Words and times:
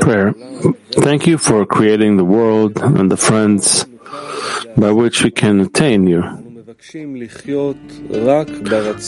Prayer. 0.00 0.32
Thank 1.06 1.26
you 1.26 1.38
for 1.38 1.64
creating 1.64 2.16
the 2.16 2.24
world 2.24 2.78
and 2.78 3.10
the 3.10 3.16
friends 3.16 3.86
by 4.76 4.90
which 4.90 5.22
we 5.22 5.30
can 5.30 5.60
attain 5.60 6.06
you. 6.06 6.22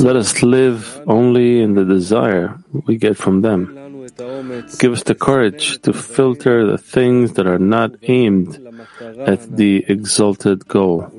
Let 0.01 0.17
us 0.17 0.43
live 0.43 1.03
only 1.07 1.61
in 1.61 1.75
the 1.75 1.85
desire 1.85 2.59
we 2.87 2.97
get 2.97 3.17
from 3.17 3.43
them. 3.43 3.75
Give 4.79 4.93
us 4.93 5.03
the 5.03 5.17
courage 5.19 5.81
to 5.83 5.93
filter 5.93 6.65
the 6.65 6.79
things 6.79 7.33
that 7.35 7.47
are 7.47 7.59
not 7.59 7.91
aimed 8.03 8.59
at 9.27 9.57
the 9.57 9.85
exalted 9.89 10.67
goal 10.69 11.11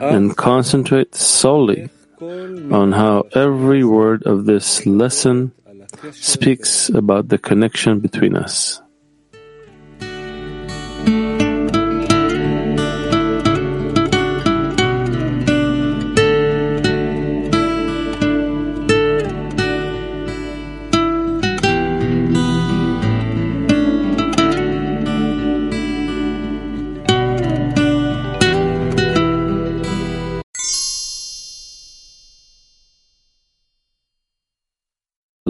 and 0.00 0.36
concentrate 0.36 1.14
solely 1.14 1.90
on 2.20 2.92
how 2.92 3.26
every 3.34 3.84
word 3.84 4.22
of 4.24 4.44
this 4.46 4.84
lesson 4.86 5.52
speaks 6.12 6.88
about 6.90 7.28
the 7.28 7.38
connection 7.38 8.00
between 8.00 8.36
us. 8.36 8.80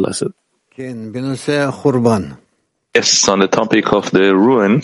Lesson. 0.09 0.33
Yes, 2.95 3.29
on 3.29 3.39
the 3.41 3.49
topic 3.49 3.93
of 3.93 4.11
the 4.11 4.35
ruin, 4.35 4.83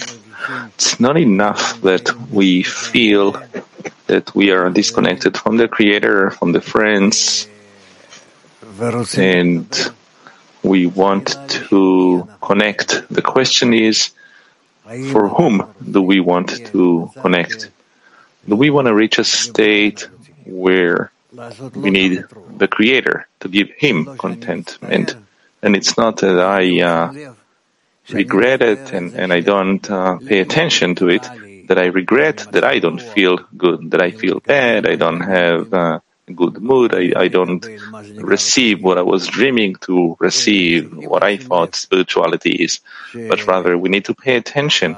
it's 0.77 1.01
not 1.01 1.17
enough 1.17 1.81
that 1.81 2.07
we 2.31 2.63
feel 2.63 3.33
that 4.07 4.35
we 4.35 4.51
are 4.53 4.69
disconnected 4.71 5.37
from 5.37 5.57
the 5.57 5.69
Creator, 5.69 6.31
from 6.31 6.53
the 6.53 6.61
friends, 6.61 7.49
and 9.17 9.67
we 10.63 10.87
want 10.87 11.37
to 11.71 12.29
connect. 12.43 13.09
The 13.09 13.23
question 13.23 13.73
is, 13.73 14.11
for 15.13 15.29
whom 15.29 15.55
do 15.95 16.03
we 16.03 16.21
want 16.21 16.49
to 16.73 17.11
connect? 17.23 17.71
Do 18.49 18.57
we 18.57 18.69
want 18.69 18.87
to 18.89 18.95
reach 18.95 19.19
a 19.19 19.25
state 19.25 20.07
where 20.45 21.11
we 21.75 21.91
need 21.91 22.25
the 22.57 22.69
Creator 22.69 23.27
to 23.41 23.49
give 23.49 23.71
Him 23.71 24.17
contentment. 24.17 25.17
And 25.63 25.77
it's 25.77 25.97
not 25.97 26.19
that 26.19 26.39
I 26.39 26.81
uh, 26.83 27.35
regret 28.11 28.63
it 28.63 28.93
and, 28.93 29.15
and 29.15 29.33
I 29.33 29.41
don't 29.41 29.89
uh, 29.91 30.19
pay 30.19 30.41
attention 30.41 30.95
to 30.97 31.09
it, 31.09 31.23
that 31.69 31.79
I 31.79 31.87
regret 31.87 32.47
that 32.53 32.65
I 32.65 32.79
don't 32.79 33.01
feel 33.01 33.39
good, 33.57 33.91
that 33.93 34.03
I 34.03 34.11
feel 34.11 34.41
bad, 34.41 34.87
I 34.87 34.97
don't 34.97 35.21
have 35.21 35.73
uh, 35.73 36.01
a 36.29 36.33
good 36.33 36.61
mood, 36.61 36.95
I, 36.95 37.13
I 37.17 37.29
don't 37.29 37.65
receive 38.17 38.83
what 38.83 38.99
I 38.99 39.03
was 39.03 39.27
dreaming 39.27 39.77
to 39.87 40.17
receive, 40.21 40.95
what 40.95 41.23
I 41.23 41.37
thought 41.39 41.75
spirituality 41.75 42.53
is. 42.53 42.81
But 43.15 43.47
rather, 43.47 43.77
we 43.79 43.89
need 43.89 44.05
to 44.07 44.15
pay 44.15 44.37
attention 44.37 44.93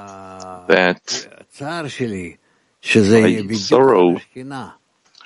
that 0.67 1.27
my 3.21 3.53
sorrow 3.53 4.19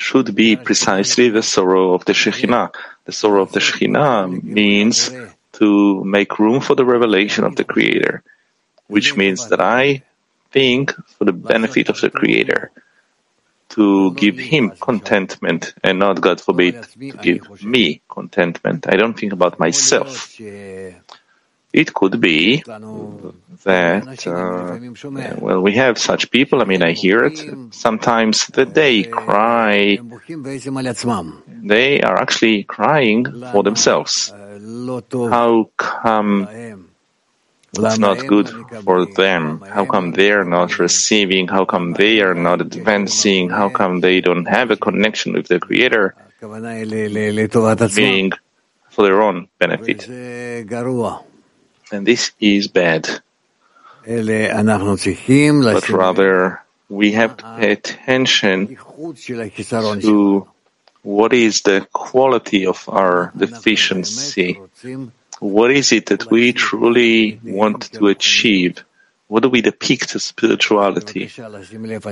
should 0.01 0.33
be 0.33 0.55
precisely 0.55 1.29
the 1.29 1.43
sorrow 1.43 1.93
of 1.93 2.03
the 2.05 2.13
Shekhinah. 2.13 2.73
The 3.05 3.11
sorrow 3.11 3.43
of 3.43 3.51
the 3.51 3.59
Shekhinah 3.59 4.43
means 4.43 5.11
to 5.53 6.03
make 6.03 6.39
room 6.39 6.59
for 6.59 6.75
the 6.75 6.85
revelation 6.85 7.43
of 7.43 7.55
the 7.55 7.63
Creator, 7.63 8.23
which 8.87 9.15
means 9.15 9.47
that 9.49 9.61
I 9.61 10.01
think 10.51 10.91
for 11.15 11.25
the 11.25 11.33
benefit 11.33 11.89
of 11.89 12.01
the 12.01 12.09
Creator, 12.09 12.71
to 13.69 14.11
give 14.15 14.37
Him 14.37 14.71
contentment 14.81 15.73
and 15.83 15.99
not, 15.99 16.19
God 16.19 16.41
forbid, 16.41 16.81
to 16.83 17.17
give 17.21 17.63
me 17.63 18.01
contentment. 18.09 18.87
I 18.89 18.97
don't 18.97 19.17
think 19.17 19.33
about 19.33 19.59
myself. 19.59 20.35
It 21.73 21.93
could 21.93 22.19
be 22.19 22.63
that, 23.63 24.27
uh, 24.27 25.35
well, 25.39 25.61
we 25.61 25.73
have 25.73 25.97
such 25.97 26.29
people. 26.31 26.61
I 26.61 26.65
mean, 26.65 26.83
I 26.83 26.91
hear 26.91 27.23
it 27.23 27.39
sometimes 27.71 28.47
that 28.47 28.73
they 28.73 29.03
cry. 29.03 29.99
They 31.63 32.01
are 32.01 32.17
actually 32.17 32.63
crying 32.63 33.25
for 33.51 33.63
themselves. 33.63 34.33
How 34.33 35.69
come 35.77 36.47
it's 37.73 37.97
not 37.99 38.27
good 38.27 38.49
for 38.83 39.05
them? 39.05 39.61
How 39.61 39.85
come 39.85 40.11
they're 40.11 40.43
not 40.43 40.77
receiving? 40.79 41.47
How 41.47 41.63
come 41.63 41.93
they 41.93 42.19
are 42.21 42.35
not 42.35 42.59
advancing? 42.59 43.49
How 43.49 43.69
come 43.69 44.01
they 44.01 44.19
don't 44.19 44.45
have 44.45 44.71
a 44.71 44.75
connection 44.75 45.33
with 45.33 45.47
the 45.47 45.59
Creator? 45.59 46.15
Being 47.95 48.31
for 48.89 49.03
their 49.05 49.21
own 49.21 49.47
benefit 49.57 50.05
and 51.91 52.05
this 52.05 52.31
is 52.39 52.67
bad. 52.67 53.07
But 55.73 55.89
rather, 55.89 56.61
we 56.89 57.11
have 57.13 57.37
to 57.37 57.43
pay 57.59 57.71
attention 57.71 58.77
to 60.01 60.47
what 61.03 61.33
is 61.33 61.61
the 61.61 61.87
quality 61.93 62.65
of 62.65 62.87
our 62.89 63.31
deficiency. 63.35 64.59
What 65.39 65.71
is 65.71 65.91
it 65.91 66.05
that 66.07 66.29
we 66.29 66.53
truly 66.53 67.39
want 67.43 67.91
to 67.93 68.07
achieve? 68.07 68.83
What 69.31 69.43
do 69.43 69.49
we 69.49 69.61
depict 69.61 70.13
as 70.13 70.25
spirituality? 70.25 71.29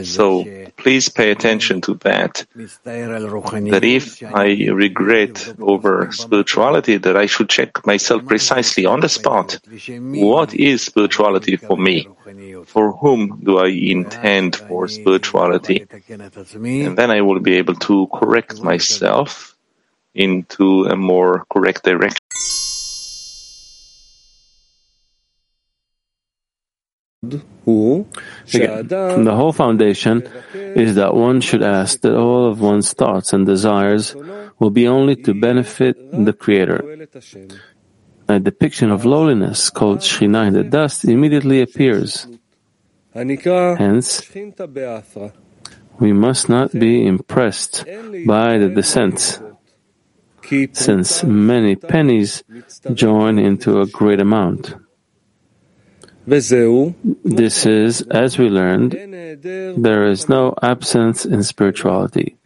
So 0.04 0.46
please 0.78 1.10
pay 1.10 1.32
attention 1.32 1.82
to 1.82 1.96
that. 1.96 2.46
That 2.56 3.84
if 3.84 4.24
I 4.24 4.70
regret 4.72 5.54
over 5.60 6.14
spirituality, 6.14 6.96
that 6.96 7.18
I 7.18 7.26
should 7.26 7.50
check 7.50 7.86
myself 7.86 8.26
precisely 8.26 8.86
on 8.86 9.02
the 9.02 9.10
spot. 9.10 9.60
What 10.00 10.54
is 10.54 10.84
spirituality 10.84 11.58
for 11.58 11.76
me? 11.76 12.08
For 12.68 12.94
whom 12.94 13.42
do 13.44 13.58
I 13.58 13.68
intend 13.68 14.56
for 14.56 14.88
spirituality? 14.88 15.86
And 16.08 16.98
then 16.98 17.12
I 17.12 17.20
will 17.20 17.42
be 17.42 17.56
able 17.56 17.76
to 17.90 18.08
correct 18.14 18.62
myself 18.64 19.58
into 20.16 20.86
a 20.86 20.96
more 20.96 21.44
correct 21.52 21.84
direction. 21.84 22.19
Again, 27.22 28.08
the 29.26 29.34
whole 29.36 29.52
foundation 29.52 30.24
is 30.54 30.96
that 30.96 31.14
one 31.14 31.42
should 31.42 31.62
ask 31.62 32.00
that 32.02 32.16
all 32.16 32.50
of 32.50 32.62
one's 32.62 32.94
thoughts 32.94 33.34
and 33.34 33.46
desires 33.46 34.16
will 34.58 34.70
be 34.70 34.88
only 34.88 35.16
to 35.18 35.34
benefit 35.34 35.98
the 36.12 36.32
Creator. 36.32 37.08
A 38.30 38.40
depiction 38.40 38.90
of 38.92 39.06
lowliness 39.06 39.70
called 39.70 40.00
Shekhinah 40.00 40.48
in 40.48 40.54
the 40.54 40.64
dust 40.64 41.04
immediately 41.04 41.62
appears. 41.62 42.28
Hence, 43.14 44.22
we 46.00 46.14
must 46.14 46.48
not 46.48 46.72
be 46.72 47.06
impressed 47.06 47.86
by 48.26 48.58
the 48.58 48.70
descent, 48.70 49.42
since 50.72 51.24
many 51.24 51.76
pennies 51.76 52.44
join 52.94 53.38
into 53.40 53.82
a 53.82 53.88
great 53.88 54.22
amount. 54.22 54.76
This 56.30 57.66
is, 57.66 58.02
as 58.12 58.38
we 58.38 58.50
learned, 58.50 58.92
there 59.78 60.06
is 60.06 60.30
no 60.30 60.54
absence 60.62 61.26
in 61.26 61.44
spirituality, 61.44 62.38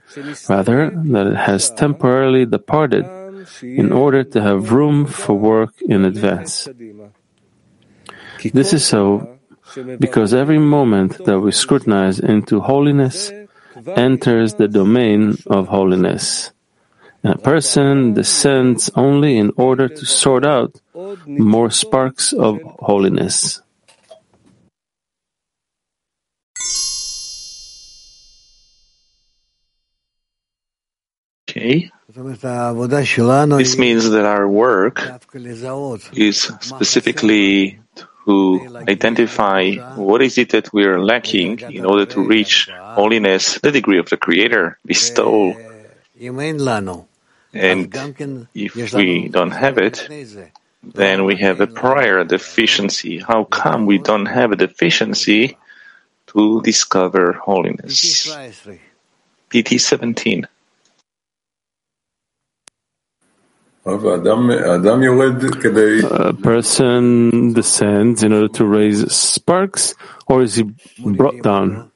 rather 0.47 0.89
that 0.89 1.27
it 1.27 1.35
has 1.35 1.69
temporarily 1.71 2.45
departed 2.45 3.05
in 3.61 3.91
order 3.91 4.23
to 4.23 4.41
have 4.41 4.71
room 4.71 5.05
for 5.05 5.35
work 5.35 5.73
in 5.81 6.05
advance. 6.05 6.67
This 8.53 8.73
is 8.73 8.85
so 8.85 9.37
because 9.99 10.33
every 10.33 10.59
moment 10.59 11.23
that 11.25 11.39
we 11.39 11.51
scrutinize 11.51 12.19
into 12.19 12.59
holiness 12.59 13.31
enters 13.95 14.55
the 14.55 14.67
domain 14.67 15.37
of 15.47 15.67
holiness. 15.67 16.51
And 17.23 17.35
a 17.35 17.37
person 17.37 18.13
descends 18.13 18.91
only 18.95 19.37
in 19.37 19.51
order 19.55 19.87
to 19.87 20.05
sort 20.05 20.45
out 20.45 20.79
more 21.25 21.71
sparks 21.71 22.33
of 22.33 22.59
holiness. 22.79 23.62
This 33.57 33.77
means 33.77 34.09
that 34.09 34.25
our 34.25 34.47
work 34.47 35.01
is 36.13 36.41
specifically 36.59 37.79
to 38.25 38.83
identify 38.87 39.71
what 39.95 40.21
is 40.21 40.37
it 40.37 40.49
that 40.49 40.71
we 40.73 40.85
are 40.85 40.99
lacking 41.01 41.59
in 41.59 41.85
order 41.85 42.05
to 42.05 42.21
reach 42.21 42.69
holiness, 42.71 43.59
the 43.59 43.71
degree 43.71 43.99
of 43.99 44.09
the 44.09 44.17
Creator, 44.17 44.77
bestow. 44.85 45.53
And 47.53 47.93
if 48.53 48.93
we 48.93 49.29
don't 49.29 49.51
have 49.51 49.77
it, 49.77 50.07
then 50.83 51.25
we 51.25 51.35
have 51.37 51.61
a 51.61 51.67
prior 51.67 52.23
deficiency. 52.23 53.19
How 53.19 53.43
come 53.45 53.85
we 53.85 53.97
don't 53.99 54.25
have 54.25 54.51
a 54.51 54.55
deficiency 54.55 55.57
to 56.27 56.61
discover 56.61 57.33
holiness? 57.33 58.27
PT 59.49 59.79
17. 59.79 60.47
A 63.85 63.97
person 66.41 67.51
descends 67.53 68.23
in 68.23 68.31
order 68.31 68.47
to 68.47 68.65
raise 68.65 69.11
sparks, 69.13 69.93
or 70.25 70.41
is 70.41 70.55
he 70.55 70.63
brought 70.99 71.43
down? 71.43 71.91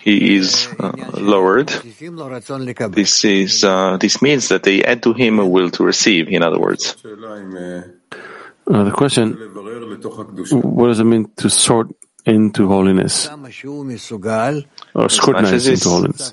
He 0.00 0.36
is 0.36 0.68
uh, 0.78 0.92
lowered. 1.14 1.68
This 1.68 3.24
is 3.24 3.64
uh, 3.64 3.96
this 3.98 4.20
means 4.20 4.48
that 4.48 4.62
they 4.62 4.84
add 4.84 5.02
to 5.02 5.12
him 5.14 5.38
a 5.38 5.46
will 5.46 5.70
to 5.70 5.84
receive. 5.84 6.28
In 6.28 6.42
other 6.42 6.58
words, 6.58 6.96
uh, 7.04 7.82
the 8.66 8.92
question: 8.92 9.32
What 10.52 10.88
does 10.88 11.00
it 11.00 11.04
mean 11.04 11.30
to 11.36 11.48
sort 11.50 11.88
into 12.26 12.68
holiness 12.68 13.28
or 14.94 15.08
scrutinize 15.08 15.66
into 15.66 15.88
holiness. 15.88 16.32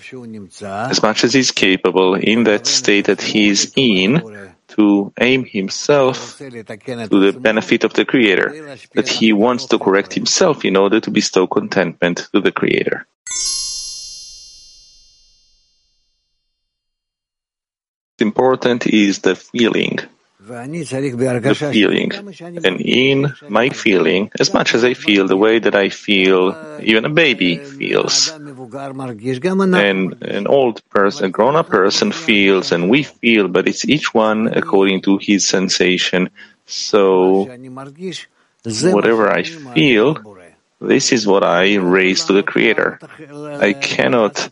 As 0.64 1.02
much 1.02 1.24
as 1.24 1.34
he's 1.34 1.52
capable 1.52 2.16
in 2.16 2.44
that 2.44 2.68
state 2.68 3.06
that 3.06 3.22
he 3.22 3.50
is 3.50 3.72
in 3.76 4.54
to 4.70 5.14
aim 5.20 5.46
himself 5.46 6.38
to 6.38 6.50
the 6.50 7.38
benefit 7.40 7.84
of 7.84 7.94
the 7.94 8.06
Creator, 8.06 8.78
that 8.96 9.08
he 9.08 9.34
wants 9.34 9.66
to 9.68 9.80
correct 9.80 10.14
himself 10.14 10.66
in 10.66 10.76
order 10.76 11.00
to 11.00 11.12
bestow 11.12 11.48
contentment 11.48 12.28
to 12.34 12.42
the 12.42 12.52
Creator. 12.52 13.08
Important 18.20 18.88
is 18.88 19.20
the 19.20 19.36
feeling 19.36 20.00
the 20.48 21.56
feeling. 21.72 22.12
And 22.66 22.82
in 22.82 23.34
my 23.48 23.70
feeling, 23.70 24.32
as 24.40 24.54
much 24.54 24.74
as 24.74 24.84
I 24.84 24.94
feel 24.94 25.28
the 25.28 25.38
way 25.38 25.60
that 25.60 25.76
I 25.76 25.90
feel, 25.90 26.56
even 26.82 27.06
a 27.06 27.10
baby 27.10 27.58
feels, 27.58 28.32
and 28.32 30.24
an 30.24 30.48
old 30.48 30.82
person, 30.90 31.26
a 31.26 31.30
grown 31.30 31.56
up 31.56 31.70
person 31.70 32.12
feels, 32.12 32.72
and 32.72 32.90
we 32.90 33.04
feel, 33.04 33.48
but 33.48 33.68
it's 33.68 33.86
each 33.86 34.14
one 34.14 34.48
according 34.48 35.02
to 35.04 35.18
his 35.18 35.48
sensation. 35.48 36.30
So, 36.66 37.48
whatever 38.64 39.30
I 39.30 39.44
feel, 39.44 40.38
this 40.80 41.12
is 41.12 41.26
what 41.26 41.44
I 41.44 41.76
raise 41.76 42.26
to 42.26 42.34
the 42.34 42.44
Creator. 42.44 43.00
I 43.60 43.74
cannot 43.74 44.50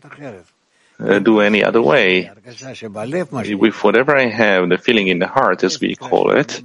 uh, 0.98 1.18
do 1.18 1.40
any 1.40 1.62
other 1.62 1.82
way. 1.82 2.30
With 2.44 3.84
whatever 3.84 4.16
I 4.16 4.26
have, 4.26 4.68
the 4.68 4.78
feeling 4.78 5.08
in 5.08 5.18
the 5.18 5.26
heart, 5.26 5.64
as 5.64 5.80
we 5.80 5.94
call 5.94 6.32
it, 6.32 6.62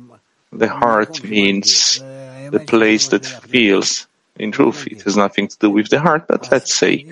the 0.51 0.68
heart 0.68 1.24
means 1.24 2.00
the 2.00 2.63
place 2.66 3.07
that 3.10 3.25
feels. 3.25 4.07
In 4.38 4.51
truth, 4.51 4.88
it 4.88 5.01
has 5.04 5.18
nothing 5.18 5.50
to 5.50 5.57
do 5.60 5.69
with 5.69 5.89
the 5.89 6.00
heart, 6.00 6.25
but 6.28 6.51
let's 6.51 6.74
say. 6.74 7.06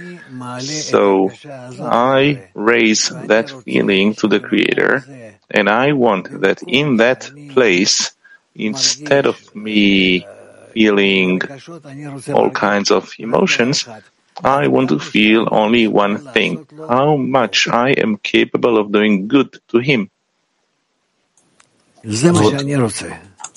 So, 0.60 1.32
I 1.80 2.50
raise 2.54 3.10
that 3.10 3.52
feeling 3.64 4.16
to 4.16 4.28
the 4.28 4.40
Creator, 4.40 5.06
and 5.52 5.70
I 5.70 5.92
want 5.92 6.42
that 6.42 6.64
in 6.66 6.98
that 6.98 7.30
place, 7.50 8.12
instead 8.56 9.26
of 9.26 9.54
me 9.56 10.26
feeling 10.74 11.42
all 12.34 12.50
kinds 12.50 12.90
of 12.90 13.14
emotions, 13.20 13.88
I 14.44 14.68
want 14.68 14.90
to 14.90 15.00
feel 15.00 15.48
only 15.52 15.88
one 15.88 16.18
thing 16.18 16.68
how 16.88 17.16
much 17.16 17.68
I 17.68 17.92
am 17.92 18.18
capable 18.18 18.78
of 18.78 18.92
doing 18.92 19.28
good 19.28 19.60
to 19.70 19.80
Him. 19.80 20.10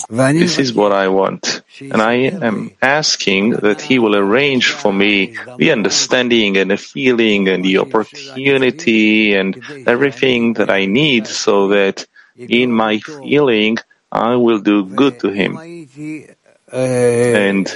This 0.09 0.59
is 0.59 0.75
what 0.75 0.93
I 0.93 1.09
want. 1.09 1.63
And 1.81 2.03
I 2.03 2.15
am 2.15 2.73
asking 2.83 3.51
that 3.51 3.81
He 3.81 3.99
will 3.99 4.17
arrange 4.17 4.71
for 4.71 4.93
me 4.93 5.37
the 5.57 5.71
understanding 5.71 6.57
and 6.57 6.71
the 6.71 6.77
feeling 6.77 7.49
and 7.49 7.65
the 7.65 7.79
opportunity 7.79 9.35
and 9.35 9.63
everything 9.87 10.55
that 10.55 10.71
I 10.71 10.87
need 10.87 11.27
so 11.27 11.69
that 11.69 12.07
in 12.37 12.73
my 12.73 12.99
feeling 12.99 13.79
I 14.11 14.37
will 14.37 14.59
do 14.59 14.85
good 14.85 15.21
to 15.21 15.29
Him. 15.29 15.57
And 16.73 17.71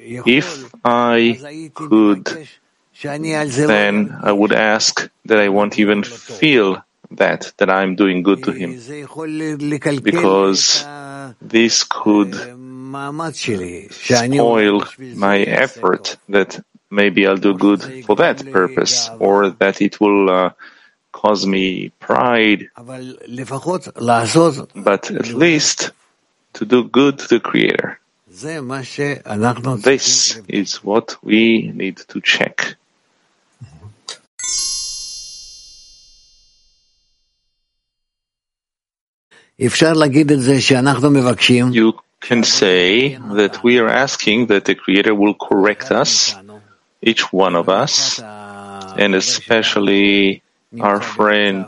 if 0.00 0.67
I 0.84 1.70
could, 1.74 2.48
then 3.02 4.18
I 4.22 4.32
would 4.32 4.52
ask 4.52 5.08
that 5.26 5.38
I 5.38 5.48
won't 5.48 5.78
even 5.78 6.02
feel 6.02 6.82
that, 7.12 7.52
that 7.58 7.70
I'm 7.70 7.94
doing 7.96 8.22
good 8.22 8.44
to 8.44 8.52
him. 8.52 8.78
Because 10.02 10.84
this 11.40 11.84
could 11.84 12.34
spoil 13.94 14.84
my 15.14 15.38
effort 15.40 16.16
that 16.28 16.60
maybe 16.90 17.26
I'll 17.26 17.36
do 17.36 17.54
good 17.54 18.04
for 18.04 18.16
that 18.16 18.50
purpose, 18.50 19.10
or 19.18 19.50
that 19.50 19.80
it 19.82 20.00
will 20.00 20.30
uh, 20.30 20.50
cause 21.12 21.46
me 21.46 21.90
pride. 22.00 22.70
But 24.74 25.10
at 25.10 25.28
least 25.28 25.92
to 26.54 26.64
do 26.64 26.84
good 26.84 27.18
to 27.18 27.28
the 27.28 27.40
Creator. 27.40 28.00
This 29.82 30.40
is 30.48 30.76
what 30.84 31.16
we 31.22 31.72
need 31.74 31.96
to 32.08 32.20
check. 32.20 32.76
You 41.74 41.94
can 42.20 42.44
say 42.44 43.16
that 43.34 43.62
we 43.64 43.78
are 43.80 43.88
asking 43.88 44.46
that 44.46 44.64
the 44.66 44.74
Creator 44.76 45.14
will 45.14 45.34
correct 45.34 45.90
us, 45.90 46.34
each 47.02 47.32
one 47.32 47.56
of 47.56 47.68
us, 47.68 48.20
and 48.20 49.14
especially 49.16 50.42
our 50.80 51.00
friend 51.00 51.66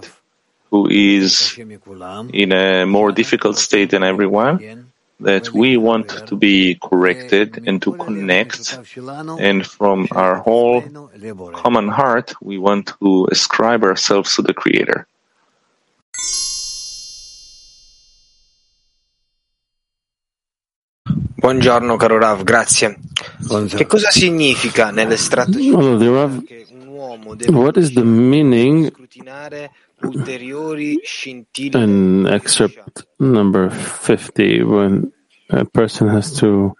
who 0.70 0.88
is 0.88 1.58
in 2.32 2.52
a 2.52 2.84
more 2.86 3.10
difficult 3.10 3.58
state 3.58 3.90
than 3.90 4.04
everyone, 4.04 4.89
that 5.20 5.52
we 5.52 5.76
want 5.76 6.26
to 6.26 6.36
be 6.36 6.78
corrected 6.80 7.62
and 7.66 7.80
to 7.82 7.92
connect, 7.92 8.78
and 9.38 9.66
from 9.66 10.08
our 10.12 10.36
whole 10.36 10.82
common 11.52 11.88
heart, 11.88 12.34
we 12.40 12.58
want 12.58 12.92
to 13.00 13.26
ascribe 13.30 13.84
ourselves 13.84 14.34
to 14.36 14.42
the 14.42 14.54
Creator. 14.54 15.06
Buongiorno 21.40 21.96
caro 21.96 22.18
Rav, 22.18 22.42
grazie. 22.44 22.98
Che 23.66 23.86
cosa 23.86 24.10
significa 24.10 24.90
nell'estratto 24.90 25.58
Rav, 25.58 26.42
what 27.48 27.76
is 27.78 27.92
the 27.94 28.04
meaning 28.04 28.92
An 31.72 32.26
excerpt 32.26 33.06
number 33.18 33.70
50 33.70 34.62
when 34.62 35.12
a 35.50 35.64
person 35.64 36.08
has 36.08 36.32
to 36.40 36.76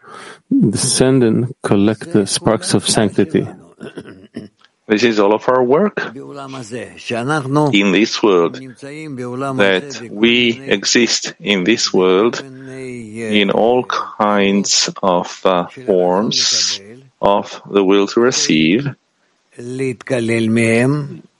descend 0.50 1.22
and 1.22 1.54
collect 1.62 2.12
the 2.12 2.26
sparks 2.26 2.74
of 2.74 2.88
sanctity? 2.88 3.46
This 4.90 5.04
is 5.04 5.20
all 5.20 5.32
of 5.32 5.48
our 5.48 5.62
work 5.62 6.00
in 6.14 7.92
this 7.92 8.22
world, 8.24 8.54
that 8.54 10.08
we 10.10 10.60
exist 10.60 11.34
in 11.38 11.62
this 11.62 11.92
world 11.92 12.40
in 12.40 13.50
all 13.52 13.84
kinds 13.84 14.90
of 15.00 15.40
uh, 15.46 15.68
forms 15.68 16.80
of 17.22 17.62
the 17.70 17.84
will 17.84 18.08
to 18.08 18.20
receive 18.20 18.88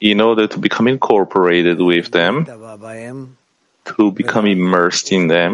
in 0.00 0.20
order 0.20 0.46
to 0.46 0.58
become 0.58 0.86
incorporated 0.86 1.80
with 1.80 2.10
them 2.12 2.46
to 3.96 4.10
become 4.12 4.46
immersed 4.46 5.12
in 5.12 5.28
them 5.28 5.52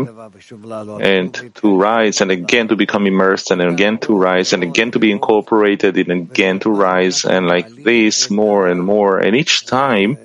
and 1.01 1.33
to 1.55 1.77
rise 1.77 2.21
and 2.21 2.31
again 2.31 2.69
to 2.69 2.77
become 2.77 3.07
immersed 3.07 3.51
and 3.51 3.63
again 3.63 3.99
to 3.99 4.17
rise 4.17 4.53
and 4.53 4.63
again 4.63 4.91
to 4.91 4.99
be 4.99 5.11
incorporated 5.11 5.97
and 5.97 6.11
again 6.11 6.59
to 6.61 6.71
rise 6.71 7.25
and 7.25 7.47
like 7.47 7.69
this 7.83 8.31
more 8.31 8.69
and 8.69 8.83
more. 8.83 9.19
And 9.19 9.35
each 9.37 9.67
time 9.67 10.19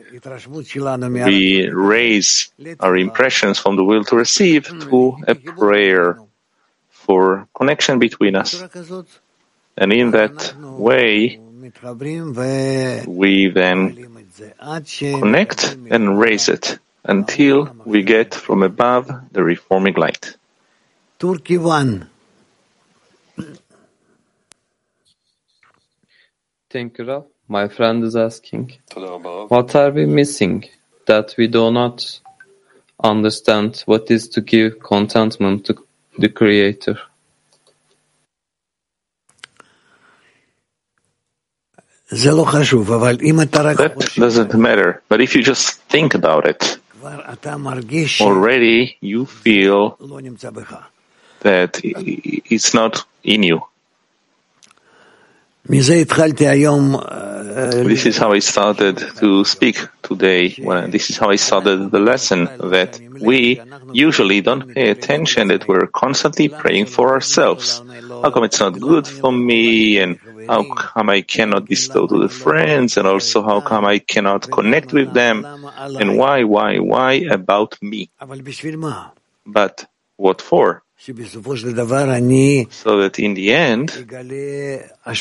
we 1.01 1.69
raise 1.69 2.51
our 2.79 2.97
impressions 2.97 3.59
from 3.59 3.75
the 3.75 3.83
will 3.83 4.03
to 4.05 4.15
receive 4.15 4.65
to 4.65 5.17
a 5.27 5.35
prayer 5.35 6.19
for 6.89 7.47
connection 7.55 7.99
between 7.99 8.35
us. 8.35 8.61
And 9.77 9.93
in 9.93 10.11
that 10.11 10.53
way, 10.59 11.39
we 13.07 13.49
then 13.49 14.25
connect 15.21 15.77
and 15.89 16.19
raise 16.19 16.49
it 16.49 16.79
until 17.03 17.75
we 17.85 18.03
get 18.03 18.35
from 18.35 18.63
above 18.63 19.11
the 19.31 19.43
reforming 19.43 19.95
light. 19.95 20.37
Turkey 21.19 21.57
1. 21.57 22.09
Thank 26.69 26.97
you, 26.97 27.05
Rav. 27.05 27.25
My 27.47 27.67
friend 27.67 28.03
is 28.03 28.15
asking, 28.15 28.73
what 28.93 29.75
are 29.75 29.91
we 29.91 30.05
missing 30.05 30.65
that 31.05 31.35
we 31.37 31.47
do 31.47 31.71
not 31.71 32.21
understand 33.03 33.83
what 33.85 34.11
is 34.11 34.27
to 34.29 34.41
give 34.41 34.79
contentment 34.79 35.65
to 35.65 35.75
the 36.17 36.29
Creator. 36.29 36.99
That 43.77 44.13
doesn't 44.17 44.53
matter. 44.55 45.01
But 45.07 45.21
if 45.21 45.35
you 45.35 45.41
just 45.43 45.79
think 45.83 46.13
about 46.13 46.45
it, 46.45 46.77
already 48.21 48.97
you 49.01 49.25
feel 49.25 49.97
that 51.41 51.79
it's 51.83 52.73
not 52.73 53.05
in 53.23 53.43
you. 53.43 53.61
This 57.83 58.05
is 58.05 58.17
how 58.17 58.31
I 58.33 58.39
started 58.39 58.97
to 59.17 59.45
speak 59.45 59.77
today. 60.01 60.55
When 60.57 60.89
this 60.91 61.09
is 61.09 61.17
how 61.17 61.29
I 61.29 61.35
started 61.37 61.91
the 61.91 61.99
lesson 61.99 62.45
that 62.71 62.99
we 63.21 63.61
usually 63.93 64.41
don't 64.41 64.73
pay 64.73 64.89
attention 64.89 65.49
that 65.49 65.67
we're 65.67 65.87
constantly 65.87 66.49
praying 66.49 66.87
for 66.87 67.09
ourselves. 67.11 67.81
How 68.23 68.31
come 68.31 68.43
it's 68.45 68.59
not 68.59 68.79
good 68.79 69.07
for 69.07 69.31
me? 69.31 69.99
And 69.99 70.19
how 70.47 70.63
come 70.73 71.09
I 71.09 71.21
cannot 71.21 71.67
bestow 71.67 72.07
to 72.07 72.19
the 72.19 72.29
friends? 72.29 72.97
And 72.97 73.07
also 73.07 73.41
how 73.43 73.61
come 73.61 73.85
I 73.85 73.99
cannot 73.99 74.49
connect 74.51 74.93
with 74.93 75.13
them? 75.13 75.45
And 75.45 76.17
why, 76.17 76.43
why, 76.43 76.79
why 76.79 77.13
about 77.29 77.77
me? 77.81 78.09
But 79.45 79.85
what 80.17 80.41
for? 80.41 80.83
So 82.69 82.99
that 83.01 83.17
in 83.17 83.33
the 83.33 83.53
end, 83.53 83.89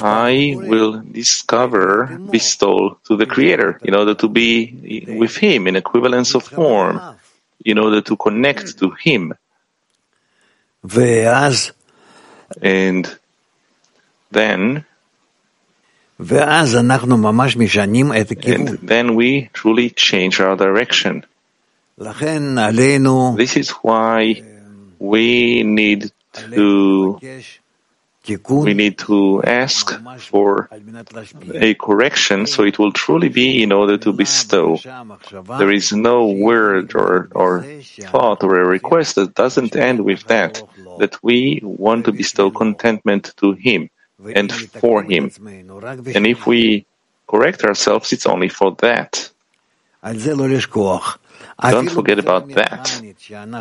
I 0.03 0.55
will 0.55 1.01
discover 1.01 2.19
bestow 2.31 2.99
to 3.07 3.17
the 3.17 3.25
Creator 3.25 3.81
in 3.83 3.95
order 3.95 4.15
to 4.15 4.29
be 4.29 5.07
with 5.19 5.37
Him 5.37 5.67
in 5.67 5.77
equivalence 5.77 6.35
of 6.35 6.45
form, 6.45 7.01
in 7.65 7.79
order 7.79 8.03
to 8.03 8.17
connect 8.17 8.79
to 8.81 8.91
Him. 8.91 9.35
And 12.61 13.19
then, 14.31 14.85
and 18.79 18.79
then 18.89 19.15
we 19.15 19.49
truly 19.53 19.89
change 19.91 20.39
our 20.41 20.55
direction. 20.55 21.25
This 23.37 23.57
is 23.57 23.71
why 23.71 24.43
we 24.99 25.63
need 25.63 26.13
to 26.53 27.19
we 28.51 28.75
need 28.75 28.99
to 28.99 29.43
ask 29.43 29.99
for 30.19 30.69
a 31.55 31.75
correction 31.75 32.47
so 32.47 32.65
it 32.65 32.79
will 32.79 32.93
truly 32.93 33.29
be 33.31 33.63
in 33.63 33.73
order 33.73 33.97
to 33.99 34.13
bestow. 34.13 34.77
There 35.59 35.73
is 35.73 35.93
no 35.93 36.27
word 36.29 36.95
or, 36.95 37.29
or 37.33 37.63
thought 38.13 38.45
or 38.45 38.61
a 38.61 38.67
request 38.67 39.15
that 39.17 39.35
doesn't 39.35 39.75
end 39.75 40.05
with 40.05 40.25
that, 40.25 40.63
that 40.99 41.17
we 41.23 41.61
want 41.63 42.05
to 42.05 42.13
bestow 42.13 42.51
contentment 42.51 43.33
to 43.39 43.53
Him 43.53 43.89
and 44.25 44.53
for 44.53 45.03
Him. 45.03 45.31
And 46.15 46.27
if 46.27 46.47
we 46.47 46.87
correct 47.27 47.65
ourselves, 47.65 48.13
it's 48.13 48.27
only 48.27 48.49
for 48.49 48.77
that. 48.81 49.31
Don't 50.03 51.91
forget 51.91 52.19
about 52.19 52.49
that. 52.51 53.03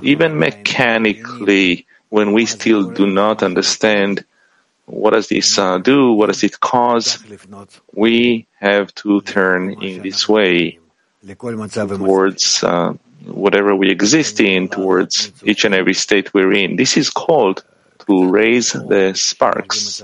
Even 0.04 0.40
mechanically, 0.40 1.86
when 2.10 2.34
we 2.34 2.46
still 2.46 2.90
do 2.92 3.06
not 3.08 3.44
understand 3.44 4.26
what 4.86 5.12
does 5.12 5.28
this 5.28 5.58
uh, 5.58 5.78
do, 5.78 6.14
what 6.14 6.28
does 6.28 6.44
it 6.44 6.60
cause, 6.60 7.24
we 7.94 8.48
have 8.60 8.94
to 8.96 9.22
turn 9.22 9.84
in 9.84 10.02
this 10.02 10.28
way 10.28 10.80
towards 11.38 12.64
uh, 12.64 12.94
whatever 13.26 13.76
we 13.76 13.92
exist 13.92 14.40
in, 14.40 14.68
towards 14.68 15.32
each 15.44 15.66
and 15.66 15.76
every 15.76 15.94
state 15.94 16.34
we're 16.34 16.54
in. 16.54 16.76
This 16.76 16.98
is 16.98 17.10
called 17.10 17.64
to 18.10 18.28
raise 18.28 18.74
the 18.74 19.14
sparks, 19.14 20.02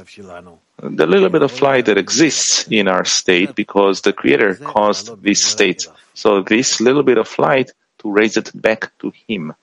the 0.78 1.08
little 1.08 1.30
bit 1.30 1.42
of 1.42 1.60
light 1.60 1.88
that 1.88 1.98
exists 1.98 2.68
in 2.70 2.88
our 2.88 3.04
state 3.04 3.56
because 3.56 4.02
the 4.02 4.14
Creator 4.14 4.58
caused 4.58 5.24
this 5.24 5.44
state. 5.44 5.88
So 6.14 6.44
this 6.44 6.80
little 6.80 7.02
bit 7.02 7.18
of 7.18 7.28
light 7.40 7.72
to 8.00 8.12
raise 8.12 8.38
it 8.38 8.52
back 8.54 8.92
to 9.00 9.12
Him. 9.28 9.56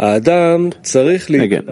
Again, 0.00 1.66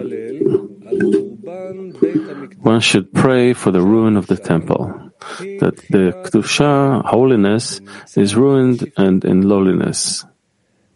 one 2.62 2.80
should 2.80 3.12
pray 3.12 3.54
for 3.54 3.72
the 3.72 3.82
ruin 3.82 4.16
of 4.16 4.28
the 4.28 4.36
temple, 4.36 5.10
that 5.38 5.76
the 5.90 6.14
Kedusha, 6.24 7.04
holiness, 7.04 7.80
is 8.14 8.36
ruined 8.36 8.92
and 8.96 9.24
in 9.24 9.48
lowliness. 9.48 10.24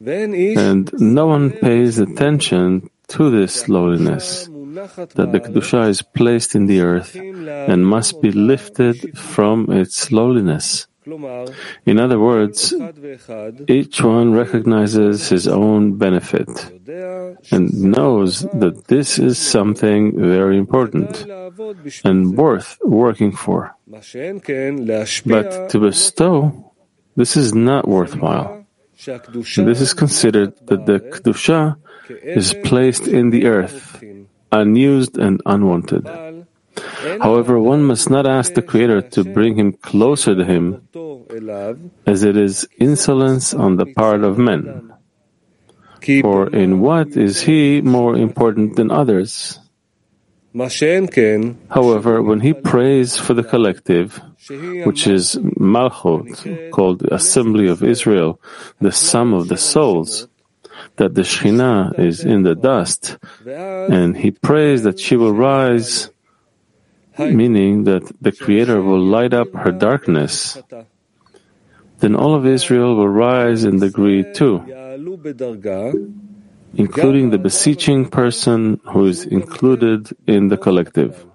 And 0.03 0.91
no 0.99 1.27
one 1.27 1.51
pays 1.51 1.99
attention 1.99 2.89
to 3.09 3.31
this 3.31 3.69
lowliness, 3.69 4.47
that 4.47 5.31
the 5.33 5.41
Kedusha 5.41 5.89
is 5.89 6.01
placed 6.01 6.55
in 6.55 6.67
the 6.67 6.81
earth 6.81 7.17
and 7.17 7.87
must 7.87 8.23
be 8.23 8.31
lifted 8.33 9.19
from 9.19 9.71
its 9.71 10.11
lowliness. 10.11 10.87
In 11.87 11.99
other 11.99 12.19
words, 12.19 12.73
each 13.69 14.03
one 14.03 14.33
recognizes 14.33 15.29
his 15.29 15.49
own 15.49 15.97
benefit 15.99 16.49
and 17.51 17.73
knows 17.75 18.43
that 18.55 18.85
this 18.87 19.19
is 19.19 19.39
something 19.39 20.13
very 20.17 20.57
important 20.57 21.27
and 22.05 22.37
worth 22.37 22.79
working 22.85 23.33
for. 23.33 23.75
But 23.87 25.69
to 25.71 25.79
bestow, 25.81 26.73
this 27.17 27.37
is 27.37 27.55
not 27.55 27.89
worthwhile. 27.89 28.60
This 29.01 29.81
is 29.81 29.95
considered 29.95 30.55
that 30.67 30.85
the 30.85 31.01
Kedusha 31.01 31.77
is 32.09 32.55
placed 32.65 33.07
in 33.09 33.31
the 33.31 33.47
earth, 33.47 34.03
unused 34.53 35.17
and 35.17 35.41
unwanted. 35.47 36.07
However, 37.21 37.59
one 37.59 37.85
must 37.85 38.11
not 38.11 38.27
ask 38.27 38.55
the 38.55 38.63
Creator 38.63 39.03
to 39.17 39.25
bring 39.25 39.57
him 39.57 39.73
closer 39.73 40.35
to 40.35 40.45
him, 40.45 40.87
as 42.07 42.23
it 42.23 42.37
is 42.37 42.69
insolence 42.79 43.55
on 43.55 43.77
the 43.77 43.87
part 43.87 44.23
of 44.23 44.39
men. 44.39 44.93
For 46.21 46.49
in 46.49 46.81
what 46.81 47.17
is 47.17 47.43
he 47.43 47.81
more 47.81 48.17
important 48.17 48.77
than 48.77 48.91
others? 48.91 49.61
However, 51.71 52.23
when 52.23 52.41
he 52.41 52.53
prays 52.53 53.17
for 53.17 53.35
the 53.35 53.45
collective, 53.45 54.21
which 54.85 55.07
is 55.07 55.37
Malchut, 55.37 56.71
called 56.73 57.01
the 57.01 57.15
Assembly 57.15 57.69
of 57.69 57.85
Israel, 57.85 58.41
the 58.81 58.91
sum 58.91 59.33
of 59.33 59.47
the 59.49 59.57
souls, 59.57 60.27
that 60.97 61.15
the 61.15 61.23
Shekhinah 61.23 61.99
is 61.99 62.25
in 62.25 62.43
the 62.43 62.55
dust, 62.57 63.17
and 63.47 64.17
he 64.17 64.31
prays 64.33 64.83
that 64.83 64.99
she 64.99 65.15
will 65.17 65.33
rise, 65.33 66.11
meaning 67.19 67.85
that 67.85 68.03
the 68.21 68.33
Creator 68.33 68.83
will 68.83 69.01
light 69.01 69.33
up 69.33 69.55
her 69.55 69.71
darkness, 69.71 70.59
then 72.01 72.17
all 72.17 72.35
of 72.35 72.47
Israel 72.47 72.97
will 72.97 73.09
rise 73.09 73.63
in 73.63 73.79
degree 73.79 74.25
too, 74.33 74.65
including 76.75 77.31
the 77.31 77.39
beseeching 77.39 78.09
person 78.09 78.81
who 78.85 79.07
is 79.07 79.25
included 79.27 80.09
in 80.27 80.49
the 80.49 80.57
collective. 80.57 81.27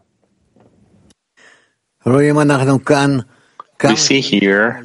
We 3.83 3.95
see 3.95 4.21
here 4.21 4.83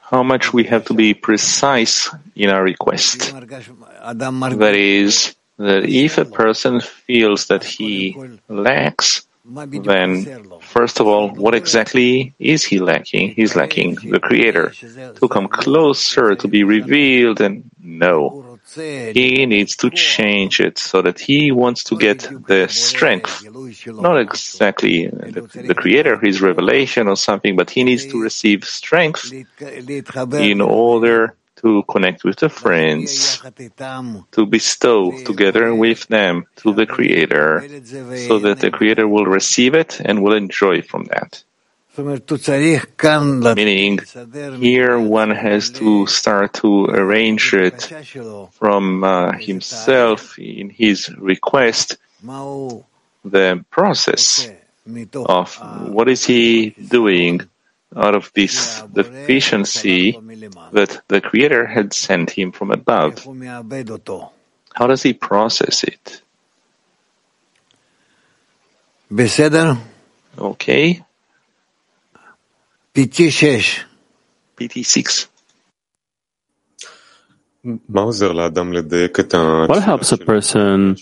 how 0.00 0.22
much 0.22 0.52
we 0.52 0.64
have 0.64 0.84
to 0.86 0.94
be 0.94 1.14
precise 1.14 2.08
in 2.36 2.50
our 2.50 2.62
request. 2.62 3.32
That 3.32 4.74
is, 4.74 5.34
that 5.58 5.84
if 5.84 6.18
a 6.18 6.24
person 6.24 6.80
feels 6.80 7.46
that 7.46 7.64
he 7.64 8.16
lacks, 8.48 9.26
then 9.44 10.44
first 10.60 11.00
of 11.00 11.06
all, 11.06 11.30
what 11.30 11.54
exactly 11.54 12.34
is 12.38 12.64
he 12.64 12.78
lacking? 12.78 13.30
He's 13.34 13.54
lacking 13.56 13.96
the 13.96 14.20
Creator 14.20 14.70
to 15.20 15.28
come 15.28 15.48
closer, 15.48 16.34
to 16.36 16.48
be 16.48 16.64
revealed, 16.64 17.40
and 17.40 17.70
no. 17.80 18.43
He 18.72 19.46
needs 19.46 19.76
to 19.76 19.90
change 19.90 20.58
it 20.60 20.78
so 20.78 21.02
that 21.02 21.18
he 21.20 21.52
wants 21.52 21.84
to 21.84 21.98
get 21.98 22.28
the 22.46 22.66
strength, 22.68 23.44
not 23.86 24.18
exactly 24.18 25.06
the, 25.06 25.42
the 25.66 25.74
Creator, 25.74 26.18
his 26.18 26.40
revelation 26.40 27.06
or 27.06 27.16
something, 27.16 27.56
but 27.56 27.70
he 27.70 27.84
needs 27.84 28.06
to 28.06 28.20
receive 28.20 28.64
strength 28.64 29.32
in 29.60 30.60
order 30.60 31.36
to 31.56 31.82
connect 31.84 32.24
with 32.24 32.38
the 32.38 32.48
friends, 32.48 33.42
to 34.32 34.46
bestow 34.46 35.12
together 35.24 35.74
with 35.74 36.06
them 36.08 36.46
to 36.56 36.72
the 36.74 36.86
Creator, 36.86 37.68
so 38.26 38.38
that 38.38 38.58
the 38.60 38.70
Creator 38.70 39.06
will 39.08 39.26
receive 39.26 39.74
it 39.74 40.00
and 40.00 40.22
will 40.22 40.34
enjoy 40.34 40.82
from 40.82 41.04
that. 41.04 41.44
Meaning, 43.54 44.00
here 44.60 44.98
one 44.98 45.30
has 45.30 45.70
to 45.70 46.06
start 46.06 46.54
to 46.54 46.86
arrange 46.86 47.54
it 47.54 47.82
from 48.52 49.04
uh, 49.04 49.32
himself 49.32 50.38
in 50.38 50.70
his 50.70 51.08
request, 51.16 51.96
the 53.24 53.64
process 53.70 54.50
of 55.14 55.54
what 55.88 56.08
is 56.08 56.24
he 56.26 56.70
doing 56.70 57.40
out 57.96 58.14
of 58.16 58.32
this 58.34 58.82
deficiency 58.92 60.18
that 60.72 61.00
the 61.08 61.20
Creator 61.20 61.66
had 61.66 61.92
sent 61.94 62.30
him 62.30 62.50
from 62.50 62.70
above. 62.72 63.24
How 64.74 64.86
does 64.88 65.02
he 65.02 65.12
process 65.12 65.84
it? 65.84 66.22
Okay. 70.36 71.04
PT6. 72.94 73.82
PT6. 74.56 75.26
What 77.64 79.82
helps 79.82 80.12
a 80.12 80.18
person 80.18 80.96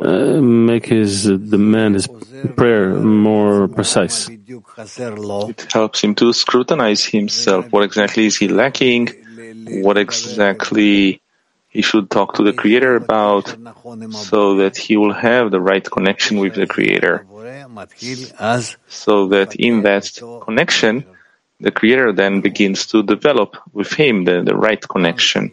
uh, 0.00 0.40
make 0.40 0.86
his 0.86 1.24
demand, 1.24 1.96
his 1.96 2.08
prayer 2.56 2.94
more 2.94 3.68
precise? 3.68 4.30
It 4.30 5.72
helps 5.72 6.00
him 6.02 6.14
to 6.14 6.32
scrutinize 6.32 7.04
himself. 7.04 7.70
What 7.72 7.82
exactly 7.82 8.26
is 8.26 8.36
he 8.36 8.48
lacking? 8.48 9.08
What 9.82 9.98
exactly 9.98 11.20
he 11.68 11.82
should 11.82 12.08
talk 12.08 12.34
to 12.34 12.44
the 12.44 12.52
Creator 12.52 12.94
about 12.96 13.56
so 14.12 14.56
that 14.58 14.76
he 14.76 14.96
will 14.96 15.12
have 15.12 15.50
the 15.50 15.60
right 15.60 15.84
connection 15.84 16.38
with 16.38 16.54
the 16.54 16.68
Creator. 16.68 17.26
So 18.86 19.26
that 19.28 19.56
in 19.56 19.82
that 19.82 20.12
connection, 20.42 21.04
the 21.60 21.70
creator 21.70 22.12
then 22.12 22.40
begins 22.40 22.86
to 22.86 23.02
develop 23.02 23.56
with 23.72 23.92
him 23.92 24.24
the, 24.24 24.42
the 24.42 24.56
right 24.56 24.80
connection. 24.88 25.50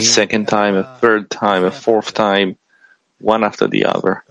Second 0.00 0.48
time, 0.48 0.74
a 0.76 0.98
third 1.00 1.30
time, 1.30 1.64
a 1.64 1.70
fourth 1.70 2.12
time, 2.14 2.56
one 3.20 3.44
after 3.44 3.68
the 3.68 3.84
other. 3.84 4.24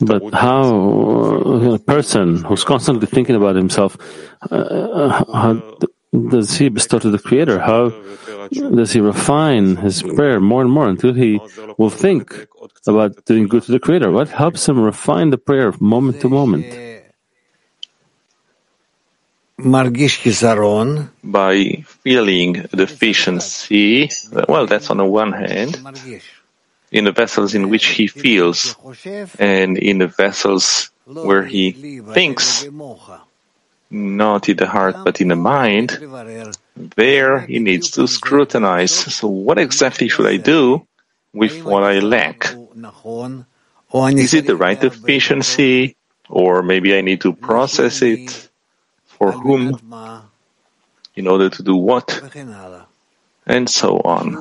But 0.00 0.34
how 0.34 0.62
uh, 0.62 1.74
a 1.74 1.78
person 1.78 2.42
who's 2.44 2.64
constantly 2.64 3.06
thinking 3.06 3.36
about 3.36 3.56
himself, 3.56 3.96
uh, 4.50 4.54
uh 4.54 5.24
how 5.32 5.78
does 6.28 6.58
he 6.58 6.68
bestow 6.68 6.98
to 6.98 7.10
the 7.10 7.18
Creator? 7.18 7.58
How 7.60 7.88
does 8.50 8.92
he 8.92 9.00
refine 9.00 9.76
his 9.76 10.02
prayer 10.02 10.40
more 10.40 10.60
and 10.60 10.70
more 10.70 10.88
until 10.88 11.14
he 11.14 11.40
will 11.78 11.90
think 11.90 12.46
about 12.86 13.24
doing 13.24 13.48
good 13.48 13.62
to 13.64 13.72
the 13.72 13.80
Creator? 13.80 14.10
What 14.12 14.28
helps 14.28 14.68
him 14.68 14.78
refine 14.80 15.30
the 15.30 15.38
prayer 15.38 15.72
moment 15.80 16.20
to 16.20 16.28
moment? 16.28 16.91
by 21.22 21.84
feeling 21.86 22.52
deficiency, 22.74 24.10
well, 24.48 24.66
that's 24.66 24.90
on 24.90 24.96
the 24.98 25.04
one 25.04 25.32
hand, 25.32 25.80
in 26.90 27.04
the 27.04 27.12
vessels 27.12 27.54
in 27.54 27.68
which 27.70 27.86
he 27.86 28.06
feels, 28.06 28.76
and 29.38 29.78
in 29.78 29.98
the 29.98 30.06
vessels 30.08 30.90
where 31.04 31.44
he 31.44 31.72
thinks, 32.14 32.64
not 33.90 34.48
in 34.48 34.56
the 34.56 34.66
heart 34.66 34.96
but 35.04 35.20
in 35.20 35.28
the 35.28 35.36
mind, 35.36 35.98
there 36.76 37.40
he 37.40 37.58
needs 37.58 37.90
to 37.92 38.06
scrutinize. 38.08 38.92
So, 38.92 39.28
what 39.28 39.58
exactly 39.58 40.08
should 40.08 40.26
I 40.26 40.36
do 40.38 40.86
with 41.32 41.62
what 41.64 41.82
I 41.84 41.98
lack? 42.00 42.54
Is 44.16 44.34
it 44.34 44.46
the 44.46 44.56
right 44.56 44.80
deficiency, 44.80 45.96
or 46.28 46.62
maybe 46.62 46.96
I 46.96 47.02
need 47.02 47.20
to 47.22 47.32
process 47.34 48.02
it? 48.02 48.48
for 49.22 49.30
whom, 49.30 49.78
in 51.14 51.28
order 51.28 51.48
to 51.48 51.62
do 51.62 51.76
what, 51.76 52.20
and 53.46 53.70
so 53.70 54.00
on. 54.04 54.34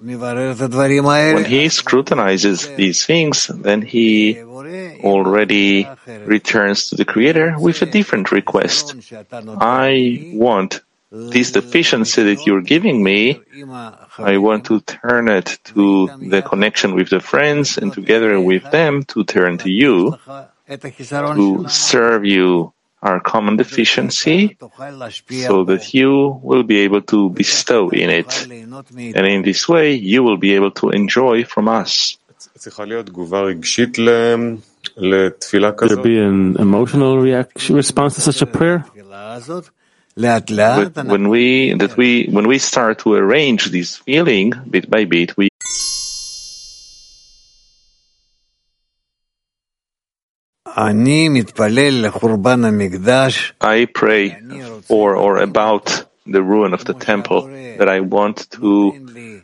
When 0.00 1.44
he 1.44 1.68
scrutinizes 1.68 2.68
these 2.76 3.04
things, 3.06 3.46
then 3.48 3.82
he 3.82 4.38
already 4.42 5.88
returns 6.26 6.88
to 6.88 6.96
the 6.96 7.04
Creator 7.04 7.56
with 7.58 7.80
a 7.82 7.86
different 7.86 8.30
request. 8.30 8.94
I 9.60 10.30
want 10.34 10.82
this 11.10 11.52
deficiency 11.52 12.22
that 12.22 12.46
you're 12.46 12.60
giving 12.60 13.02
me, 13.02 13.40
I 14.18 14.36
want 14.36 14.66
to 14.66 14.80
turn 14.82 15.28
it 15.28 15.58
to 15.72 16.10
the 16.20 16.42
connection 16.42 16.94
with 16.94 17.08
the 17.08 17.20
friends 17.20 17.78
and 17.78 17.92
together 17.92 18.38
with 18.38 18.70
them 18.70 19.04
to 19.04 19.24
turn 19.24 19.56
to 19.58 19.70
you, 19.70 20.18
to 20.68 21.64
serve 21.68 22.26
you 22.26 22.74
our 23.02 23.20
common 23.20 23.56
deficiency 23.56 24.56
so 25.46 25.64
that 25.64 25.94
you 25.94 26.40
will 26.42 26.62
be 26.62 26.78
able 26.78 27.02
to 27.02 27.30
bestow 27.30 27.90
in 27.90 28.10
it. 28.10 28.46
And 28.50 29.26
in 29.26 29.42
this 29.42 29.68
way, 29.68 29.94
you 29.94 30.22
will 30.22 30.36
be 30.36 30.54
able 30.54 30.72
to 30.72 30.90
enjoy 30.90 31.44
from 31.44 31.68
us. 31.68 32.18
There 35.88 36.02
be 36.02 36.18
an 36.18 36.56
emotional 36.58 37.18
reaction, 37.18 37.76
response 37.76 38.14
to 38.16 38.20
such 38.20 38.42
a 38.42 38.46
prayer? 38.46 38.84
But 40.16 41.04
when 41.06 41.28
we 41.28 41.74
that 41.74 41.96
we 41.96 42.26
when 42.26 42.48
we 42.48 42.58
start 42.58 42.98
to 43.00 43.14
arrange 43.14 43.66
this 43.66 43.96
feeling 43.96 44.52
bit 44.68 44.90
by 44.90 45.04
bit, 45.04 45.36
we 45.36 45.48
I 53.60 53.86
pray 53.86 54.38
for 54.82 55.16
or 55.16 55.38
about 55.38 56.06
the 56.24 56.40
ruin 56.40 56.72
of 56.72 56.84
the 56.84 56.94
temple 56.94 57.48
that 57.78 57.88
I 57.88 57.98
want 57.98 58.48
to 58.52 59.42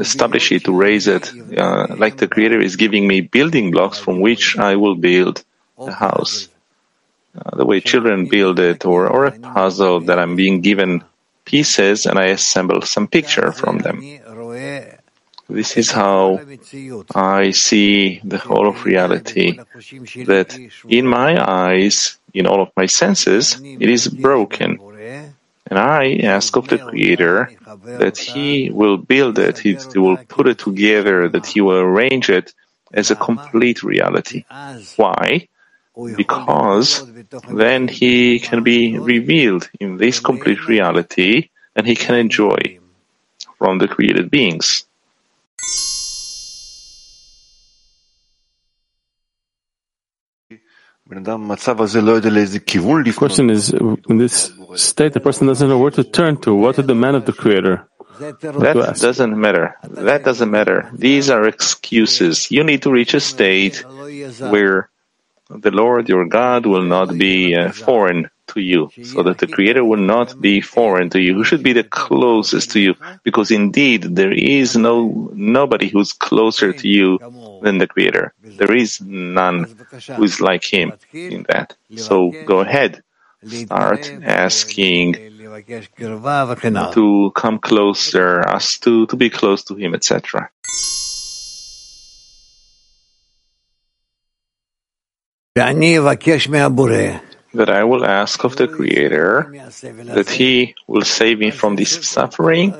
establish 0.00 0.52
it, 0.52 0.64
to 0.64 0.72
raise 0.72 1.06
it, 1.06 1.30
uh, 1.58 1.94
like 1.98 2.16
the 2.16 2.28
Creator 2.28 2.60
is 2.60 2.76
giving 2.76 3.06
me 3.06 3.20
building 3.20 3.72
blocks 3.72 3.98
from 3.98 4.20
which 4.20 4.56
I 4.56 4.76
will 4.76 4.94
build 4.94 5.44
a 5.76 5.92
house. 5.92 6.48
Uh, 7.36 7.56
the 7.56 7.66
way 7.66 7.80
children 7.80 8.28
build 8.30 8.58
it, 8.58 8.86
or, 8.86 9.06
or 9.06 9.26
a 9.26 9.32
puzzle 9.32 10.00
that 10.08 10.18
I'm 10.18 10.34
being 10.34 10.62
given 10.62 11.04
pieces 11.44 12.06
and 12.06 12.18
I 12.18 12.26
assemble 12.26 12.80
some 12.82 13.06
picture 13.06 13.52
from 13.52 13.78
them. 13.78 14.00
This 15.48 15.76
is 15.76 15.90
how 15.90 16.40
I 17.14 17.50
see 17.50 18.20
the 18.24 18.38
whole 18.38 18.66
of 18.68 18.84
reality, 18.84 19.58
that 20.24 20.58
in 20.88 21.06
my 21.06 21.36
eyes, 21.38 22.16
in 22.32 22.46
all 22.46 22.62
of 22.62 22.70
my 22.76 22.86
senses, 22.86 23.60
it 23.62 23.90
is 23.90 24.08
broken. 24.08 24.78
And 25.66 25.78
I 25.78 26.16
ask 26.22 26.56
of 26.56 26.68
the 26.68 26.78
Creator 26.78 27.50
that 27.84 28.16
He 28.18 28.70
will 28.70 28.96
build 28.96 29.38
it, 29.38 29.58
He 29.58 29.76
will 29.94 30.16
put 30.16 30.46
it 30.46 30.58
together, 30.58 31.28
that 31.28 31.46
He 31.46 31.60
will 31.60 31.78
arrange 31.78 32.30
it 32.30 32.54
as 32.92 33.10
a 33.10 33.16
complete 33.16 33.82
reality. 33.82 34.44
Why? 34.96 35.48
Because 36.16 37.04
then 37.52 37.88
He 37.88 38.38
can 38.40 38.62
be 38.62 38.98
revealed 38.98 39.68
in 39.78 39.98
this 39.98 40.20
complete 40.20 40.66
reality 40.68 41.50
and 41.76 41.86
He 41.86 41.94
can 41.96 42.14
enjoy 42.14 42.78
from 43.58 43.78
the 43.78 43.88
created 43.88 44.30
beings. 44.30 44.86
The 51.06 53.14
question 53.16 53.50
is, 53.50 53.72
in 53.72 54.16
this 54.16 54.52
state, 54.76 55.12
the 55.12 55.20
person 55.20 55.46
doesn't 55.46 55.68
know 55.68 55.78
where 55.78 55.90
to 55.90 56.04
turn 56.04 56.40
to, 56.42 56.54
what 56.54 56.76
to 56.76 56.82
demand 56.82 57.16
of 57.16 57.26
the 57.26 57.32
Creator. 57.32 57.86
That 58.18 58.96
doesn't 59.00 59.38
matter. 59.38 59.76
That 59.82 60.24
doesn't 60.24 60.50
matter. 60.50 60.90
These 60.94 61.30
are 61.30 61.46
excuses. 61.46 62.50
You 62.50 62.64
need 62.64 62.82
to 62.82 62.90
reach 62.90 63.12
a 63.12 63.20
state 63.20 63.84
where 64.38 64.90
the 65.50 65.70
Lord 65.70 66.08
your 66.08 66.26
God 66.26 66.64
will 66.64 66.84
not 66.84 67.18
be 67.18 67.54
uh, 67.54 67.72
foreign 67.72 68.30
to 68.51 68.59
you, 68.71 68.81
so 69.03 69.23
that 69.23 69.37
the 69.37 69.47
Creator 69.47 69.83
will 69.85 70.03
not 70.15 70.27
be 70.41 70.55
foreign 70.61 71.09
to 71.11 71.19
you. 71.21 71.31
Who 71.35 71.43
should 71.43 71.63
be 71.69 71.73
the 71.73 71.83
closest 71.83 72.71
to 72.71 72.79
you? 72.79 72.95
Because 73.23 73.49
indeed, 73.51 74.01
there 74.19 74.31
is 74.31 74.75
no 74.75 74.95
nobody 75.33 75.87
who's 75.89 76.11
closer 76.27 76.69
to 76.81 76.87
you 76.87 77.07
than 77.63 77.77
the 77.77 77.87
Creator. 77.87 78.33
There 78.41 78.75
is 78.75 78.91
none 79.01 79.57
who 80.15 80.23
is 80.23 80.41
like 80.49 80.63
Him 80.63 80.87
in 81.13 81.45
that. 81.49 81.75
So 82.07 82.15
go 82.45 82.57
ahead, 82.59 83.03
start 83.45 84.03
asking 84.23 85.07
to 86.97 87.31
come 87.35 87.57
closer, 87.59 88.29
us 88.57 88.77
to 88.79 89.05
to 89.07 89.15
be 89.15 89.29
close 89.29 89.61
to 89.69 89.73
Him, 89.75 89.91
etc. 89.93 90.49
ואני 95.57 95.99
אבקש 95.99 96.49
מהבורא 96.49 97.07
that 97.54 97.70
I 97.70 97.84
will 97.84 98.04
ask 98.04 98.44
of 98.44 98.56
the 98.56 98.68
Creator 98.68 99.54
that 100.14 100.28
He 100.28 100.74
will 100.86 101.04
save 101.04 101.38
me 101.38 101.50
from 101.50 101.76
this 101.76 102.06
suffering, 102.06 102.74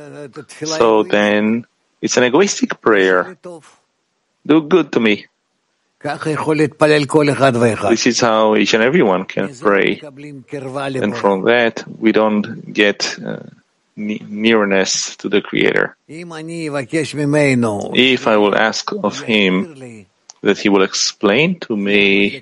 so 0.51 1.03
then 1.03 1.67
it's 2.03 2.17
an 2.17 2.25
egoistic 2.25 2.81
prayer. 2.81 3.37
Do 4.47 4.63
good 4.63 4.93
to 4.93 5.01
me. 5.01 5.27
This 6.03 6.27
is 8.07 8.21
how 8.21 8.57
each 8.57 8.75
and 8.75 8.83
everyone 8.83 9.25
can 9.25 9.55
pray. 9.57 10.01
And 10.01 11.17
from 11.17 11.45
that, 11.45 11.85
we 11.99 12.13
don't 12.13 12.73
get. 12.73 13.19
Uh, 13.19 13.39
nearness 13.97 15.17
to 15.17 15.29
the 15.29 15.41
Creator. 15.41 15.97
If 16.09 16.27
I 18.27 18.37
will 18.37 18.57
ask 18.57 18.93
of 18.93 19.21
Him 19.21 20.07
that 20.45 20.59
he 20.59 20.69
will 20.69 20.83
explain 20.83 21.59
to 21.61 21.77
me 21.77 22.41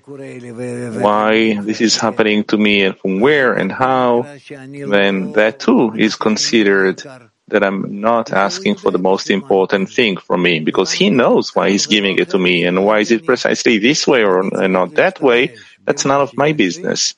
why 1.06 1.54
this 1.62 1.80
is 1.80 1.96
happening 1.96 2.42
to 2.44 2.58
me 2.58 2.82
and 2.82 2.98
from 2.98 3.20
where 3.20 3.54
and 3.54 3.70
how, 3.70 4.26
then 4.48 5.32
that 5.32 5.60
too 5.60 5.94
is 5.96 6.16
considered 6.16 7.02
that 7.48 7.62
I'm 7.62 8.00
not 8.00 8.32
asking 8.32 8.76
for 8.76 8.90
the 8.90 8.98
most 8.98 9.30
important 9.30 9.88
thing 9.90 10.16
from 10.16 10.42
me 10.42 10.58
because 10.60 10.90
he 10.90 11.10
knows 11.10 11.54
why 11.54 11.70
he's 11.70 11.86
giving 11.86 12.18
it 12.18 12.30
to 12.30 12.38
me 12.38 12.64
and 12.64 12.84
why 12.84 13.00
is 13.00 13.10
it 13.12 13.24
precisely 13.24 13.78
this 13.78 14.06
way 14.06 14.24
or 14.24 14.42
not 14.68 14.94
that 14.96 15.20
way. 15.20 15.54
That's 15.84 16.04
none 16.04 16.20
of 16.20 16.36
my 16.36 16.52
business. 16.52 17.14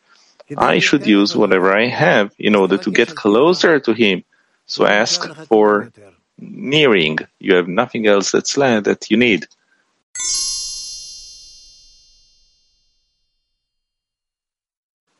I 0.56 0.78
should 0.80 1.06
use 1.06 1.34
whatever 1.34 1.72
I 1.72 1.86
have 1.86 2.34
in 2.38 2.54
order 2.54 2.76
to 2.76 2.90
get 2.90 3.14
closer 3.14 3.80
to 3.80 3.92
him. 3.94 4.24
So 4.66 4.86
ask 4.86 5.32
for 5.48 5.92
nearing. 6.38 7.18
You 7.38 7.54
have 7.54 7.68
nothing 7.68 8.06
else 8.06 8.32
that's 8.32 8.56
left 8.56 8.84
that 8.84 9.10
you 9.10 9.16
need. 9.16 9.46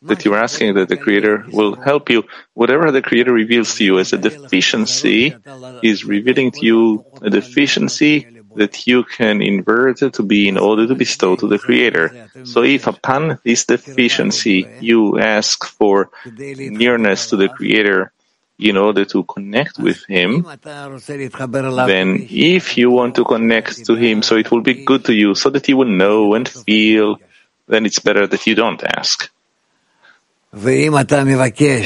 That 0.07 0.23
you're 0.23 0.37
asking 0.37 0.75
that 0.75 0.89
the 0.89 0.97
Creator 0.97 1.45
will 1.51 1.75
help 1.75 2.09
you. 2.09 2.23
Whatever 2.53 2.91
the 2.91 3.01
Creator 3.01 3.33
reveals 3.33 3.75
to 3.75 3.83
you 3.83 3.99
as 3.99 4.13
a 4.13 4.17
deficiency 4.17 5.35
is 5.83 6.05
revealing 6.05 6.51
to 6.51 6.65
you 6.65 7.05
a 7.21 7.29
deficiency 7.29 8.27
that 8.55 8.87
you 8.87 9.03
can 9.03 9.41
invert 9.41 9.97
to 9.97 10.23
be 10.23 10.47
in 10.47 10.57
order 10.57 10.87
to 10.87 10.95
bestow 10.95 11.35
to 11.35 11.47
the 11.47 11.59
Creator. 11.59 12.29
So 12.43 12.63
if 12.63 12.87
upon 12.87 13.39
this 13.43 13.65
deficiency 13.65 14.67
you 14.79 15.19
ask 15.19 15.65
for 15.65 16.09
nearness 16.25 17.29
to 17.29 17.35
the 17.35 17.49
Creator 17.49 18.11
in 18.57 18.77
order 18.77 19.03
to 19.03 19.23
connect 19.23 19.77
with 19.77 20.05
Him, 20.05 20.47
then 20.63 22.27
if 22.29 22.77
you 22.77 22.89
want 22.89 23.15
to 23.15 23.25
connect 23.25 23.85
to 23.85 23.95
Him 23.95 24.21
so 24.21 24.37
it 24.37 24.49
will 24.49 24.61
be 24.61 24.85
good 24.85 25.03
to 25.05 25.13
you, 25.13 25.35
so 25.35 25.49
that 25.49 25.67
you 25.67 25.75
will 25.75 25.89
know 25.89 26.33
and 26.35 26.47
feel, 26.47 27.17
then 27.67 27.85
it's 27.85 27.99
better 27.99 28.25
that 28.27 28.47
you 28.47 28.55
don't 28.55 28.81
ask. 28.83 29.29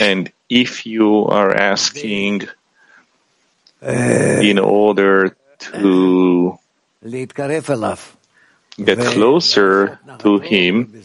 And 0.02 0.32
if 0.50 0.86
you 0.86 1.26
are 1.26 1.54
asking 1.56 2.48
in 3.82 4.60
order 4.60 5.36
to 5.74 6.58
get 8.78 9.00
closer 9.00 10.00
to 10.20 10.40
Him 10.40 11.02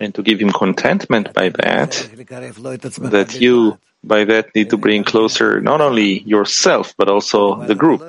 and 0.00 0.14
to 0.14 0.22
give 0.22 0.40
Him 0.40 0.50
contentment 0.52 1.32
by 1.32 1.48
that, 1.50 1.90
that 2.98 3.40
you 3.40 3.78
by 4.04 4.24
that 4.24 4.52
need 4.54 4.68
to 4.70 4.76
bring 4.76 5.04
closer 5.04 5.60
not 5.60 5.80
only 5.80 6.20
yourself 6.22 6.92
but 6.98 7.08
also 7.08 7.62
the 7.66 7.74
group. 7.74 8.02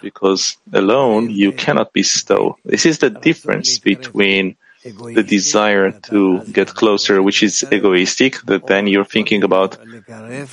because 0.00 0.56
alone 0.72 1.28
you 1.30 1.52
cannot 1.52 1.92
bestow. 1.92 2.56
This 2.64 2.86
is 2.86 2.98
the 2.98 3.10
difference 3.10 3.78
between 3.78 4.56
the 4.84 5.24
desire 5.26 5.92
to 5.92 6.44
get 6.44 6.68
closer, 6.74 7.22
which 7.22 7.42
is 7.42 7.64
egoistic, 7.72 8.40
that 8.46 8.66
then 8.66 8.86
you're 8.86 9.04
thinking 9.04 9.42
about 9.44 9.78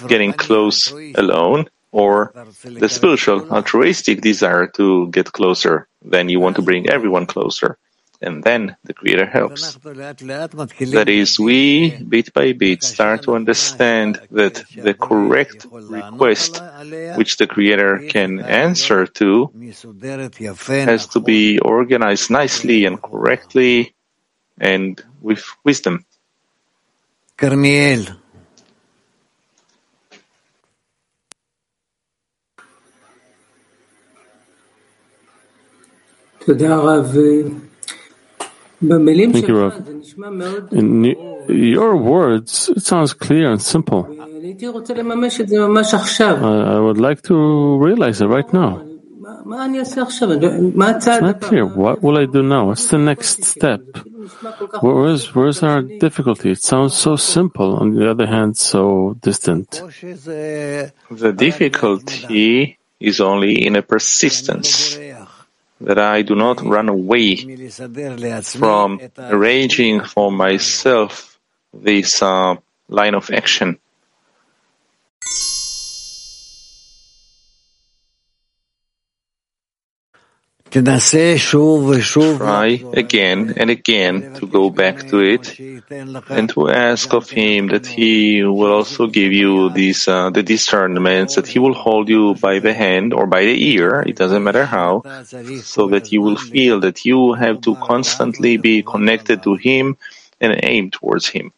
getting 0.08 0.34
close 0.34 0.92
alone, 1.15 1.70
or 1.92 2.34
the 2.63 2.89
spiritual, 2.89 3.50
altruistic 3.52 4.22
desire 4.22 4.68
to 4.68 5.08
get 5.10 5.32
closer, 5.32 5.88
then 6.04 6.30
you 6.30 6.39
want 6.39 6.56
to 6.56 6.62
bring 6.62 6.89
everyone 6.89 7.26
closer. 7.26 7.78
And 8.22 8.44
then 8.44 8.76
the 8.84 8.94
Creator 8.94 9.28
helps. 9.28 9.76
That 9.76 11.06
is, 11.08 11.39
we, 11.39 11.92
bit 12.04 12.34
by 12.34 12.52
bit, 12.52 12.84
start 12.84 13.24
to 13.24 13.34
understand 13.34 14.20
that 14.32 14.65
the 14.76 14.94
correct 14.94 15.65
request 15.72 16.62
which 17.15 17.38
the 17.38 17.48
Creator 17.48 18.08
can 18.10 18.42
answer 18.42 19.08
to 19.08 19.54
has 20.68 21.08
to 21.08 21.22
be 21.22 21.60
organized 21.60 22.30
nicely 22.30 22.84
and 22.84 23.02
correctly 23.02 23.96
and 24.60 25.02
with 25.22 25.43
wisdom. 25.63 26.06
Carmiel. 27.38 28.06
Thank 39.34 39.48
you, 39.48 39.60
Rav. 39.60 39.88
In 40.72 41.04
your 41.50 41.98
words, 41.98 42.69
it 42.69 42.84
sounds 42.84 43.13
clear 43.13 43.52
and 43.52 43.62
simple. 43.62 44.08
I, 44.10 44.26
I 46.76 46.80
would 46.80 46.98
like 46.98 47.22
to 47.24 47.78
realize 47.78 48.22
it 48.22 48.28
right 48.28 48.52
now. 48.54 48.88
It's 49.52 51.22
not 51.22 51.42
clear. 51.42 51.66
What 51.66 52.02
will 52.04 52.18
I 52.18 52.26
do 52.26 52.44
now? 52.44 52.68
What's 52.68 52.88
the 52.88 52.98
next 52.98 53.44
step? 53.44 53.82
Where 54.82 55.08
is, 55.08 55.34
where's 55.34 55.64
our 55.64 55.82
difficulty? 55.82 56.52
It 56.52 56.62
sounds 56.62 56.94
so 56.96 57.16
simple, 57.16 57.76
on 57.78 57.96
the 57.96 58.10
other 58.10 58.28
hand, 58.28 58.58
so 58.58 59.16
distant. 59.22 59.82
The 60.02 61.34
difficulty 61.36 62.78
is 63.00 63.20
only 63.22 63.66
in 63.66 63.76
a 63.76 63.82
persistence 63.82 64.98
that 65.82 65.98
I 65.98 66.22
do 66.22 66.36
not 66.36 66.62
run 66.62 66.90
away 66.90 67.36
from 68.44 69.00
arranging 69.18 70.02
for 70.04 70.32
myself 70.32 71.40
this 71.74 72.22
uh, 72.22 72.56
line 72.90 73.16
of 73.16 73.32
action. 73.32 73.80
Try 82.38 82.84
again 82.94 83.54
and 83.58 83.70
again 83.70 84.34
to 84.36 84.46
go 84.46 84.70
back 84.70 85.08
to 85.08 85.20
it 85.20 85.60
and 86.30 86.50
to 86.50 86.70
ask 86.70 87.14
of 87.14 87.30
Him 87.30 87.68
that 87.68 87.88
He 87.88 88.44
will 88.44 88.72
also 88.72 89.08
give 89.08 89.32
you 89.34 89.72
these 89.72 90.08
uh, 90.08 90.30
the 90.30 90.44
discernments 90.44 91.36
that 91.36 91.48
He 91.48 91.58
will 91.60 91.74
hold 91.74 92.08
you 92.08 92.36
by 92.36 92.60
the 92.60 92.74
hand 92.74 93.14
or 93.14 93.26
by 93.26 93.42
the 93.46 93.58
ear, 93.74 94.02
it 94.02 94.16
doesn't 94.16 94.44
matter 94.44 94.66
how, 94.66 95.04
so 95.64 95.88
that 95.88 96.12
you 96.12 96.22
will 96.22 96.38
feel 96.38 96.80
that 96.82 97.04
you 97.04 97.34
have 97.34 97.62
to 97.62 97.76
constantly 97.76 98.58
be 98.58 98.84
connected 98.84 99.42
to 99.44 99.56
Him 99.56 99.98
and 100.40 100.60
aim 100.64 100.92
towards 100.92 101.28
Him. 101.28 101.52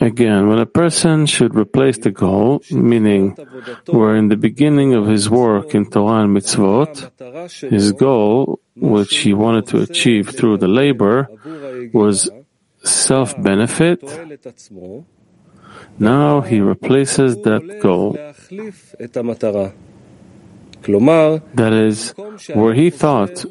Again, 0.00 0.48
when 0.48 0.58
a 0.58 0.66
person 0.66 1.26
should 1.26 1.54
replace 1.54 1.98
the 1.98 2.10
goal, 2.10 2.62
meaning 2.70 3.36
where 3.88 4.16
in 4.16 4.28
the 4.28 4.36
beginning 4.36 4.94
of 4.94 5.06
his 5.06 5.28
work 5.28 5.74
in 5.74 5.84
Torah 5.90 6.24
and 6.24 6.34
mitzvot, 6.34 7.10
his 7.70 7.92
goal, 7.92 8.58
which 8.74 9.18
he 9.18 9.34
wanted 9.34 9.66
to 9.68 9.82
achieve 9.82 10.30
through 10.30 10.56
the 10.58 10.68
labor, 10.68 11.28
was 11.92 12.30
self-benefit, 12.82 14.02
now 15.98 16.40
he 16.40 16.60
replaces 16.60 17.36
that 17.42 17.80
goal. 17.80 18.16
That 21.54 21.72
is, 21.72 22.14
where 22.54 22.74
he 22.74 22.90
thought 22.90 23.44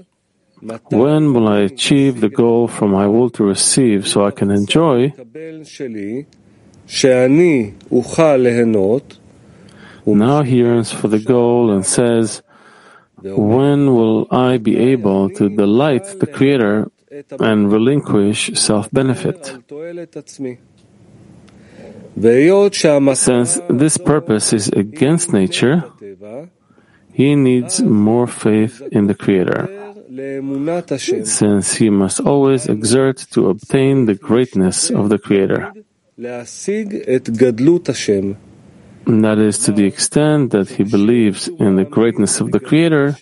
when 0.89 1.33
will 1.33 1.47
I 1.47 1.59
achieve 1.59 2.21
the 2.21 2.29
goal 2.29 2.67
from 2.67 2.91
my 2.91 3.07
will 3.07 3.29
to 3.31 3.43
receive 3.43 4.07
so 4.07 4.25
I 4.25 4.31
can 4.31 4.49
enjoy? 4.49 5.13
Now 10.05 10.41
he 10.43 10.57
yearns 10.57 10.91
for 10.91 11.07
the 11.07 11.19
goal 11.19 11.71
and 11.71 11.85
says, 11.85 12.41
when 13.21 13.93
will 13.93 14.27
I 14.31 14.57
be 14.57 14.77
able 14.77 15.29
to 15.31 15.49
delight 15.49 16.05
the 16.19 16.27
Creator 16.27 16.91
and 17.39 17.71
relinquish 17.71 18.51
self-benefit? 18.53 19.39
Since 23.15 23.59
this 23.69 23.97
purpose 23.97 24.53
is 24.53 24.67
against 24.69 25.33
nature, 25.33 25.83
he 27.11 27.35
needs 27.35 27.81
more 27.81 28.27
faith 28.27 28.81
in 28.91 29.07
the 29.07 29.15
Creator 29.15 29.82
since 31.25 31.75
he 31.75 31.89
must 31.89 32.19
always 32.19 32.67
exert 32.67 33.17
to 33.31 33.49
obtain 33.49 34.05
the 34.05 34.13
greatness 34.15 34.89
of 34.91 35.09
the 35.09 35.17
Creator. 35.17 35.73
That 39.05 39.37
is 39.39 39.57
to 39.65 39.71
the 39.71 39.85
extent 39.85 40.51
that 40.51 40.69
he 40.69 40.83
believes 40.83 41.47
in 41.47 41.75
the 41.75 41.85
greatness 41.85 42.39
of 42.39 42.51
the 42.51 42.59
Creator, 42.59 43.17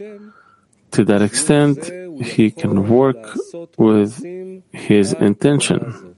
to 0.92 1.04
that 1.06 1.22
extent 1.22 1.90
he 2.22 2.52
can 2.52 2.90
work 2.90 3.18
with 3.78 4.24
his 4.72 5.14
intention. 5.14 6.16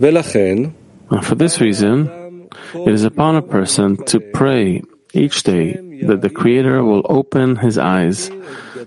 And 0.00 1.24
for 1.24 1.34
this 1.34 1.60
reason, 1.60 2.48
it 2.74 2.92
is 2.92 3.04
upon 3.04 3.36
a 3.36 3.42
person 3.42 3.96
to 4.06 4.20
pray 4.20 4.82
each 5.13 5.43
day 5.43 5.73
that 6.03 6.21
the 6.21 6.29
Creator 6.29 6.83
will 6.83 7.05
open 7.09 7.57
his 7.57 7.77
eyes 7.77 8.31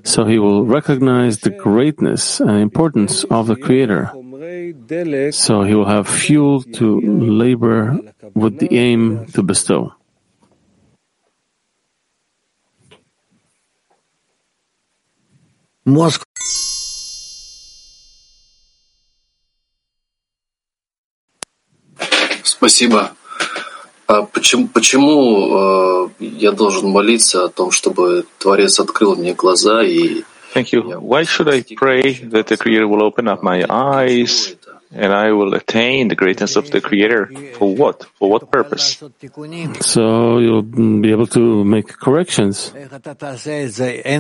so 0.03 0.25
he 0.25 0.39
will 0.39 0.65
recognize 0.65 1.41
the 1.41 1.51
greatness 1.51 2.41
and 2.41 2.59
importance 2.61 3.25
of 3.25 3.47
the 3.47 3.57
Creator 3.57 4.11
So 5.33 5.63
he 5.63 5.75
will 5.75 5.87
have 5.87 6.09
fuel 6.09 6.63
to 6.63 7.01
labor 7.01 7.99
with 8.35 8.59
the 8.59 8.69
aim 8.77 9.27
to 9.35 9.43
bestow. 9.43 9.95
Moscow. 15.85 16.25
Спасибо. 22.43 23.17
А 24.12 24.24
почему, 24.24 24.68
почему 24.68 26.10
э, 26.10 26.10
я 26.20 26.52
должен 26.52 26.90
молиться 26.90 27.46
о 27.46 27.48
том, 27.48 27.72
чтобы 27.72 28.26
Творец 28.40 28.78
открыл 28.78 29.16
мне 29.16 29.34
глаза 29.34 29.84
и 29.84 30.24
Thank 30.54 30.74
you. 30.74 31.00
Why 31.00 31.24
should 31.24 31.48
I 31.48 31.62
pray 31.62 32.20
that 32.30 32.48
the 32.48 32.58
Creator 32.58 32.86
will 32.86 33.04
open 33.04 33.30
up 33.30 33.42
my 33.42 33.64
eyes 33.70 34.54
and 34.94 35.14
I 35.14 35.32
will 35.32 35.54
attain 35.54 36.10
the 36.10 36.16
greatness 36.16 36.58
of 36.58 36.70
the 36.72 36.82
Creator? 36.82 37.30
For 37.54 37.74
what? 37.74 38.04
For 38.20 38.30
what 38.30 38.52
purpose? 38.52 39.02
So 39.80 40.40
you'll 40.40 40.64
be 40.64 41.10
able 41.12 41.28
to 41.28 41.64
make 41.64 41.88
corrections. 41.88 42.74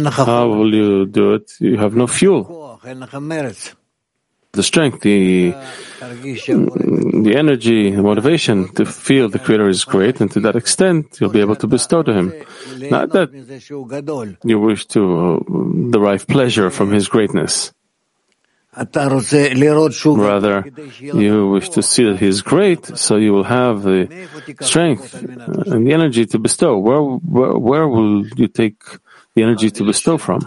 How 0.09 0.47
will 0.47 0.73
you 0.73 1.05
do 1.05 1.33
it? 1.33 1.51
You 1.59 1.75
have 1.79 1.97
no 1.97 2.07
fuel, 2.07 2.79
the 4.53 4.63
strength, 4.63 5.01
the 5.01 5.53
the 5.99 7.33
energy, 7.35 7.91
the 7.91 8.01
motivation 8.01 8.67
to 8.75 8.85
feel 8.85 9.29
the 9.29 9.39
Creator 9.39 9.69
is 9.69 9.85
great, 9.85 10.19
and 10.19 10.29
to 10.31 10.39
that 10.41 10.55
extent, 10.55 11.17
you'll 11.19 11.29
be 11.29 11.39
able 11.39 11.55
to 11.55 11.67
bestow 11.67 12.03
to 12.03 12.13
Him. 12.13 12.33
Not 12.89 13.11
that 13.11 13.29
you 14.43 14.59
wish 14.59 14.85
to 14.87 15.89
derive 15.91 16.27
pleasure 16.27 16.69
from 16.69 16.91
His 16.91 17.07
greatness. 17.07 17.71
Rather, 20.17 20.65
you 20.99 21.49
wish 21.49 21.69
to 21.69 21.83
see 21.83 22.05
that 22.05 22.19
He 22.19 22.27
is 22.27 22.41
great, 22.41 22.97
so 22.97 23.17
you 23.17 23.33
will 23.33 23.43
have 23.43 23.83
the 23.83 24.07
strength 24.61 25.13
and 25.13 25.85
the 25.85 25.93
energy 25.93 26.25
to 26.25 26.39
bestow. 26.39 26.77
Where, 26.77 27.01
where, 27.01 27.57
where 27.57 27.87
will 27.87 28.27
you 28.35 28.47
take 28.47 28.81
the 29.35 29.43
energy 29.43 29.71
to 29.71 29.83
bestow 29.83 30.17
from? 30.17 30.39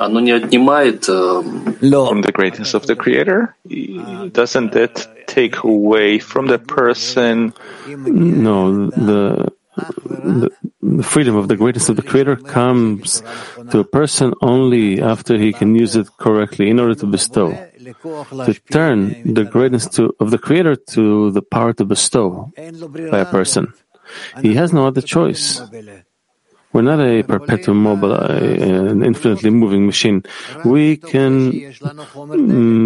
оно, 0.00 0.18
оно 0.18 0.20
не 0.20 0.32
отнимает 0.32 1.08
э, 1.08 1.42
From 1.80 2.22
the 2.22 2.32
greatness 2.32 2.74
of 2.74 2.86
the 2.86 2.96
Creator? 2.96 3.54
Doesn't 4.32 4.72
that 4.72 5.08
take 5.26 5.64
away 5.64 6.18
from 6.18 6.46
the 6.46 6.58
person 6.58 7.52
No, 7.86 8.88
the, 8.90 9.52
the 9.76 10.50
the 10.82 11.02
freedom 11.02 11.36
of 11.36 11.48
the 11.48 11.56
greatness 11.56 11.88
of 11.88 11.96
the 11.96 12.02
Creator 12.02 12.36
comes 12.36 13.22
to 13.70 13.80
a 13.80 13.84
person 13.84 14.32
only 14.40 15.02
after 15.02 15.36
he 15.36 15.52
can 15.52 15.74
use 15.74 15.96
it 15.96 16.08
correctly 16.16 16.70
in 16.70 16.80
order 16.80 16.94
to 16.94 17.06
bestow. 17.06 17.50
To 17.50 18.54
turn 18.70 19.34
the 19.34 19.44
greatness 19.44 19.86
to, 19.96 20.14
of 20.18 20.30
the 20.30 20.38
Creator 20.38 20.76
to 20.94 21.30
the 21.32 21.42
power 21.42 21.72
to 21.74 21.84
bestow 21.84 22.50
by 23.10 23.18
a 23.18 23.26
person. 23.26 23.72
He 24.40 24.54
has 24.54 24.72
no 24.72 24.86
other 24.86 25.02
choice. 25.02 25.60
We're 26.73 26.81
not 26.81 26.99
a 26.99 27.23
perpetuum 27.23 27.83
mobile, 27.83 28.13
uh, 28.13 28.27
an 28.29 29.03
infinitely 29.03 29.49
moving 29.49 29.85
machine. 29.85 30.23
We 30.63 30.97
can 30.97 31.51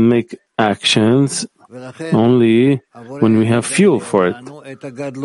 make 0.10 0.38
actions 0.58 1.46
only 2.14 2.82
when 3.24 3.38
we 3.38 3.46
have 3.46 3.66
fuel 3.66 4.00
for 4.00 4.28
it. 4.28 4.36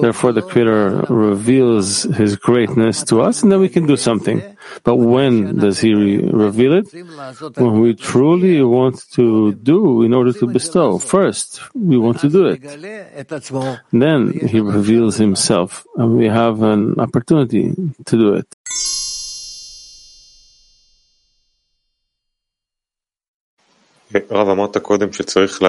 Therefore, 0.01 0.33
the 0.33 0.43
Creator 0.43 1.07
reveals 1.09 2.05
His 2.21 2.37
greatness 2.37 3.03
to 3.05 3.21
us, 3.23 3.43
and 3.43 3.51
then 3.53 3.61
we 3.61 3.69
can 3.69 3.87
do 3.87 3.97
something. 3.97 4.43
But 4.85 4.97
when 4.97 5.59
does 5.59 5.81
He 5.81 5.95
re- 5.95 6.19
reveal 6.47 6.73
it? 6.81 6.87
When 7.57 7.81
we 7.81 7.95
truly 7.95 8.63
want 8.63 8.97
to 9.13 9.53
do 9.55 10.03
in 10.03 10.13
order 10.15 10.33
to 10.33 10.47
bestow. 10.47 10.99
First, 10.99 11.61
we 11.75 11.97
want 11.99 12.21
to 12.21 12.29
do 12.29 12.47
it. 12.47 12.61
Then 13.93 14.21
He 14.49 14.61
reveals 14.61 15.17
Himself, 15.17 15.87
and 15.97 16.17
we 16.17 16.27
have 16.27 16.63
an 16.63 16.99
opportunity 16.99 17.73
to 18.07 18.15
do 18.17 18.35
it. 18.35 18.47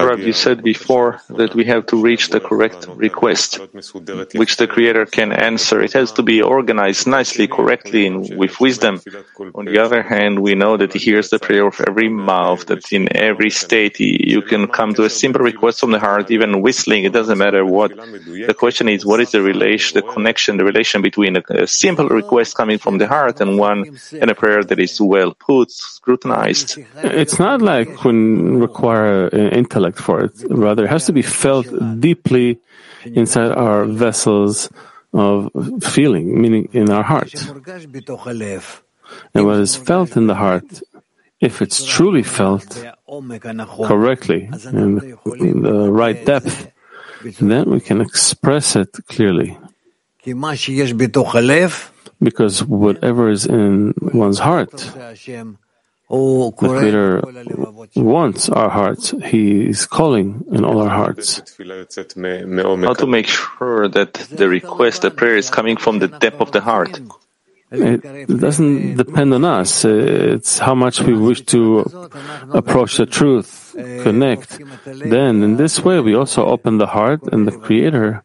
Rav, 0.08 0.20
you 0.20 0.32
said 0.32 0.62
before 0.64 1.20
that 1.30 1.54
we 1.54 1.64
have 1.66 1.86
to 1.86 1.96
reach 1.96 2.30
the 2.30 2.40
correct 2.40 2.88
request, 2.88 3.60
which 4.34 4.56
the 4.56 4.66
Creator 4.66 5.06
can 5.06 5.32
answer. 5.32 5.80
It 5.80 5.92
has 5.92 6.10
to 6.12 6.22
be 6.22 6.42
organized 6.42 7.06
nicely, 7.06 7.46
correctly, 7.46 8.06
and 8.06 8.36
with 8.36 8.58
wisdom. 8.60 9.00
On 9.54 9.64
the 9.64 9.78
other 9.78 10.02
hand, 10.02 10.40
we 10.40 10.54
know 10.56 10.76
that 10.76 10.92
He 10.92 10.98
hears 10.98 11.30
the 11.30 11.38
prayer 11.38 11.66
of 11.68 11.80
every 11.86 12.08
mouth, 12.08 12.66
that 12.66 12.92
in 12.92 13.14
every 13.16 13.50
state 13.50 14.00
you 14.00 14.42
can 14.42 14.66
come 14.66 14.92
to 14.94 15.04
a 15.04 15.10
simple 15.10 15.42
request 15.42 15.78
from 15.78 15.92
the 15.92 16.00
heart, 16.00 16.30
even 16.30 16.62
whistling, 16.62 17.04
it 17.04 17.12
doesn't 17.12 17.38
matter 17.38 17.64
what. 17.64 17.90
The 17.94 18.56
question 18.58 18.88
is, 18.88 19.06
what 19.06 19.20
is 19.20 19.30
the 19.30 19.42
relation, 19.42 19.94
the 19.94 20.02
connection, 20.02 20.56
the 20.56 20.64
relation 20.64 21.00
between 21.00 21.36
a, 21.36 21.42
a 21.50 21.66
simple 21.66 22.08
request 22.08 22.56
coming 22.56 22.78
from 22.78 22.98
the 22.98 23.06
heart 23.06 23.40
and 23.40 23.56
one, 23.56 23.98
and 24.20 24.30
a 24.30 24.34
prayer 24.34 24.64
that 24.64 24.80
is 24.80 25.00
well 25.00 25.32
put, 25.34 25.70
scrutinized? 25.70 26.78
It's 26.96 27.38
not 27.38 27.62
like 27.62 28.04
when 28.04 28.31
require 28.60 29.30
uh, 29.32 29.36
intellect 29.50 29.98
for 29.98 30.24
it. 30.24 30.32
Rather, 30.48 30.84
it 30.84 30.90
has 30.90 31.06
to 31.06 31.12
be 31.12 31.22
felt 31.22 31.66
deeply 32.00 32.58
inside 33.04 33.52
our 33.52 33.84
vessels 33.84 34.70
of 35.12 35.50
feeling, 35.82 36.40
meaning 36.40 36.68
in 36.72 36.90
our 36.90 37.02
heart. 37.02 37.32
And 39.34 39.46
what 39.46 39.60
is 39.60 39.76
felt 39.76 40.16
in 40.16 40.26
the 40.26 40.34
heart, 40.34 40.82
if 41.40 41.60
it's 41.60 41.84
truly 41.84 42.22
felt 42.22 42.64
correctly 43.84 44.48
in 44.72 44.94
the, 44.96 45.18
in 45.38 45.62
the 45.62 45.90
right 45.90 46.24
depth, 46.24 46.70
then 47.40 47.70
we 47.70 47.80
can 47.80 48.00
express 48.00 48.76
it 48.76 48.92
clearly. 49.08 49.58
Because 52.22 52.64
whatever 52.64 53.30
is 53.30 53.44
in 53.46 53.94
one's 54.14 54.38
heart, 54.38 54.72
the 56.12 56.52
Creator 56.56 57.22
wants 57.96 58.48
our 58.48 58.68
hearts. 58.68 59.14
He 59.24 59.66
is 59.68 59.86
calling 59.86 60.44
in 60.52 60.64
all 60.64 60.80
our 60.80 60.90
hearts. 60.90 61.40
How 61.58 62.94
to 62.94 63.06
make 63.06 63.26
sure 63.26 63.88
that 63.88 64.12
the 64.30 64.48
request, 64.48 65.02
the 65.02 65.10
prayer 65.10 65.36
is 65.36 65.48
coming 65.48 65.76
from 65.76 65.98
the 65.98 66.08
depth 66.08 66.40
of 66.40 66.52
the 66.52 66.60
heart. 66.60 67.00
It 67.72 68.28
doesn't 68.28 68.96
depend 68.96 69.32
on 69.32 69.44
us. 69.46 69.84
It's 69.86 70.58
how 70.58 70.74
much 70.74 71.00
we 71.00 71.14
wish 71.16 71.40
to 71.56 71.80
approach 72.52 72.98
the 72.98 73.06
truth, 73.06 73.74
connect. 74.02 74.60
Then, 74.84 75.42
in 75.42 75.56
this 75.56 75.82
way, 75.82 76.00
we 76.00 76.14
also 76.14 76.44
open 76.44 76.76
the 76.76 76.88
heart, 76.88 77.22
and 77.32 77.48
the 77.48 77.56
Creator 77.56 78.24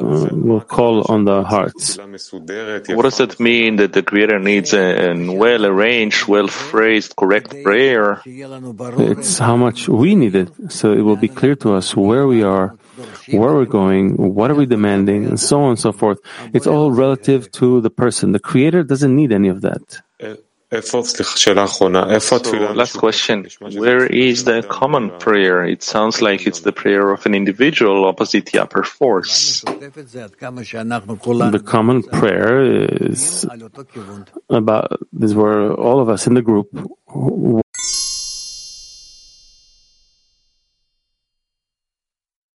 will 0.00 0.60
call 0.60 1.04
on 1.10 1.24
the 1.24 1.42
hearts. 1.42 1.98
What 1.98 3.02
does 3.02 3.18
that 3.18 3.40
mean 3.40 3.76
that 3.76 3.92
the 3.92 4.02
Creator 4.02 4.38
needs 4.38 4.72
a, 4.74 5.10
a 5.10 5.32
well 5.32 5.66
arranged, 5.66 6.26
well 6.26 6.48
phrased, 6.48 7.16
correct 7.16 7.54
prayer? 7.62 8.20
It's 8.24 9.38
how 9.38 9.56
much 9.56 9.88
we 9.88 10.14
need 10.14 10.34
it, 10.34 10.50
so 10.68 10.92
it 10.92 11.00
will 11.00 11.16
be 11.16 11.28
clear 11.28 11.54
to 11.56 11.74
us 11.74 11.96
where 11.96 12.26
we 12.26 12.42
are, 12.42 12.76
where 13.28 13.54
we're 13.54 13.64
going, 13.64 14.16
what 14.16 14.50
are 14.50 14.54
we 14.54 14.66
demanding, 14.66 15.26
and 15.26 15.38
so 15.38 15.62
on 15.62 15.70
and 15.70 15.78
so 15.78 15.92
forth. 15.92 16.18
It's 16.52 16.66
all 16.66 16.92
relative 16.92 17.50
to 17.52 17.80
the 17.80 17.90
person. 17.90 18.32
The 18.32 18.40
Creator 18.40 18.84
doesn't 18.84 19.14
need 19.14 19.32
any 19.32 19.48
of 19.48 19.62
that. 19.62 20.02
Uh, 20.22 20.36
so, 20.70 21.02
last 22.74 22.96
question. 22.96 23.44
Where 23.58 24.06
is 24.06 24.44
the 24.44 24.62
common 24.62 25.10
prayer? 25.18 25.64
It 25.64 25.82
sounds 25.82 26.22
like 26.22 26.46
it's 26.46 26.60
the 26.60 26.70
prayer 26.70 27.10
of 27.10 27.26
an 27.26 27.34
individual 27.34 28.04
opposite 28.04 28.46
the 28.46 28.60
upper 28.60 28.84
force. 28.84 29.62
The 29.62 31.62
common 31.66 32.04
prayer 32.04 32.62
is 33.02 33.44
about 34.48 34.92
this, 35.12 35.34
where 35.34 35.72
all 35.72 35.98
of 35.98 36.08
us 36.08 36.28
in 36.28 36.34
the 36.34 36.42
group. 36.42 36.68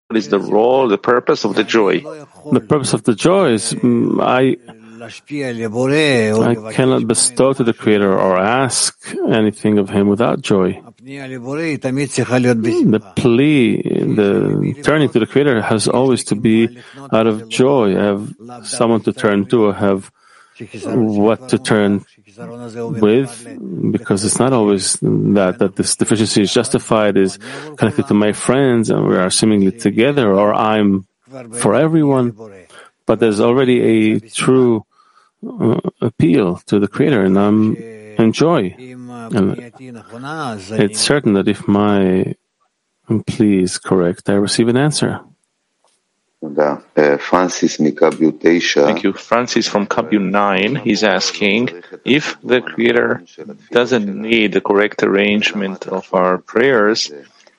What 0.07 0.13
is 0.13 0.29
the 0.29 0.39
role, 0.39 0.87
the 0.87 0.99
purpose 0.99 1.45
of 1.45 1.57
the 1.57 1.65
joy? 1.65 1.99
The 2.53 2.61
purpose 2.61 2.93
of 2.93 3.03
the 3.03 3.17
joy 3.17 3.55
is 3.55 3.75
mm, 3.75 4.23
I. 4.23 4.57
I 6.43 6.73
cannot 6.73 7.07
bestow 7.07 7.53
to 7.53 7.65
the 7.65 7.73
Creator 7.73 8.13
or 8.19 8.39
ask 8.39 8.97
anything 9.29 9.79
of 9.79 9.89
Him 9.91 10.09
without 10.09 10.41
joy. 10.43 10.81
The 12.85 13.13
plea, 13.17 13.83
the 13.83 14.81
turning 14.83 15.09
to 15.11 15.19
the 15.19 15.27
Creator 15.27 15.61
has 15.63 15.89
always 15.89 16.25
to 16.25 16.35
be 16.35 16.79
out 17.13 17.27
of 17.27 17.49
joy. 17.49 17.97
I 17.99 18.05
have 18.05 18.35
someone 18.65 19.01
to 19.03 19.13
turn 19.13 19.47
to, 19.47 19.71
I 19.71 19.75
have 19.75 20.11
what 20.95 21.49
to 21.51 21.59
turn 21.59 22.05
with, 22.37 23.33
because 23.91 24.25
it's 24.25 24.39
not 24.39 24.53
always 24.53 24.97
that, 25.03 25.59
that 25.59 25.77
this 25.77 25.97
deficiency 25.97 26.43
is 26.43 26.53
justified, 26.55 27.17
is 27.17 27.39
connected 27.77 28.07
to 28.09 28.15
my 28.15 28.33
friends, 28.33 28.91
and 28.91 29.07
we 29.07 29.17
are 29.17 29.31
seemingly 29.31 29.73
together, 29.73 30.33
or 30.33 30.55
I'm 30.55 31.07
for 31.53 31.75
everyone. 31.75 32.37
But 33.07 33.21
there's 33.21 33.41
already 33.41 34.17
a 34.17 34.21
true 34.21 34.87
uh, 35.47 35.81
appeal 36.01 36.57
to 36.67 36.79
the 36.79 36.89
Creator 36.89 37.25
and 37.25 37.39
I'm 37.39 37.77
enjoy. 38.19 38.75
And 38.79 39.59
it's 40.71 41.01
certain 41.01 41.35
that 41.35 41.49
if 41.49 41.67
my 41.67 42.35
um, 43.09 43.23
plea 43.25 43.63
is 43.63 43.79
correct, 43.79 44.29
I 44.29 44.35
receive 44.35 44.69
an 44.69 44.77
answer. 44.77 45.21
Uh, 48.77 48.87
Thank 48.87 49.03
you. 49.03 49.13
Francis 49.15 49.67
from 49.67 49.87
Kabu 49.87 50.21
9 50.21 50.83
is 50.85 51.03
asking 51.03 51.83
if 52.05 52.37
the 52.43 52.61
Creator 52.61 53.25
doesn't 53.71 54.15
need 54.15 54.53
the 54.53 54.61
correct 54.61 55.03
arrangement 55.03 55.89
of 55.89 56.13
our 56.13 56.37
prayers, 56.39 57.11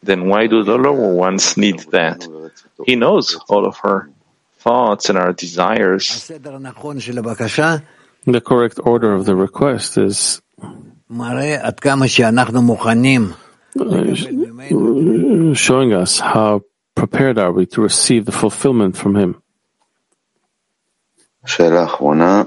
then 0.03 0.27
why 0.27 0.45
do 0.45 0.63
the 0.63 0.77
lower 0.77 1.15
ones 1.15 1.57
need 1.57 1.79
that? 1.91 2.27
He 2.85 2.95
knows 2.95 3.35
all 3.49 3.65
of 3.65 3.79
our 3.83 4.09
thoughts 4.64 5.10
and 5.10 5.18
our 5.18 5.32
desires. 5.32 6.10
הסדר 6.10 6.54
הנכון 6.54 7.00
של 7.00 7.18
הבקשה 7.18 7.76
The 8.26 8.40
correct 8.40 8.78
order 8.78 9.14
of 9.14 9.24
the 9.26 9.34
request 9.34 9.96
is 9.96 10.40
מראה 11.10 11.66
עד 11.66 11.80
כמה 11.80 12.08
שאנחנו 12.08 12.62
מוכנים 12.62 13.32
uh, 13.78 13.82
showing 15.54 15.92
us 15.92 16.20
how 16.20 16.60
prepared 16.94 17.38
are 17.38 17.52
we 17.52 17.66
to 17.66 17.80
receive 17.80 18.26
the 18.26 18.32
fulfillment 18.32 18.96
from 18.96 19.16
Him. 19.16 19.34
שאלה 21.46 21.84
אחרונה. 21.84 22.42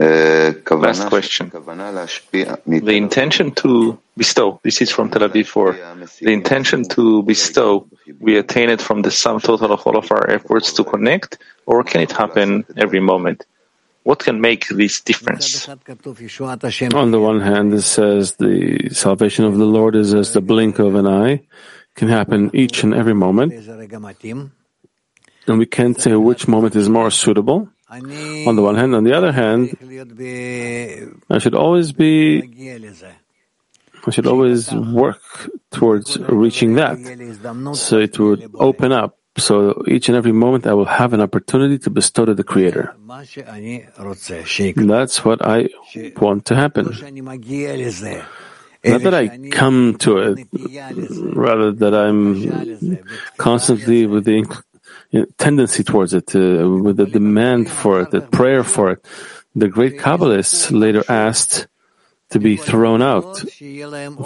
Last 0.00 1.08
question. 1.08 1.50
The 1.50 2.94
intention 2.96 3.52
to 3.56 3.98
bestow, 4.16 4.58
this 4.62 4.80
is 4.80 4.90
from 4.90 5.10
Tel 5.10 5.28
Aviv 5.28 5.46
4. 5.46 5.72
The 6.20 6.32
intention 6.32 6.84
to 6.90 7.22
bestow, 7.22 7.86
we 8.18 8.38
attain 8.38 8.70
it 8.70 8.80
from 8.80 9.02
the 9.02 9.10
sum 9.10 9.40
total 9.40 9.72
of 9.72 9.86
all 9.86 9.98
of 9.98 10.10
our 10.10 10.30
efforts 10.30 10.72
to 10.74 10.84
connect, 10.84 11.38
or 11.66 11.84
can 11.84 12.00
it 12.00 12.12
happen 12.12 12.64
every 12.78 13.00
moment? 13.00 13.44
What 14.02 14.20
can 14.20 14.40
make 14.40 14.66
this 14.68 15.02
difference? 15.02 15.68
On 15.68 17.10
the 17.10 17.20
one 17.20 17.40
hand, 17.40 17.74
it 17.74 17.82
says 17.82 18.36
the 18.36 18.88
salvation 18.92 19.44
of 19.44 19.58
the 19.58 19.66
Lord 19.66 19.94
is 19.94 20.14
as 20.14 20.32
the 20.32 20.40
blink 20.40 20.78
of 20.78 20.94
an 20.94 21.06
eye, 21.06 21.42
can 21.94 22.08
happen 22.08 22.50
each 22.54 22.82
and 22.82 22.94
every 22.94 23.12
moment. 23.12 23.52
And 25.46 25.58
we 25.58 25.66
can't 25.66 26.00
say 26.00 26.14
which 26.16 26.48
moment 26.48 26.74
is 26.74 26.88
more 26.88 27.10
suitable 27.10 27.68
on 27.90 28.56
the 28.56 28.62
one 28.62 28.76
hand. 28.76 28.94
On 28.94 29.04
the 29.04 29.12
other 29.12 29.32
hand, 29.32 29.76
I 31.28 31.38
should 31.38 31.54
always 31.54 31.92
be, 31.92 32.42
I 34.06 34.10
should 34.10 34.26
always 34.26 34.72
work 34.72 35.50
towards 35.70 36.16
reaching 36.18 36.74
that. 36.74 36.98
So 37.74 37.98
it 37.98 38.18
would 38.18 38.50
open 38.54 38.92
up. 38.92 39.18
So 39.38 39.84
each 39.86 40.08
and 40.08 40.16
every 40.16 40.32
moment 40.32 40.66
I 40.66 40.74
will 40.74 40.86
have 40.86 41.12
an 41.12 41.20
opportunity 41.20 41.78
to 41.78 41.90
bestow 41.90 42.24
to 42.24 42.34
the 42.34 42.42
Creator. 42.44 42.96
That's 43.06 43.36
what 45.24 45.46
I 45.46 45.68
want 46.16 46.46
to 46.46 46.56
happen. 46.56 46.86
Not 48.82 49.02
that 49.02 49.14
I 49.14 49.28
come 49.50 49.98
to 49.98 50.18
it, 50.18 50.48
rather 51.36 51.70
that 51.70 51.94
I'm 51.94 52.98
constantly 53.36 54.06
with 54.06 54.24
the 54.24 54.42
tendency 55.38 55.82
towards 55.82 56.14
it, 56.14 56.34
uh, 56.34 56.68
with 56.68 56.96
the 56.96 57.06
demand 57.06 57.70
for 57.70 58.02
it, 58.02 58.10
the 58.10 58.20
prayer 58.20 58.62
for 58.62 58.92
it. 58.92 59.04
The 59.54 59.68
great 59.68 59.98
Kabbalists 59.98 60.70
later 60.70 61.02
asked 61.08 61.66
to 62.30 62.38
be 62.38 62.56
thrown 62.56 63.02
out 63.02 63.38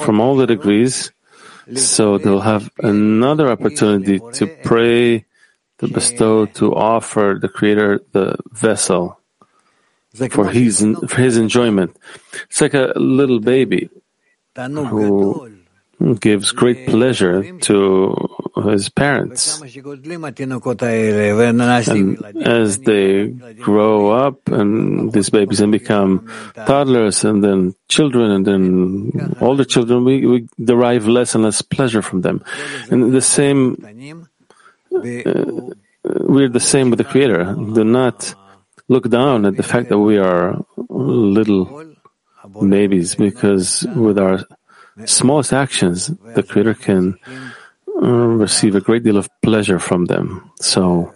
from 0.05 0.21
all 0.21 0.37
the 0.37 0.47
degrees, 0.47 1.11
so 1.75 2.19
they'll 2.19 2.41
have 2.41 2.71
another 2.79 3.49
opportunity 3.49 4.21
to 4.35 4.47
pray, 4.63 5.25
to 5.79 5.89
bestow, 5.89 6.45
to 6.61 6.75
offer 6.75 7.39
the 7.41 7.49
Creator 7.49 8.03
the 8.13 8.37
vessel 8.53 9.19
for 10.31 10.49
his 10.49 10.85
for 11.09 11.21
his 11.21 11.39
enjoyment. 11.39 11.97
It's 12.51 12.61
like 12.61 12.75
a 12.75 12.93
little 12.97 13.41
baby 13.41 13.89
who 15.99 16.17
gives 16.21 16.53
great 16.53 16.87
pleasure 16.87 17.59
to 17.61 18.34
his 18.63 18.89
parents. 18.89 19.61
And 21.89 22.47
as 22.47 22.79
they 22.79 23.27
grow 23.61 24.11
up 24.13 24.49
and 24.49 25.13
these 25.13 25.31
babies 25.31 25.59
then 25.59 25.71
become 25.71 26.31
toddlers 26.55 27.25
and 27.25 27.43
then 27.43 27.75
children 27.89 28.31
and 28.31 28.47
then 28.47 29.37
older 29.41 29.65
children, 29.65 30.05
we, 30.05 30.27
we 30.27 30.49
derive 30.63 31.09
less 31.09 31.35
and 31.35 31.45
less 31.45 31.63
pleasure 31.63 32.03
from 32.03 32.21
them. 32.21 32.45
And 32.91 33.13
the 33.13 33.21
same, 33.21 33.77
uh, 34.95 35.01
we're 36.05 36.49
the 36.49 36.61
same 36.61 36.91
with 36.91 36.99
the 36.99 37.05
Creator. 37.05 37.55
Do 37.75 37.85
not 37.85 38.35
look 38.89 39.09
down 39.09 39.47
at 39.47 39.57
the 39.57 39.63
fact 39.63 39.89
that 39.89 39.99
we 39.99 40.19
are 40.19 40.57
little 40.89 41.95
babies 42.69 43.15
because 43.17 43.85
with 43.97 44.19
our 44.19 44.45
smallest 45.07 45.53
actions, 45.53 46.07
the 46.35 46.43
Creator 46.43 46.75
can 46.75 47.19
uh, 48.03 48.07
receive 48.39 48.75
a 48.75 48.81
great 48.81 49.05
deal 49.05 49.17
of 49.17 49.29
pleasure 49.41 49.79
from 49.79 50.05
them. 50.07 50.51
So 50.61 51.15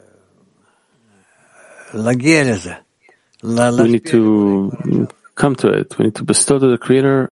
we 3.83 3.89
need 3.93 4.07
to 4.07 5.09
come 5.35 5.55
to 5.57 5.69
it. 5.69 5.99
We 5.99 6.07
need 6.07 6.15
to 6.17 6.25
bestow 6.25 6.59
to 6.59 6.67
the 6.69 6.79
Creator. 6.79 7.29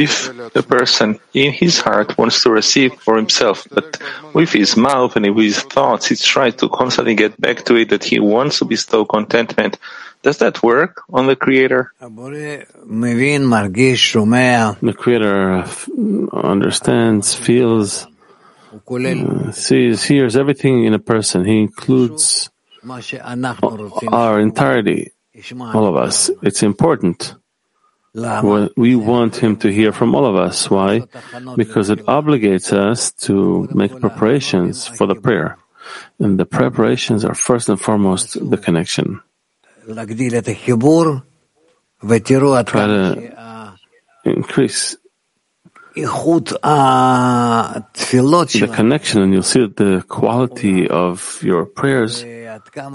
If 0.00 0.56
a 0.56 0.62
person 0.62 1.18
in 1.34 1.52
his 1.52 1.78
heart 1.80 2.16
wants 2.16 2.42
to 2.44 2.50
receive 2.50 2.94
for 2.94 3.16
himself, 3.16 3.66
but 3.70 4.00
with 4.32 4.52
his 4.52 4.76
mouth 4.76 5.16
and 5.16 5.34
with 5.34 5.44
his 5.44 5.60
thoughts, 5.62 6.06
he 6.06 6.16
tries 6.16 6.54
to 6.56 6.68
constantly 6.68 7.14
get 7.14 7.38
back 7.40 7.64
to 7.64 7.76
it 7.76 7.90
that 7.90 8.04
he 8.04 8.20
wants 8.20 8.60
to 8.60 8.64
bestow 8.64 9.04
contentment 9.04 9.78
does 10.24 10.38
that 10.38 10.62
work 10.62 11.02
on 11.12 11.26
the 11.26 11.36
Creator? 11.36 11.92
The 14.80 14.94
Creator 14.96 15.36
uh, 15.52 15.64
understands, 16.32 17.34
feels, 17.34 18.06
uh, 19.28 19.52
sees, 19.52 20.02
hears 20.02 20.34
everything 20.36 20.84
in 20.84 20.94
a 20.94 20.98
person. 20.98 21.44
He 21.44 21.60
includes 21.60 22.48
our 24.12 24.40
entirety, 24.40 25.12
all 25.76 25.86
of 25.86 25.96
us. 25.96 26.30
It's 26.42 26.62
important. 26.62 27.34
We 28.76 28.96
want 28.96 29.36
him 29.36 29.56
to 29.58 29.68
hear 29.68 29.92
from 29.92 30.14
all 30.14 30.24
of 30.24 30.36
us. 30.36 30.70
Why? 30.70 31.02
Because 31.56 31.90
it 31.90 32.00
obligates 32.06 32.72
us 32.72 33.12
to 33.28 33.68
make 33.74 33.92
preparations 34.00 34.86
for 34.86 35.06
the 35.06 35.16
prayer. 35.16 35.58
And 36.18 36.38
the 36.40 36.46
preparations 36.46 37.24
are 37.26 37.34
first 37.34 37.68
and 37.68 37.78
foremost 37.80 38.38
the 38.50 38.56
connection. 38.56 39.20
Try 42.66 42.86
increase 44.24 44.96
the 48.60 48.70
connection, 48.74 49.22
and 49.22 49.32
you'll 49.32 49.42
see 49.42 49.60
that 49.60 49.76
the 49.76 50.02
quality 50.08 50.88
of 50.88 51.40
your 51.42 51.66
prayers 51.66 52.24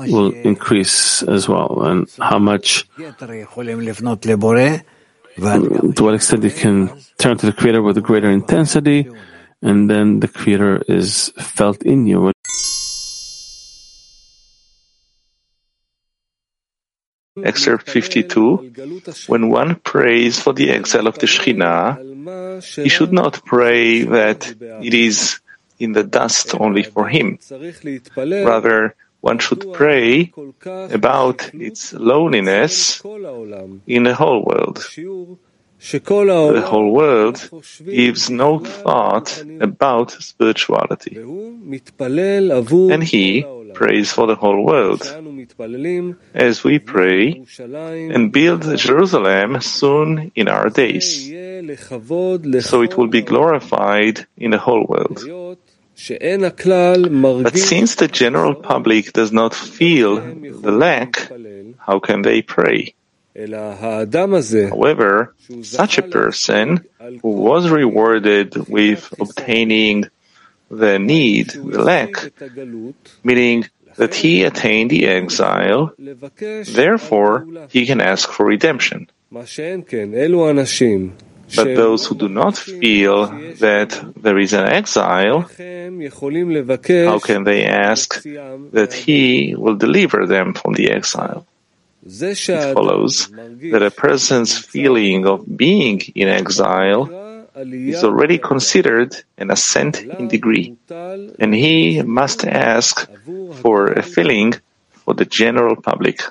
will 0.10 0.32
increase 0.34 1.24
as 1.24 1.48
well, 1.48 1.82
and 1.84 2.10
how 2.20 2.40
much, 2.40 2.90
to 5.38 6.04
what 6.04 6.14
extent 6.16 6.44
you 6.44 6.52
can 6.52 6.90
turn 7.18 7.38
to 7.38 7.46
the 7.46 7.54
Creator 7.54 7.82
with 7.82 7.98
a 7.98 8.02
greater 8.02 8.30
intensity, 8.30 9.08
and 9.62 9.90
then 9.90 10.20
the 10.20 10.28
Creator 10.28 10.84
is 10.88 11.32
felt 11.38 11.84
in 11.84 12.06
you. 12.06 12.34
Excerpt 17.46 17.90
52. 17.90 18.74
When 19.28 19.50
one 19.50 19.76
prays 19.76 20.40
for 20.40 20.54
the 20.54 20.70
exile 20.72 21.08
of 21.08 21.20
the 21.20 21.28
Shekhinah, 21.28 22.84
he 22.84 22.90
should 22.90 23.14
not 23.14 23.44
pray 23.46 24.04
that 24.04 24.56
it 24.82 24.94
is 24.94 25.40
in 25.80 25.94
the 25.94 26.04
dust 26.04 26.56
only 26.60 26.84
for 26.84 27.08
him. 27.08 27.40
Rather, 28.16 28.96
one 29.22 29.40
should 29.40 29.74
pray 29.74 30.32
about 30.66 31.54
its 31.54 31.94
loneliness 31.94 33.02
in 33.04 34.04
the 34.04 34.16
whole 34.16 34.44
world. 34.46 34.86
The 35.82 36.66
whole 36.66 36.92
world 36.92 37.50
gives 37.86 38.30
no 38.30 38.60
thought 38.60 39.44
about 39.62 40.12
spirituality. 40.12 41.18
And 41.18 43.04
he 43.04 43.46
prays 43.74 44.12
for 44.12 44.28
the 44.28 44.36
whole 44.36 44.64
world. 44.66 45.02
As 46.34 46.64
we 46.64 46.80
pray 46.80 47.44
and 47.60 48.32
build 48.32 48.78
Jerusalem 48.78 49.62
soon 49.62 50.32
in 50.36 50.48
our 50.48 50.70
days, 50.70 51.26
so 51.26 52.82
it 52.82 52.98
will 52.98 53.08
be 53.08 53.22
glorified 53.22 54.26
in 54.38 54.52
the 54.52 54.58
whole 54.58 54.86
world. 54.86 55.20
But 57.44 57.58
since 57.58 57.96
the 57.96 58.08
general 58.08 58.56
public 58.56 59.12
does 59.12 59.32
not 59.34 59.54
feel 59.54 60.16
the 60.16 60.72
lack, 60.72 61.30
how 61.78 62.00
can 62.00 62.22
they 62.22 62.42
pray? 62.42 62.94
However, 64.70 65.36
such 65.62 65.98
a 65.98 66.02
person 66.04 66.86
who 67.22 67.30
was 67.30 67.70
rewarded 67.70 68.56
with 68.70 69.14
obtaining 69.20 70.06
the 70.70 71.00
need, 71.00 71.50
the 71.50 71.82
lack, 71.82 72.32
meaning 73.24 73.66
that 73.98 74.16
he 74.16 74.44
attained 74.44 74.90
the 74.90 75.08
exile, 75.08 75.94
therefore 75.98 77.46
he 77.70 77.86
can 77.86 78.00
ask 78.02 78.30
for 78.30 78.46
redemption. 78.46 79.10
But 81.56 81.76
those 81.76 82.06
who 82.06 82.16
do 82.16 82.30
not 82.30 82.56
feel 82.58 83.26
that 83.58 84.14
there 84.16 84.38
is 84.38 84.54
an 84.54 84.68
exile, 84.68 85.42
how 85.42 87.20
can 87.20 87.44
they 87.44 87.66
ask 87.66 88.22
that 88.24 88.94
he 88.94 89.56
will 89.56 89.76
deliver 89.76 90.28
them 90.28 90.54
from 90.54 90.74
the 90.74 90.92
exile? 90.92 91.46
It 92.06 92.74
follows 92.74 93.28
that 93.28 93.84
a 93.84 93.92
person's 93.92 94.58
feeling 94.58 95.26
of 95.26 95.46
being 95.58 96.00
in 96.16 96.28
exile 96.30 97.10
is 97.62 98.04
already 98.04 98.38
considered 98.38 99.16
an 99.38 99.52
ascent 99.52 100.02
in 100.02 100.28
degree, 100.28 100.78
and 100.90 101.54
he 101.54 102.02
must 102.02 102.46
ask 102.46 103.10
for 103.62 103.88
a 103.88 104.02
filling 104.04 104.54
for 104.92 105.14
the 105.14 105.26
general 105.26 105.76
public. 105.76 106.22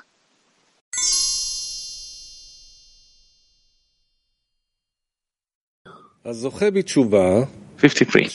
Fifty-three. 7.77 8.29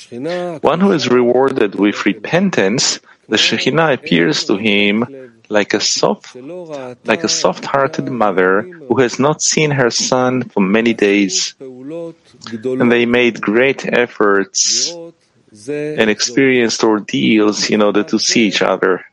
One 0.62 0.80
who 0.80 0.92
is 0.92 1.08
rewarded 1.08 1.74
with 1.74 2.06
repentance, 2.06 2.98
the 3.28 3.36
Shekhinah 3.36 3.92
appears 3.92 4.44
to 4.46 4.56
him 4.56 5.04
like 5.48 5.74
a 5.74 5.80
soft, 5.80 6.34
like 7.04 7.24
a 7.24 7.28
soft-hearted 7.28 8.08
mother 8.10 8.62
who 8.62 9.00
has 9.00 9.18
not 9.18 9.42
seen 9.42 9.70
her 9.70 9.90
son 9.90 10.42
for 10.48 10.60
many 10.60 10.94
days, 10.94 11.54
and 11.60 12.90
they 12.92 13.06
made 13.06 13.40
great 13.40 13.84
efforts 13.86 14.92
and 15.68 16.10
experienced 16.10 16.82
ordeals 16.82 17.70
in 17.70 17.82
order 17.82 18.02
to 18.02 18.18
see 18.18 18.46
each 18.46 18.62
other, 18.62 19.04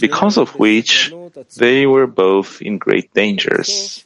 because 0.00 0.36
of 0.36 0.58
which 0.58 1.12
they 1.56 1.86
were 1.86 2.06
both 2.06 2.60
in 2.62 2.78
great 2.78 3.12
dangers. 3.14 4.04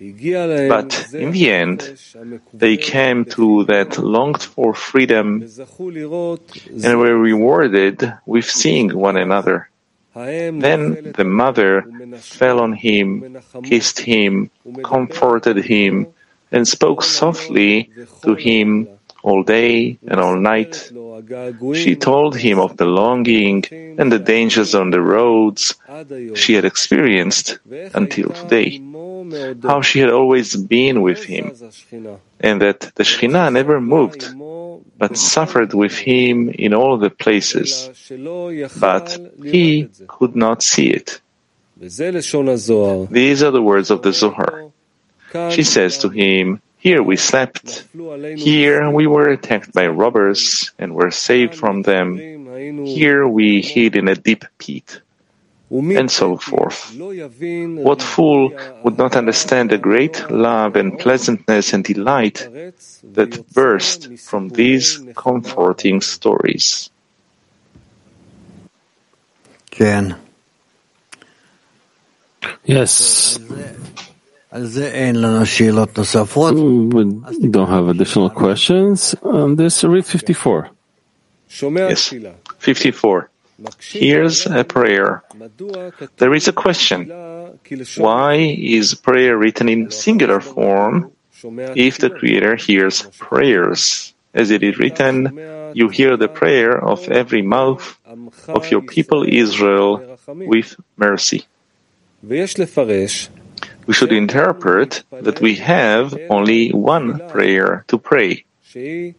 But 0.00 1.08
in 1.12 1.32
the 1.32 1.50
end, 1.50 1.98
they 2.54 2.76
came 2.76 3.24
to 3.34 3.64
that 3.64 3.98
longed 3.98 4.42
for 4.42 4.72
freedom 4.72 5.42
and 5.42 6.98
were 7.00 7.18
rewarded 7.18 8.12
with 8.24 8.44
seeing 8.44 8.96
one 8.96 9.16
another. 9.16 9.67
Then 10.26 11.12
the 11.16 11.24
mother 11.24 11.84
fell 12.16 12.60
on 12.60 12.72
him, 12.72 13.38
kissed 13.62 14.00
him, 14.00 14.50
comforted 14.82 15.58
him, 15.64 16.08
and 16.50 16.66
spoke 16.66 17.02
softly 17.02 17.90
to 18.22 18.34
him 18.34 18.97
all 19.28 19.42
day 19.42 19.98
and 20.10 20.18
all 20.24 20.36
night. 20.36 20.90
She 21.82 21.96
told 21.96 22.32
him 22.36 22.58
of 22.58 22.76
the 22.80 22.86
longing 23.00 23.64
and 23.98 24.10
the 24.10 24.18
dangers 24.18 24.74
on 24.74 24.88
the 24.90 25.02
roads 25.02 25.74
she 26.34 26.54
had 26.54 26.64
experienced 26.64 27.58
until 28.00 28.30
today, 28.30 28.80
how 29.70 29.80
she 29.82 29.98
had 30.00 30.10
always 30.10 30.56
been 30.56 31.02
with 31.02 31.22
him, 31.24 31.44
and 32.40 32.56
that 32.64 32.80
the 32.96 33.04
Shekhinah 33.04 33.52
never 33.52 33.80
moved, 33.80 34.22
but 34.96 35.18
suffered 35.18 35.74
with 35.74 35.96
him 36.10 36.48
in 36.48 36.72
all 36.72 36.96
the 36.96 37.10
places, 37.10 37.72
but 38.86 39.06
he 39.56 39.88
could 40.06 40.34
not 40.36 40.62
see 40.62 40.88
it. 40.98 41.20
These 43.20 43.42
are 43.46 43.54
the 43.58 43.66
words 43.70 43.90
of 43.90 44.02
the 44.02 44.12
Zohar. 44.12 44.52
She 45.50 45.62
says 45.62 45.98
to 45.98 46.08
him, 46.08 46.62
here 46.78 47.02
we 47.02 47.16
slept. 47.16 47.84
Here 48.36 48.88
we 48.90 49.06
were 49.06 49.28
attacked 49.28 49.72
by 49.72 49.88
robbers 49.88 50.70
and 50.78 50.94
were 50.94 51.10
saved 51.10 51.54
from 51.54 51.82
them. 51.82 52.16
Here 52.86 53.26
we 53.26 53.60
hid 53.62 53.96
in 53.96 54.08
a 54.08 54.14
deep 54.14 54.44
pit. 54.58 55.00
And 55.70 56.10
so 56.10 56.38
forth. 56.38 56.96
What 56.96 58.00
fool 58.00 58.52
would 58.84 58.96
not 58.96 59.16
understand 59.16 59.68
the 59.68 59.76
great 59.76 60.30
love 60.30 60.76
and 60.76 60.98
pleasantness 60.98 61.74
and 61.74 61.84
delight 61.84 62.48
that 63.12 63.44
burst 63.52 64.18
from 64.18 64.48
these 64.48 64.98
comforting 65.14 66.00
stories? 66.00 66.88
Ken. 69.70 70.16
Yes. 72.64 73.38
Mm, 76.54 76.92
We 77.42 77.48
don't 77.48 77.68
have 77.68 77.88
additional 77.88 78.30
questions 78.30 79.14
on 79.22 79.56
this. 79.56 79.84
Read 79.84 80.06
54. 80.06 80.70
Yes. 81.90 82.12
54. 82.58 83.30
Here's 84.00 84.46
a 84.46 84.64
prayer. 84.64 85.22
There 86.16 86.34
is 86.34 86.48
a 86.48 86.52
question. 86.52 87.08
Why 87.98 88.34
is 88.56 88.94
prayer 88.94 89.36
written 89.36 89.68
in 89.68 89.90
singular 89.90 90.40
form 90.40 91.10
if 91.76 91.98
the 91.98 92.08
Creator 92.10 92.56
hears 92.56 93.02
prayers? 93.18 94.14
As 94.34 94.50
it 94.50 94.62
is 94.62 94.78
written, 94.78 95.26
you 95.74 95.88
hear 95.88 96.16
the 96.16 96.28
prayer 96.28 96.78
of 96.78 97.08
every 97.08 97.42
mouth 97.42 97.98
of 98.48 98.70
your 98.70 98.82
people 98.82 99.24
Israel 99.26 100.16
with 100.48 100.76
mercy. 100.96 101.46
We 103.88 103.94
should 103.94 104.12
interpret 104.12 105.02
that 105.10 105.40
we 105.40 105.56
have 105.64 106.12
only 106.28 106.70
one 106.70 107.26
prayer 107.30 107.84
to 107.88 107.96
pray, 107.96 108.44
to 108.74 109.14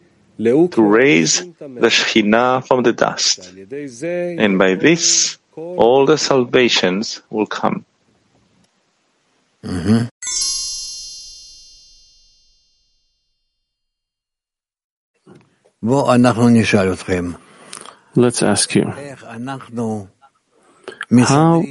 raise 0.78 1.42
the 1.58 1.90
Shekhinah 1.90 2.64
from 2.68 2.84
the 2.84 2.92
dust. 2.92 3.50
And 3.52 4.58
by 4.58 4.76
this, 4.76 5.38
all 5.56 6.06
the 6.06 6.16
salvations 6.16 7.20
will 7.30 7.46
come. 7.46 7.84
Mm-hmm. 9.64 10.06
Let's 18.14 18.42
ask 18.42 18.74
you, 18.76 18.84
how 21.24 21.62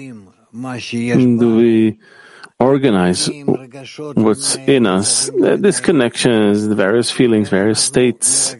do 1.39 1.55
we 1.55 1.97
organize 2.59 3.29
what's 4.15 4.55
in 4.55 4.85
us, 4.85 5.29
these 5.57 5.79
connections, 5.79 6.67
the 6.67 6.75
various 6.75 7.09
feelings, 7.09 7.49
various 7.49 7.79
states? 7.79 8.53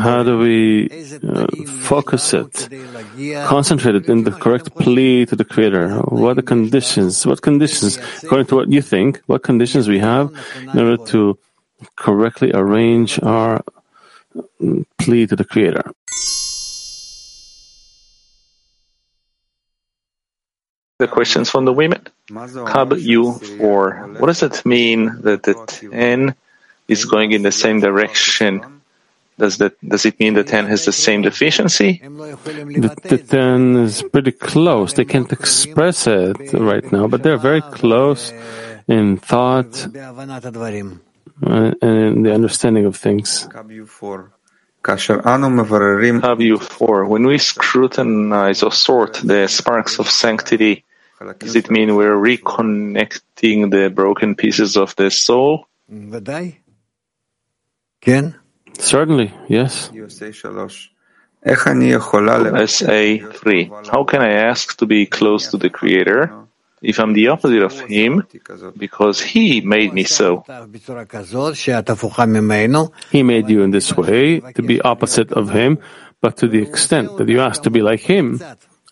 How 0.00 0.22
do 0.22 0.38
we 0.38 0.88
uh, 1.22 1.46
focus 1.82 2.32
it, 2.32 2.68
concentrate 3.46 3.94
it 3.94 4.08
in 4.08 4.24
the 4.24 4.32
correct 4.32 4.74
plea 4.74 5.26
to 5.26 5.36
the 5.36 5.44
Creator? 5.44 5.98
What 6.08 6.30
are 6.30 6.34
the 6.36 6.42
conditions? 6.42 7.26
What 7.26 7.42
conditions, 7.42 7.98
according 8.22 8.46
to 8.46 8.56
what 8.56 8.72
you 8.72 8.80
think, 8.80 9.20
what 9.26 9.42
conditions 9.42 9.88
we 9.88 9.98
have 9.98 10.32
in 10.62 10.78
order 10.78 10.96
to 11.12 11.38
correctly 11.96 12.50
arrange 12.54 13.22
our 13.22 13.62
plea 14.98 15.26
to 15.26 15.36
the 15.36 15.44
Creator? 15.44 15.92
The 20.98 21.08
questions 21.08 21.50
from 21.50 21.66
the 21.66 21.72
women. 21.74 22.00
Cub 22.28 22.90
U4. 22.92 24.18
What 24.18 24.26
does 24.28 24.42
it 24.42 24.64
mean 24.64 25.20
that 25.22 25.42
the 25.42 25.54
10 25.92 26.34
is 26.88 27.04
going 27.04 27.32
in 27.32 27.42
the 27.42 27.52
same 27.52 27.80
direction? 27.80 28.80
Does 29.38 29.58
that 29.58 29.76
does 29.86 30.06
it 30.06 30.18
mean 30.18 30.32
the 30.32 30.44
10 30.44 30.66
has 30.66 30.86
the 30.86 30.92
same 30.92 31.20
deficiency? 31.20 32.00
The, 32.02 32.96
the 33.02 33.18
10 33.18 33.76
is 33.76 34.02
pretty 34.10 34.32
close. 34.32 34.94
They 34.94 35.04
can't 35.04 35.30
express 35.30 36.06
it 36.06 36.54
right 36.54 36.90
now, 36.90 37.06
but 37.06 37.22
they're 37.22 37.36
very 37.36 37.60
close 37.60 38.32
in 38.88 39.18
thought 39.18 39.86
uh, 41.44 41.74
and 41.82 41.98
in 42.16 42.22
the 42.22 42.32
understanding 42.32 42.86
of 42.86 42.96
things. 42.96 43.46
Cub 43.50 43.68
U4. 46.38 47.08
When 47.08 47.26
we 47.26 47.36
scrutinize 47.36 48.62
or 48.62 48.72
sort 48.72 49.20
the 49.22 49.48
sparks 49.48 49.98
of 49.98 50.08
sanctity, 50.08 50.85
does 51.38 51.56
it 51.56 51.70
mean 51.70 51.96
we're 51.96 52.14
reconnecting 52.14 53.70
the 53.70 53.90
broken 53.90 54.34
pieces 54.34 54.76
of 54.76 54.94
the 54.96 55.10
soul? 55.10 55.66
Certainly, 58.78 59.32
yes. 59.48 59.90
SA3. 62.66 63.88
How 63.88 64.04
can 64.04 64.20
I 64.20 64.32
ask 64.32 64.76
to 64.78 64.86
be 64.86 65.06
close 65.06 65.50
to 65.52 65.56
the 65.56 65.70
Creator 65.70 66.32
if 66.82 66.98
I'm 66.98 67.14
the 67.14 67.28
opposite 67.28 67.62
of 67.62 67.78
Him? 67.80 68.26
because 68.76 69.20
He 69.20 69.60
made 69.60 69.92
me 69.94 70.04
so? 70.04 70.44
He 73.10 73.22
made 73.22 73.48
you 73.48 73.62
in 73.62 73.70
this 73.70 73.96
way 73.96 74.40
to 74.40 74.62
be 74.62 74.80
opposite 74.80 75.32
of 75.32 75.50
Him, 75.50 75.78
but 76.20 76.36
to 76.38 76.48
the 76.48 76.60
extent 76.60 77.16
that 77.16 77.28
you 77.28 77.40
ask 77.40 77.62
to 77.62 77.70
be 77.70 77.80
like 77.80 78.00
Him, 78.00 78.40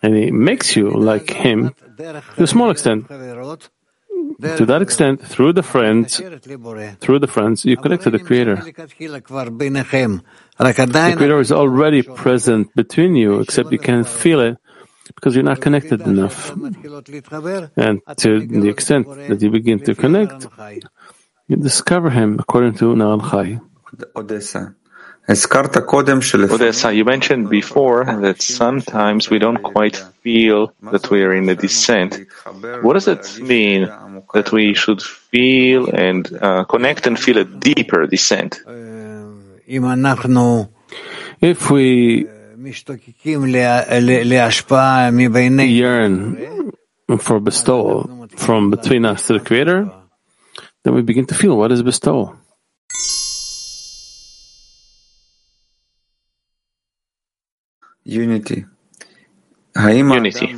and 0.01 0.15
He 0.15 0.31
makes 0.31 0.75
you 0.75 0.89
like 0.89 1.29
Him 1.29 1.75
to 1.97 2.43
a 2.43 2.47
small 2.47 2.69
extent 2.69 3.07
To 4.57 4.65
that 4.65 4.81
extent, 4.81 5.21
through 5.21 5.53
the 5.53 5.63
friends, 5.63 6.17
through 6.99 7.19
the 7.19 7.27
friends, 7.27 7.65
you 7.65 7.77
connect 7.77 8.03
to 8.03 8.11
the 8.11 8.19
Creator. 8.19 8.55
The 8.55 8.73
Creator 11.17 11.39
is 11.39 11.51
already 11.51 12.01
present 12.01 12.73
between 12.75 13.15
you, 13.15 13.39
except 13.39 13.71
you 13.71 13.79
can't 13.79 14.07
feel 14.07 14.41
it 14.41 14.57
because 15.15 15.35
you're 15.35 15.43
not 15.43 15.61
connected 15.61 16.01
enough. 16.01 16.51
And 16.51 18.01
to 18.17 18.45
the 18.45 18.69
extent 18.69 19.07
that 19.07 19.41
you 19.41 19.51
begin 19.51 19.79
to 19.79 19.95
connect, 19.95 20.47
you 21.47 21.55
discover 21.55 22.09
Him 22.09 22.39
according 22.39 22.73
to 22.75 22.93
Na'al 22.95 23.21
Chai. 23.29 23.59
Odessa. 24.15 24.75
Odessa, 26.51 26.87
uh, 26.87 26.91
you 26.91 27.03
mentioned 27.03 27.49
before 27.49 28.05
that 28.05 28.41
sometimes 28.43 29.27
we 29.29 29.39
don't 29.39 29.57
quite 29.63 29.95
feel 30.21 30.71
that 30.91 31.09
we 31.09 31.23
are 31.23 31.33
in 31.33 31.49
a 31.49 31.55
descent. 31.55 32.19
What 32.81 32.93
does 32.93 33.07
it 33.07 33.41
mean 33.41 33.89
that 34.33 34.51
we 34.51 34.75
should 34.75 35.01
feel 35.01 35.89
and 35.89 36.31
uh, 36.31 36.65
connect 36.65 37.07
and 37.07 37.19
feel 37.19 37.39
a 37.39 37.43
deeper 37.43 38.05
descent? 38.05 38.61
If 41.41 41.71
we 41.71 42.27
yearn 45.65 46.71
for 47.17 47.39
bestowal 47.39 48.27
from 48.37 48.69
between 48.69 49.05
us 49.05 49.25
to 49.27 49.33
the 49.33 49.39
Creator, 49.39 49.91
then 50.83 50.93
we 50.93 51.01
begin 51.01 51.25
to 51.25 51.33
feel 51.33 51.57
what 51.57 51.71
is 51.71 51.81
bestowal. 51.81 52.35
Unity. 58.05 58.65
Unity. 59.75 60.55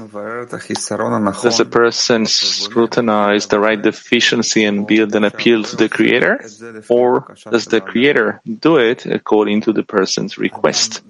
Does 1.42 1.60
a 1.60 1.66
person 1.66 2.26
scrutinize 2.28 3.48
the 3.48 3.60
right 3.60 3.82
deficiency 3.82 4.64
and 4.66 4.86
build 4.86 5.16
an 5.16 5.24
appeal 5.24 5.64
to 5.64 5.76
the 5.76 5.90
Creator? 5.90 6.46
Or 6.90 7.36
does 7.50 7.66
the 7.66 7.82
Creator 7.82 8.42
do 8.46 8.78
it 8.78 9.08
according 9.08 9.62
to 9.62 9.74
the 9.74 9.82
person's 9.84 10.38
request? 10.38 11.02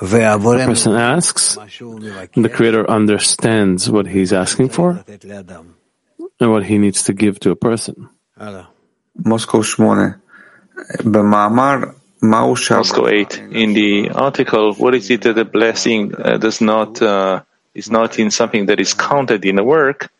The 0.00 0.64
person 0.68 0.92
asks, 0.94 1.56
the 1.56 2.50
Creator 2.54 2.88
understands 2.88 3.90
what 3.90 4.06
he's 4.06 4.32
asking 4.32 4.68
for 4.68 5.02
and 6.38 6.52
what 6.52 6.64
he 6.64 6.78
needs 6.78 7.02
to 7.04 7.12
give 7.12 7.40
to 7.40 7.50
a 7.50 7.56
person. 7.56 8.08
Moscow 9.16 9.62
8. 9.62 10.14
Moscow 12.20 13.08
8. 13.08 13.38
In 13.52 13.74
the 13.74 14.10
article, 14.10 14.74
what 14.74 14.94
is 14.94 15.10
it 15.10 15.22
that 15.22 15.34
the 15.34 15.44
blessing 15.44 16.14
uh, 16.14 16.36
does 16.36 16.60
not, 16.60 17.00
uh, 17.00 17.42
is 17.74 17.90
not 17.90 18.18
in 18.18 18.30
something 18.30 18.66
that 18.66 18.80
is 18.80 18.94
counted 18.94 19.44
in 19.44 19.56
the 19.56 19.64
work? 19.64 20.10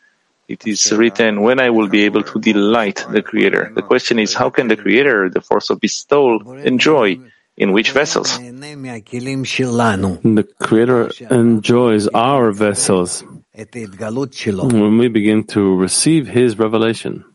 It 0.47 0.65
is 0.65 0.91
written, 0.91 1.41
when 1.41 1.59
I 1.59 1.69
will 1.69 1.87
be 1.87 2.05
able 2.05 2.23
to 2.23 2.39
delight 2.39 3.05
the 3.11 3.21
Creator. 3.21 3.73
The 3.75 3.83
question 3.83 4.17
is, 4.17 4.33
how 4.33 4.49
can 4.49 4.67
the 4.67 4.77
Creator, 4.77 5.29
the 5.29 5.41
force 5.41 5.69
of 5.69 5.79
bestowal, 5.79 6.57
enjoy? 6.57 7.19
In 7.57 7.73
which 7.73 7.91
vessels? 7.91 8.37
The 8.37 10.47
Creator 10.61 11.11
enjoys 11.29 12.07
our 12.07 12.51
vessels 12.51 13.23
when 13.53 14.97
we 14.97 15.09
begin 15.09 15.43
to 15.43 15.75
receive 15.75 16.27
His 16.27 16.57
revelation. 16.57 17.25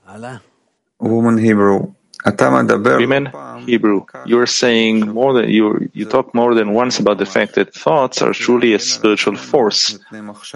Woman 0.99 1.37
Hebrew 1.37 1.94
Women, 2.25 3.31
Hebrew, 3.67 4.07
you 4.25 4.41
are 4.41 4.47
saying 4.47 5.01
more 5.01 5.35
than 5.35 5.51
you 5.51 5.91
you 5.93 6.07
talk 6.07 6.35
more 6.35 6.55
than 6.55 6.73
once 6.73 6.99
about 6.99 7.19
the 7.19 7.27
fact 7.27 7.55
that 7.57 7.75
thoughts 7.75 8.23
are 8.23 8.33
truly 8.33 8.73
a 8.73 8.79
spiritual 8.79 9.37
force. 9.37 9.99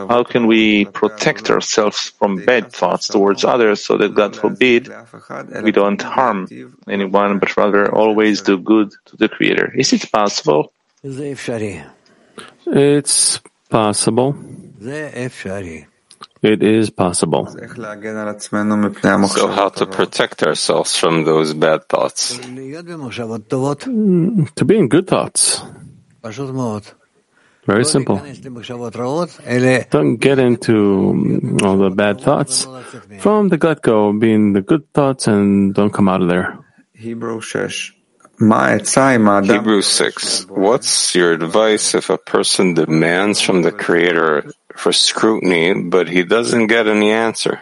How 0.08 0.24
can 0.24 0.46
we 0.46 0.86
protect 0.86 1.50
ourselves 1.50 2.08
from 2.18 2.36
bad 2.44 2.72
thoughts 2.72 3.08
towards 3.08 3.44
others 3.44 3.84
so 3.84 3.98
that 3.98 4.14
God 4.14 4.34
forbid 4.34 4.88
we 5.62 5.72
don't 5.72 6.00
harm 6.00 6.48
anyone 6.88 7.38
but 7.38 7.54
rather 7.56 7.94
always 7.94 8.40
do 8.40 8.56
good 8.56 8.90
to 9.06 9.16
the 9.16 9.28
Creator? 9.28 9.74
Is 9.76 9.92
it 9.92 10.10
possible? 10.10 10.72
It's 12.66 13.40
possible. 13.68 14.36
It 16.42 16.62
is 16.62 16.90
possible. 16.90 17.46
So, 17.48 17.58
how 19.48 19.68
to 19.70 19.86
protect 19.86 20.42
ourselves 20.42 20.96
from 20.96 21.24
those 21.24 21.54
bad 21.54 21.88
thoughts? 21.88 22.38
Mm, 22.38 24.54
To 24.54 24.64
be 24.64 24.78
in 24.78 24.88
good 24.88 25.06
thoughts. 25.08 25.62
Very 27.66 27.84
simple. 27.84 28.16
Don't 29.90 30.16
get 30.16 30.38
into 30.38 31.12
mm, 31.12 31.62
all 31.62 31.76
the 31.76 31.90
bad 31.90 32.20
thoughts. 32.20 32.66
From 33.18 33.48
the 33.48 33.58
get 33.58 33.82
go, 33.82 34.12
be 34.12 34.32
in 34.32 34.52
the 34.54 34.62
good 34.62 34.90
thoughts 34.94 35.26
and 35.26 35.74
don't 35.74 35.92
come 35.92 36.08
out 36.08 36.22
of 36.22 36.28
there. 36.28 36.58
Hebrew 36.94 37.40
6. 37.42 37.92
Hebrews 39.52 39.86
6. 39.86 40.46
What's 40.48 41.14
your 41.14 41.32
advice 41.32 41.94
if 41.94 42.08
a 42.08 42.16
person 42.18 42.74
demands 42.74 43.40
from 43.40 43.62
the 43.62 43.72
Creator 43.72 44.50
for 44.78 44.92
scrutiny, 44.92 45.74
but 45.74 46.08
he 46.08 46.22
doesn't 46.22 46.68
get 46.68 46.86
any 46.86 47.10
answer? 47.10 47.60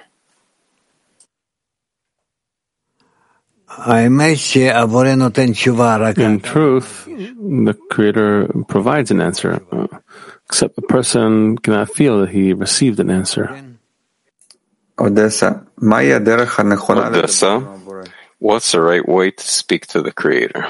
In 6.24 6.40
truth, 6.40 7.04
the 7.06 7.74
Creator 7.90 8.48
provides 8.68 9.10
an 9.10 9.20
answer, 9.20 9.60
uh, 9.72 9.86
except 10.48 10.76
the 10.76 10.82
person 10.82 11.58
cannot 11.58 11.90
feel 11.90 12.20
that 12.20 12.30
he 12.30 12.52
received 12.52 13.00
an 13.00 13.10
answer. 13.10 13.52
Odessa. 14.98 15.66
Odessa, 17.18 17.60
what's 18.38 18.72
the 18.72 18.80
right 18.80 19.06
way 19.06 19.30
to 19.30 19.44
speak 19.44 19.86
to 19.88 20.00
the 20.02 20.12
Creator? 20.12 20.66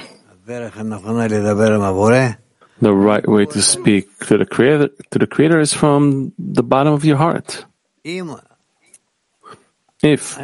The 2.80 2.92
right 2.92 3.26
way 3.26 3.46
to 3.46 3.62
speak 3.62 4.18
to 4.26 4.36
the 4.36 4.44
Creator 4.44 4.90
to 5.10 5.18
the 5.18 5.26
Creator 5.26 5.60
is 5.60 5.72
from 5.72 6.32
the 6.38 6.62
bottom 6.62 6.92
of 6.92 7.04
your 7.04 7.16
heart. 7.16 7.64
If 10.02 10.38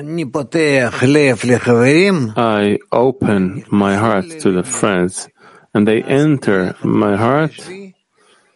I 2.36 2.78
open 2.90 3.64
my 3.70 3.96
heart 3.96 4.24
to 4.40 4.50
the 4.50 4.62
friends 4.62 5.28
and 5.74 5.86
they 5.86 6.02
enter 6.02 6.74
my 6.82 7.16
heart, 7.16 7.52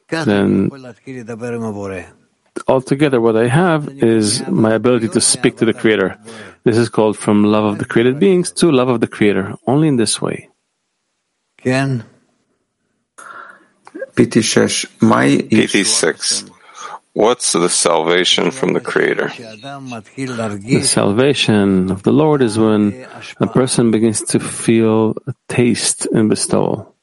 then 0.08 0.70
altogether 2.66 3.20
what 3.20 3.36
I 3.36 3.46
have 3.48 3.88
is 4.02 4.46
my 4.48 4.72
ability 4.72 5.08
to 5.10 5.20
speak 5.20 5.58
to 5.58 5.66
the 5.66 5.74
Creator. 5.74 6.18
This 6.64 6.78
is 6.78 6.88
called 6.88 7.18
from 7.18 7.44
love 7.44 7.64
of 7.64 7.78
the 7.78 7.84
created 7.84 8.18
beings 8.18 8.50
to 8.52 8.72
love 8.72 8.88
of 8.88 9.00
the 9.00 9.06
Creator, 9.06 9.54
only 9.66 9.88
in 9.88 9.96
this 9.96 10.22
way. 10.22 10.48
PT6. 11.62 12.15
PT6. 14.15 16.49
What's 17.13 17.51
the 17.51 17.67
salvation 17.67 18.51
from 18.51 18.71
the 18.73 18.79
Creator? 18.79 19.33
The 19.35 20.81
salvation 20.83 21.91
of 21.91 22.03
the 22.03 22.13
Lord 22.13 22.41
is 22.41 22.57
when 22.57 23.05
a 23.39 23.47
person 23.47 23.91
begins 23.91 24.21
to 24.31 24.39
feel 24.39 25.17
a 25.27 25.33
taste 25.49 26.05
in 26.05 26.29
bestowal. 26.29 26.95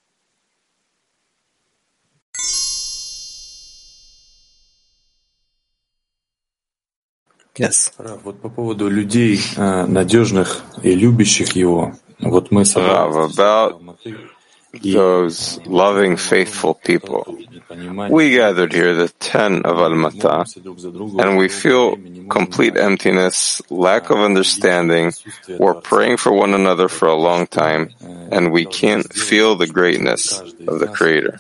Yes. 7.59 7.93
Вот 8.23 8.41
по 8.41 8.49
поводу 8.49 8.89
людей, 8.89 9.41
э, 9.57 9.87
надежных 9.87 10.63
и 10.83 10.95
любящих 10.95 11.57
его. 11.57 11.93
Вот 12.21 12.53
мы 12.53 12.63
Rav, 12.63 13.17
about 13.17 13.81
those 14.82 15.60
loving, 15.66 16.18
faithful 16.18 16.74
people. 16.74 17.38
We 18.10 18.32
gathered 18.32 18.74
here, 18.74 18.94
the 18.94 19.10
ten 19.20 19.64
of 19.64 19.78
Almata, 19.78 20.46
and 21.24 21.38
we 21.38 21.48
feel 21.48 21.98
complete 22.30 22.76
emptiness, 22.76 23.62
lack 23.70 24.10
of 24.10 24.18
understanding. 24.18 25.14
We're 25.48 25.76
praying 25.76 26.18
for 26.18 26.32
one 26.34 26.54
another 26.54 26.88
for 26.88 27.08
a 27.08 27.16
long 27.16 27.48
time, 27.48 27.92
and 28.02 28.52
we 28.52 28.66
can't 28.66 29.12
feel 29.14 29.56
the 29.56 29.68
greatness 29.68 30.40
of 30.40 30.80
the 30.80 30.88
Creator. 30.88 31.40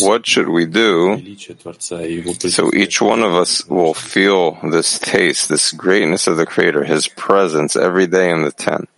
What 0.00 0.26
should 0.26 0.48
we 0.48 0.66
do 0.66 1.36
so 1.36 2.70
each 2.74 3.00
one 3.00 3.22
of 3.22 3.32
us 3.34 3.64
will 3.68 3.94
feel 3.94 4.58
this 4.68 4.98
taste, 4.98 5.48
this 5.48 5.70
greatness 5.70 6.26
of 6.26 6.36
the 6.36 6.46
Creator, 6.46 6.84
His 6.84 7.06
presence 7.06 7.76
every 7.76 8.08
day 8.08 8.30
in 8.30 8.42
the 8.42 8.50
ten? 8.50 8.88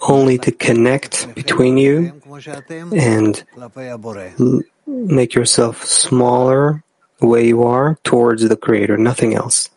Only 0.00 0.38
to 0.38 0.52
connect 0.52 1.34
between 1.34 1.78
you 1.78 2.12
and 2.92 3.42
m- 4.38 4.62
make 4.86 5.34
yourself 5.34 5.84
smaller 5.84 6.82
the 7.20 7.26
way 7.26 7.46
you 7.46 7.62
are 7.62 7.96
towards 8.04 8.46
the 8.46 8.56
Creator, 8.56 8.98
nothing 8.98 9.34
else. 9.34 9.70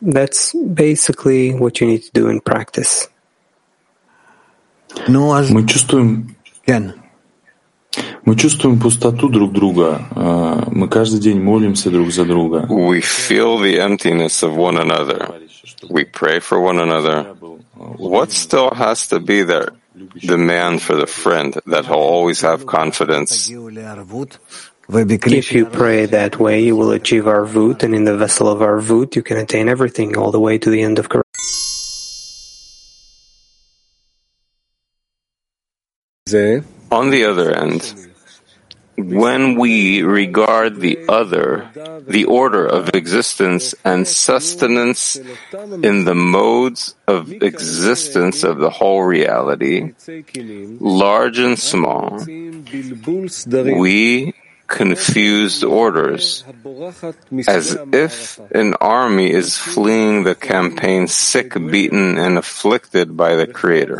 That's 0.00 0.54
basically 0.54 1.54
what 1.54 1.80
you 1.80 1.86
need 1.88 2.02
to 2.04 2.10
do 2.12 2.28
in 2.28 2.40
practice. 2.40 3.08
Мы 5.08 5.66
чувствуем, 5.66 6.36
Мы 8.24 8.34
чувствуем 8.36 8.78
пустоту 8.80 9.28
друг 9.28 9.52
друга. 9.52 10.06
А, 10.10 10.68
Мы 10.70 10.88
каждый 10.88 11.20
день 11.20 11.40
молимся 11.40 11.90
друг 11.90 12.10
за 12.10 12.24
друга. 12.24 12.66
We 12.68 13.00
feel 13.00 13.58
the 13.58 13.76
emptiness 13.78 14.42
of 14.42 14.56
one 14.56 14.76
another. 14.78 15.28
We 15.89 16.05
pray 16.05 16.39
for 16.39 16.59
one 16.59 16.79
another. 16.79 17.23
What 17.75 18.31
still 18.31 18.71
has 18.71 19.07
to 19.07 19.19
be 19.19 19.43
there? 19.43 19.69
Demand 20.19 20.81
for 20.81 20.95
the 20.95 21.05
friend 21.07 21.53
that 21.67 21.85
he'll 21.85 21.95
always 21.95 22.41
have 22.41 22.65
confidence. 22.65 23.49
If 24.93 25.51
you 25.51 25.65
pray 25.65 26.05
that 26.07 26.39
way, 26.39 26.61
you 26.63 26.75
will 26.75 26.91
achieve 26.91 27.25
arvut, 27.25 27.83
and 27.83 27.93
in 27.93 28.03
the 28.03 28.17
vessel 28.17 28.47
of 28.49 28.59
arvut, 28.59 29.15
you 29.15 29.21
can 29.23 29.37
attain 29.37 29.69
everything 29.69 30.17
all 30.17 30.31
the 30.31 30.39
way 30.39 30.57
to 30.57 30.69
the 30.69 30.81
end 30.81 30.99
of 30.99 31.09
Quran. 31.09 31.21
On 36.91 37.09
the 37.09 37.25
other 37.25 37.51
end, 37.55 38.10
when 39.09 39.55
we 39.55 40.01
regard 40.03 40.79
the 40.79 41.05
other, 41.09 41.69
the 42.07 42.25
order 42.25 42.65
of 42.65 42.89
existence 42.93 43.75
and 43.83 44.07
sustenance 44.07 45.17
in 45.83 46.05
the 46.05 46.15
modes 46.15 46.95
of 47.07 47.31
existence 47.31 48.43
of 48.43 48.57
the 48.57 48.69
whole 48.69 49.03
reality, 49.03 49.93
large 50.79 51.39
and 51.39 51.57
small, 51.57 52.19
we 53.47 54.33
confused 54.71 55.63
orders, 55.65 56.45
as 57.47 57.77
if 57.91 58.39
an 58.55 58.73
army 58.79 59.29
is 59.29 59.57
fleeing 59.57 60.23
the 60.23 60.33
campaign 60.33 61.07
sick, 61.07 61.53
beaten, 61.53 62.17
and 62.17 62.37
afflicted 62.37 63.17
by 63.17 63.35
the 63.35 63.45
Creator. 63.45 63.99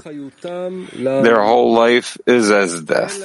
Their 0.96 1.44
whole 1.44 1.76
life 1.76 2.18
is 2.26 2.50
as 2.50 2.82
death, 2.82 3.20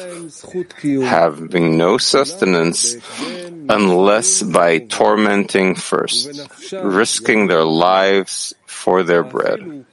having 0.83 1.79
no 1.79 1.99
sustenance 1.99 2.99
unless 3.71 4.43
by 4.43 4.79
tormenting 4.81 5.77
first, 5.77 6.51
risking 6.75 7.47
their 7.47 7.65
lives 7.65 8.55
for 8.67 9.05
their 9.05 9.23
bread. 9.23 9.87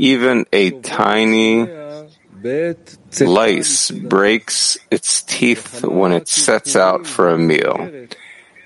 Even 0.00 0.46
a 0.52 0.70
tiny 0.80 1.68
lice 3.20 3.90
breaks 3.90 4.78
its 4.90 5.22
teeth 5.22 5.84
when 5.84 6.12
it 6.12 6.28
sets 6.28 6.76
out 6.76 7.06
for 7.06 7.28
a 7.30 7.38
meal. 7.38 8.06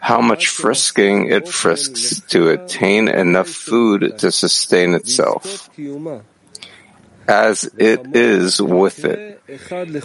How 0.00 0.20
much 0.20 0.48
frisking 0.48 1.28
it 1.28 1.48
frisks 1.48 2.20
to 2.28 2.50
attain 2.50 3.08
enough 3.08 3.48
food 3.48 4.18
to 4.18 4.30
sustain 4.30 4.94
itself. 4.94 5.68
As 7.28 7.64
it 7.76 8.14
is 8.14 8.62
with 8.62 9.04
it, 9.04 9.42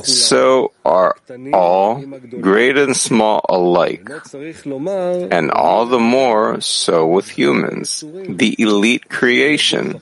so 0.04 0.72
are 0.84 1.16
all, 1.54 2.02
great 2.02 2.78
and 2.78 2.98
small 2.98 3.46
alike, 3.48 4.10
and 4.34 5.52
all 5.52 5.86
the 5.86 6.00
more 6.00 6.62
so 6.62 7.06
with 7.06 7.30
humans, 7.30 8.02
the 8.02 8.56
elite 8.58 9.08
creation, 9.08 10.02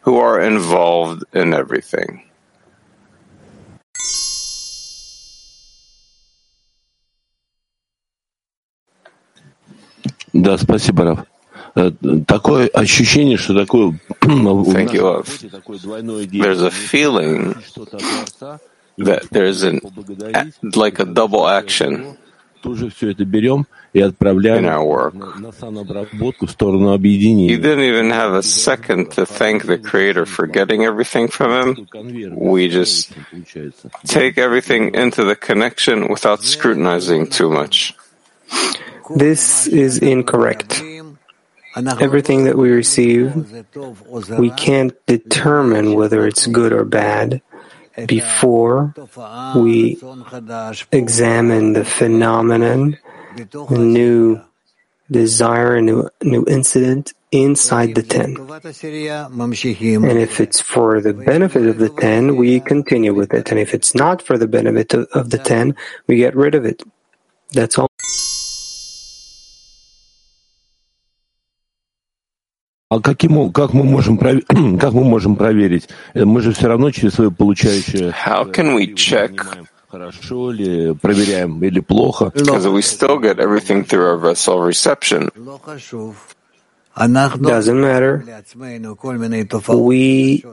who 0.00 0.16
are 0.16 0.40
involved 0.40 1.24
in 1.34 1.52
everything. 1.52 2.22
Да, 10.33 10.57
спасибо, 10.57 11.03
Раф. 11.03 11.19
Э, 11.75 11.91
Такое 12.27 12.67
ощущение, 12.67 13.37
что 13.37 13.53
такое 13.53 13.99
Thank 14.21 14.93
you, 14.93 15.03
Rav. 15.03 15.27
There's 16.31 16.61
a 16.61 16.71
feeling 16.71 17.55
that 18.97 19.29
there's 19.31 19.63
an 19.63 19.79
like 20.75 20.99
a 20.99 21.05
double 21.05 21.47
action 21.47 22.17
тоже 22.61 22.89
все 22.89 23.11
это 23.11 23.25
берем 23.25 23.65
и 23.93 24.01
отправляем 24.01 24.65
in 24.65 24.67
our 24.67 24.85
work. 24.85 25.39
на 25.39 25.51
санобработку 25.51 26.45
в 26.45 26.51
сторону 26.51 26.93
объединения. 26.93 27.55
You 27.55 27.59
didn't 27.59 27.83
even 27.83 28.11
have 28.11 28.33
a 28.33 28.43
second 28.43 29.11
to 29.15 29.25
thank 29.25 29.65
the 29.65 29.77
Creator 29.77 30.25
for 30.25 30.45
getting 30.47 30.83
everything 30.83 31.27
from 31.27 31.51
Him. 31.51 31.87
We 32.35 32.69
just 32.69 33.11
take 34.05 34.37
everything 34.37 34.93
into 34.93 35.23
the 35.23 35.35
connection 35.35 36.09
without 36.09 36.43
scrutinizing 36.43 37.27
too 37.27 37.49
much. 37.49 37.95
This 39.14 39.66
is 39.66 39.98
incorrect. 39.98 40.82
Everything 41.76 42.44
that 42.44 42.56
we 42.56 42.70
receive, 42.70 43.34
we 44.38 44.50
can't 44.50 44.94
determine 45.06 45.94
whether 45.94 46.26
it's 46.26 46.46
good 46.46 46.72
or 46.72 46.84
bad 46.84 47.42
before 48.06 48.94
we 49.56 49.98
examine 50.92 51.72
the 51.72 51.84
phenomenon, 51.84 52.96
a 53.52 53.78
new 53.78 54.40
desire, 55.10 55.76
a 55.76 55.82
new, 55.82 56.08
new 56.22 56.44
incident 56.48 57.12
inside 57.30 57.94
the 57.94 58.02
ten. 58.02 58.36
And 58.38 60.18
if 60.18 60.40
it's 60.40 60.60
for 60.60 61.00
the 61.00 61.12
benefit 61.12 61.66
of 61.66 61.78
the 61.78 61.88
ten, 61.90 62.36
we 62.36 62.60
continue 62.60 63.12
with 63.12 63.34
it. 63.34 63.50
And 63.50 63.58
if 63.58 63.74
it's 63.74 63.94
not 63.94 64.22
for 64.22 64.38
the 64.38 64.46
benefit 64.46 64.94
of, 64.94 65.30
the 65.30 65.38
ten, 65.38 65.74
we 66.06 66.16
get 66.16 66.36
rid 66.36 66.54
of 66.54 66.64
it. 66.64 66.82
That's 67.52 67.78
all. 67.78 67.90
А 72.94 73.00
каким, 73.00 73.50
как, 73.50 73.72
мы 73.72 73.82
можем, 73.82 74.16
как 74.78 74.92
мы 74.92 75.04
можем 75.04 75.34
проверить? 75.34 75.88
Э, 76.14 76.24
Мы 76.24 76.40
же 76.40 76.52
все 76.52 76.68
равно 76.68 76.92
через 76.92 77.14
свое 77.14 77.30
получающее 77.32 78.14
How 78.26 78.52
can 78.52 78.76
we 78.76 78.94
check? 78.94 79.40
хорошо 79.90 80.50
ли, 80.50 80.94
проверяем 80.94 81.62
или 81.62 81.80
плохо. 81.80 82.32
Because 82.34 82.66
we 82.66 82.82
still 82.82 83.18
get 83.20 83.38
everything 83.38 83.84
through 83.84 84.06
our 84.06 84.16
vessel 84.16 84.60
reception. 84.60 85.30
Doesn't 86.96 87.80
matter. 87.80 88.24
We 89.68 90.44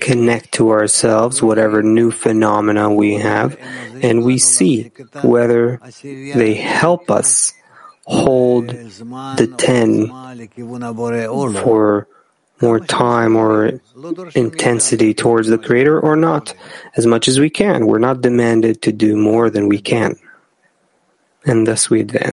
connect 0.00 0.52
to 0.52 0.70
ourselves 0.70 1.42
whatever 1.42 1.82
new 1.82 2.10
phenomena 2.10 2.90
we 2.90 3.14
have, 3.16 3.58
and 4.02 4.24
we 4.24 4.38
see 4.38 4.90
whether 5.22 5.78
they 6.02 6.54
help 6.54 7.10
us 7.10 7.52
hold 8.06 8.68
the 8.68 9.54
ten 9.56 10.06
for 11.62 12.06
more 12.60 12.80
time 12.80 13.36
or 13.36 13.80
intensity 14.34 15.14
towards 15.14 15.48
the 15.48 15.58
Creator 15.58 15.98
or 16.00 16.16
not, 16.16 16.54
as 16.96 17.06
much 17.06 17.28
as 17.28 17.40
we 17.40 17.50
can. 17.50 17.86
We're 17.86 17.98
not 17.98 18.20
demanded 18.20 18.82
to 18.82 18.92
do 18.92 19.16
more 19.16 19.50
than 19.50 19.68
we 19.68 19.80
can. 19.80 20.16
And 21.44 21.66
thus 21.66 21.90
we 21.90 22.00
advance. 22.00 22.32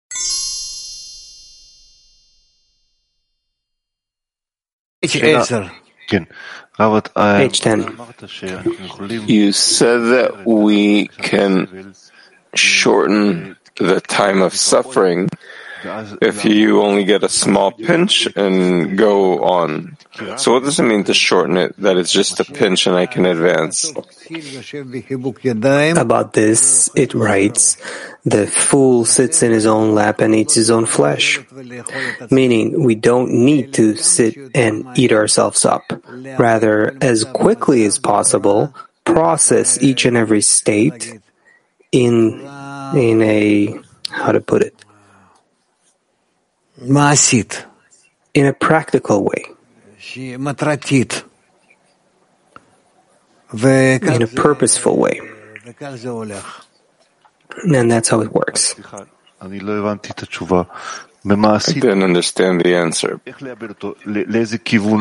H10. 7.50 9.30
You 9.30 9.52
said 9.52 9.98
that 9.98 10.46
we 10.46 11.08
can 11.08 11.94
shorten 12.56 13.58
the 13.78 14.00
time 14.02 14.42
of 14.42 14.56
suffering 14.56 15.30
if 16.22 16.46
you 16.46 16.82
only 16.82 17.04
get 17.04 17.24
a 17.24 17.30
small 17.30 17.72
pinch 17.72 18.28
and 18.36 18.98
go 18.98 19.44
on. 19.44 19.98
So 20.38 20.54
what 20.54 20.64
does 20.64 20.80
it 20.80 20.84
mean 20.84 21.04
to 21.06 21.14
shorten 21.14 21.58
it? 21.58 21.76
That 21.78 21.98
it's 21.98 22.12
just 22.12 22.40
a 22.40 22.46
pinch 22.46 22.88
and 22.88 22.96
I 22.96 23.06
can 23.06 23.26
advance? 23.26 23.92
About 25.98 26.34
this, 26.34 26.90
it 26.96 27.14
writes, 27.14 27.78
the 28.24 28.46
fool 28.46 29.06
sits 29.06 29.42
in 29.42 29.52
his 29.52 29.66
own 29.66 29.96
lap 29.96 30.22
and 30.22 30.36
eats 30.36 30.54
his 30.54 30.70
own 30.70 30.86
flesh. 30.86 31.40
Meaning, 32.30 32.84
we 32.84 32.96
don't 32.96 33.32
need 33.32 33.74
to 33.76 33.96
sit 33.96 34.38
and 34.54 34.86
eat 34.98 35.12
ourselves 35.12 35.66
up. 35.66 35.92
Rather, 36.08 36.96
as 37.02 37.24
quickly 37.24 37.86
as 37.86 37.98
possible, 37.98 38.76
process 39.06 39.82
each 39.82 40.06
and 40.06 40.16
every 40.16 40.42
state 40.42 41.20
in, 41.92 42.42
in 42.96 43.22
a, 43.22 43.80
how 44.10 44.32
to 44.32 44.40
put 44.40 44.62
it, 44.62 44.76
Masit, 46.82 47.64
in 48.34 48.48
a 48.48 48.54
practical 48.54 49.24
way, 49.24 49.46
in 50.16 50.48
a 54.22 54.28
purposeful 54.28 54.98
way. 54.98 55.20
And 57.64 57.92
that's 57.92 58.10
how 58.10 58.22
it 58.22 58.34
works. 58.34 58.76
I 59.40 59.48
didn't 59.48 59.94
understand 62.04 62.62
the 62.62 62.76
answer. 62.76 63.20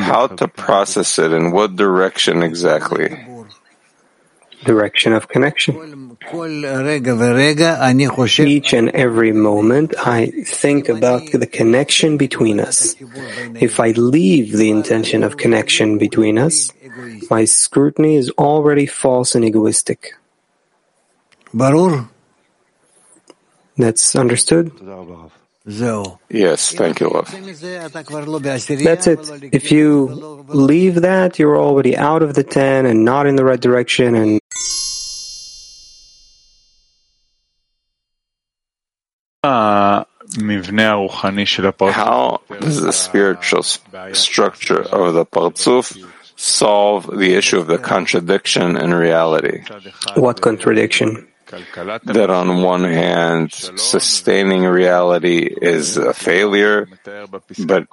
How 0.03 0.27
to 0.27 0.49
process 0.49 1.19
it 1.19 1.33
in 1.33 1.53
what 1.53 1.77
direction 1.77 2.43
exactly? 2.43 3.17
direction 4.65 5.13
of 5.13 5.29
connection. 5.29 6.17
Each 8.47 8.73
and 8.73 8.91
every 8.91 9.33
moment, 9.33 9.95
I 9.99 10.27
think 10.45 10.89
about 10.89 11.31
the 11.33 11.47
connection 11.47 12.17
between 12.17 12.61
us. 12.61 12.95
If 13.61 13.81
I 13.81 13.93
leave 13.93 14.53
the 14.57 14.71
intention 14.71 15.23
of 15.23 15.37
connection 15.37 15.99
between 15.99 16.39
us, 16.39 16.73
my 17.31 17.45
scrutiny 17.45 18.17
is 18.17 18.31
already 18.31 18.87
false 18.87 19.35
and 19.35 19.45
egoistic. 19.45 20.15
Barur? 21.55 22.09
That's 23.77 24.15
understood? 24.15 24.73
Yes, 26.31 26.73
thank 26.73 27.01
you, 27.01 27.09
Rav. 27.09 27.31
That's 28.85 29.07
it. 29.07 29.21
If 29.53 29.71
you 29.71 30.07
leave 30.49 31.03
that, 31.03 31.39
you're 31.39 31.57
already 31.57 31.97
out 31.97 32.23
of 32.23 32.35
the 32.35 32.43
10 32.43 32.87
and 32.87 33.05
not 33.05 33.27
in 33.27 33.37
the 33.37 33.45
right 33.45 33.61
direction 33.61 34.15
and 34.15 34.41
How 41.93 42.41
does 42.61 42.83
the 42.83 42.93
spiritual 42.93 43.63
structure 43.63 44.83
of 44.83 45.15
the 45.15 45.25
Partzuf 45.25 45.97
solve 46.37 47.07
the 47.07 47.35
issue 47.35 47.59
of 47.59 47.67
the 47.67 47.79
contradiction 47.79 48.77
in 48.77 48.93
reality? 48.93 49.63
what 50.15 50.43
contradiction? 50.43 51.27
That 52.05 52.31
on 52.31 52.63
one 52.63 52.85
hand, 52.85 53.53
sustaining 53.53 54.63
reality 54.63 55.49
is 55.51 55.97
a 55.97 56.15
failure, 56.15 56.87
but 57.67 57.89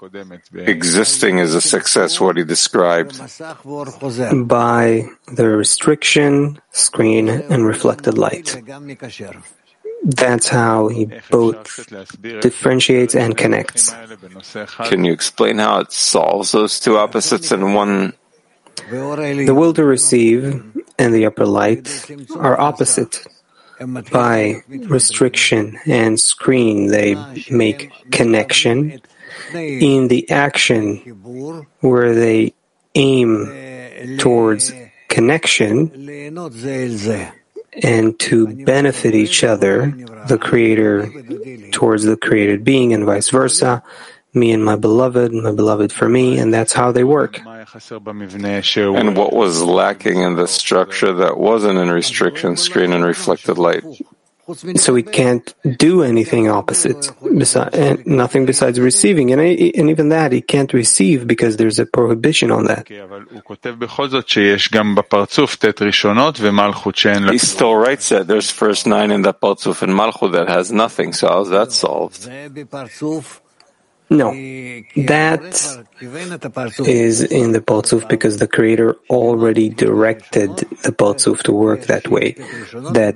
existing 0.53 1.39
is 1.39 1.55
a 1.55 1.61
success, 1.61 2.19
what 2.19 2.37
he 2.37 2.43
described. 2.43 3.19
By 4.47 5.05
the 5.33 5.47
restriction, 5.47 6.59
screen, 6.71 7.29
and 7.29 7.65
reflected 7.65 8.19
light. 8.19 8.61
That's 10.07 10.47
how 10.47 10.87
he 10.87 11.11
both 11.29 11.85
differentiates 12.39 13.13
and 13.13 13.35
connects. 13.35 13.93
Can 14.87 15.03
you 15.03 15.11
explain 15.11 15.57
how 15.57 15.79
it 15.81 15.91
solves 15.91 16.53
those 16.53 16.79
two 16.79 16.97
opposites 16.97 17.51
in 17.51 17.73
one? 17.73 18.13
The 18.89 19.53
will 19.53 19.73
to 19.73 19.83
receive 19.83 20.63
and 20.97 21.13
the 21.13 21.25
upper 21.25 21.45
light 21.45 22.09
are 22.37 22.57
opposite. 22.57 23.27
By 24.09 24.63
restriction 24.67 25.77
and 25.85 26.17
screen, 26.17 26.87
they 26.87 27.15
make 27.51 27.91
connection. 28.09 29.01
In 29.53 30.07
the 30.07 30.29
action 30.31 30.97
where 31.81 32.15
they 32.15 32.53
aim 32.95 34.17
towards 34.17 34.71
connection 35.09 35.91
and 37.83 38.17
to 38.19 38.47
benefit 38.65 39.15
each 39.15 39.43
other, 39.43 39.91
the 40.27 40.37
creator 40.37 41.09
towards 41.71 42.03
the 42.03 42.17
created 42.17 42.63
being 42.63 42.93
and 42.93 43.05
vice 43.05 43.29
versa, 43.29 43.83
me 44.33 44.51
and 44.51 44.63
my 44.63 44.75
beloved, 44.75 45.33
my 45.33 45.51
beloved 45.51 45.91
for 45.91 46.09
me, 46.09 46.37
and 46.37 46.53
that's 46.53 46.73
how 46.73 46.91
they 46.91 47.03
work. 47.03 47.39
And 47.45 49.17
what 49.17 49.33
was 49.33 49.61
lacking 49.63 50.21
in 50.21 50.35
the 50.35 50.47
structure 50.47 51.13
that 51.13 51.37
wasn't 51.37 51.79
in 51.79 51.89
restriction, 51.89 52.57
screen, 52.57 52.93
and 52.93 53.03
reflected 53.03 53.57
light? 53.57 53.83
So 54.77 54.95
he 54.95 55.03
can't 55.03 55.53
do 55.77 56.03
anything 56.03 56.47
opposite, 56.49 56.95
besi- 57.21 57.69
and 57.73 58.05
nothing 58.07 58.45
besides 58.45 58.79
receiving, 58.79 59.31
and, 59.33 59.41
I- 59.41 59.71
and 59.75 59.89
even 59.89 60.09
that 60.09 60.31
he 60.31 60.41
can't 60.41 60.71
receive 60.73 61.27
because 61.27 61.57
there's 61.57 61.79
a 61.79 61.85
prohibition 61.85 62.49
on 62.51 62.65
that. 62.65 62.87
He 67.33 67.39
still 67.39 67.75
writes 67.75 68.07
that 68.09 68.27
there's 68.27 68.49
first 68.49 68.87
nine 68.87 69.11
in 69.11 69.21
the 69.23 69.33
Partzuf 69.33 69.81
and 69.81 69.91
Malchut 69.93 70.31
that 70.31 70.47
has 70.47 70.71
nothing, 70.71 71.11
so 71.13 71.27
how's 71.27 71.49
that 71.49 71.71
solved? 71.73 72.25
No, 74.09 74.31
that 74.31 75.43
is 76.79 77.21
in 77.21 77.51
the 77.51 77.59
Partzuf 77.59 78.07
because 78.07 78.37
the 78.37 78.47
Creator 78.47 78.95
already 79.09 79.67
directed 79.67 80.55
the 80.55 80.93
Partzuf 80.93 81.43
to 81.43 81.51
work 81.51 81.81
that 81.83 82.07
way. 82.07 82.31
That 82.93 83.15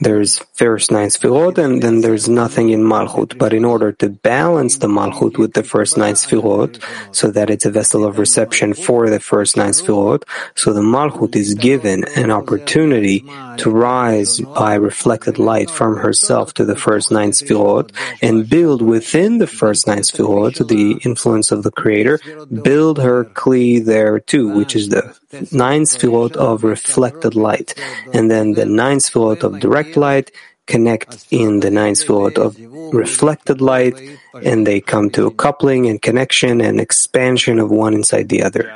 there's 0.00 0.38
first 0.52 0.92
nine 0.92 1.08
Sfirot 1.08 1.58
and 1.58 1.82
then 1.82 2.02
there's 2.02 2.28
nothing 2.28 2.70
in 2.70 2.82
Malchut. 2.82 3.38
But 3.38 3.52
in 3.52 3.64
order 3.64 3.90
to 3.92 4.08
balance 4.08 4.78
the 4.78 4.86
Malchut 4.86 5.36
with 5.36 5.54
the 5.54 5.64
first 5.64 5.98
nine 5.98 6.14
Sfirot, 6.14 6.80
so 7.10 7.32
that 7.32 7.50
it's 7.50 7.66
a 7.66 7.70
vessel 7.72 8.04
of 8.04 8.18
reception 8.18 8.72
for 8.74 9.10
the 9.10 9.18
first 9.18 9.56
nine 9.56 9.72
Sfirot, 9.72 10.22
so 10.54 10.72
the 10.72 10.80
Malchut 10.80 11.34
is 11.34 11.54
given 11.54 12.04
an 12.14 12.30
opportunity 12.30 13.24
to 13.56 13.68
rise 13.68 14.40
by 14.40 14.74
reflected 14.74 15.40
light 15.40 15.70
from 15.70 15.96
herself 15.96 16.54
to 16.54 16.64
the 16.64 16.76
first 16.76 17.10
nine 17.10 17.32
Sfirot 17.32 17.90
and 18.22 18.48
build 18.48 18.80
within 18.80 19.38
the 19.38 19.48
first 19.48 19.88
nine 19.88 19.98
Sfirot 19.98 20.19
the 20.20 21.00
influence 21.04 21.50
of 21.50 21.62
the 21.62 21.70
Creator, 21.70 22.20
build 22.62 22.98
her 22.98 23.24
Kli 23.24 23.84
there 23.84 24.18
too, 24.20 24.48
which 24.54 24.76
is 24.76 24.88
the 24.88 25.16
nine 25.52 25.82
Sfirot 25.82 26.36
of 26.36 26.64
reflected 26.64 27.34
light. 27.34 27.74
And 28.12 28.30
then 28.30 28.52
the 28.52 28.66
nine 28.66 28.98
Sfirot 28.98 29.42
of 29.42 29.60
direct 29.60 29.96
light 29.96 30.30
connect 30.66 31.26
in 31.30 31.60
the 31.60 31.70
nine 31.70 31.94
Sfirot 31.94 32.38
of 32.38 32.56
reflected 32.94 33.60
light, 33.60 33.98
and 34.42 34.66
they 34.66 34.80
come 34.80 35.10
to 35.10 35.26
a 35.26 35.30
coupling 35.30 35.86
and 35.86 36.00
connection 36.00 36.60
and 36.60 36.80
expansion 36.80 37.58
of 37.58 37.70
one 37.70 37.94
inside 37.94 38.28
the 38.28 38.42
other. 38.42 38.70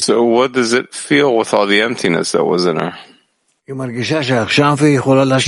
So 0.00 0.24
what 0.24 0.52
does 0.52 0.72
it 0.72 0.94
feel 0.94 1.36
with 1.36 1.52
all 1.52 1.66
the 1.66 1.82
emptiness 1.82 2.32
that 2.32 2.44
was 2.44 2.66
in 2.66 2.76
her? 2.76 2.96
She 3.66 3.72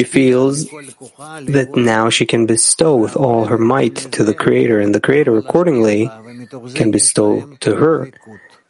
feels 0.04 0.70
that 0.70 1.72
now 1.76 2.08
she 2.08 2.24
can 2.24 2.46
bestow 2.46 2.96
with 2.96 3.14
all 3.14 3.44
her 3.44 3.58
might 3.58 3.96
to 4.12 4.24
the 4.24 4.32
Creator, 4.32 4.80
and 4.80 4.94
the 4.94 5.00
Creator 5.00 5.36
accordingly 5.36 6.10
can 6.74 6.90
bestow 6.90 7.46
to 7.60 7.76
her. 7.76 8.10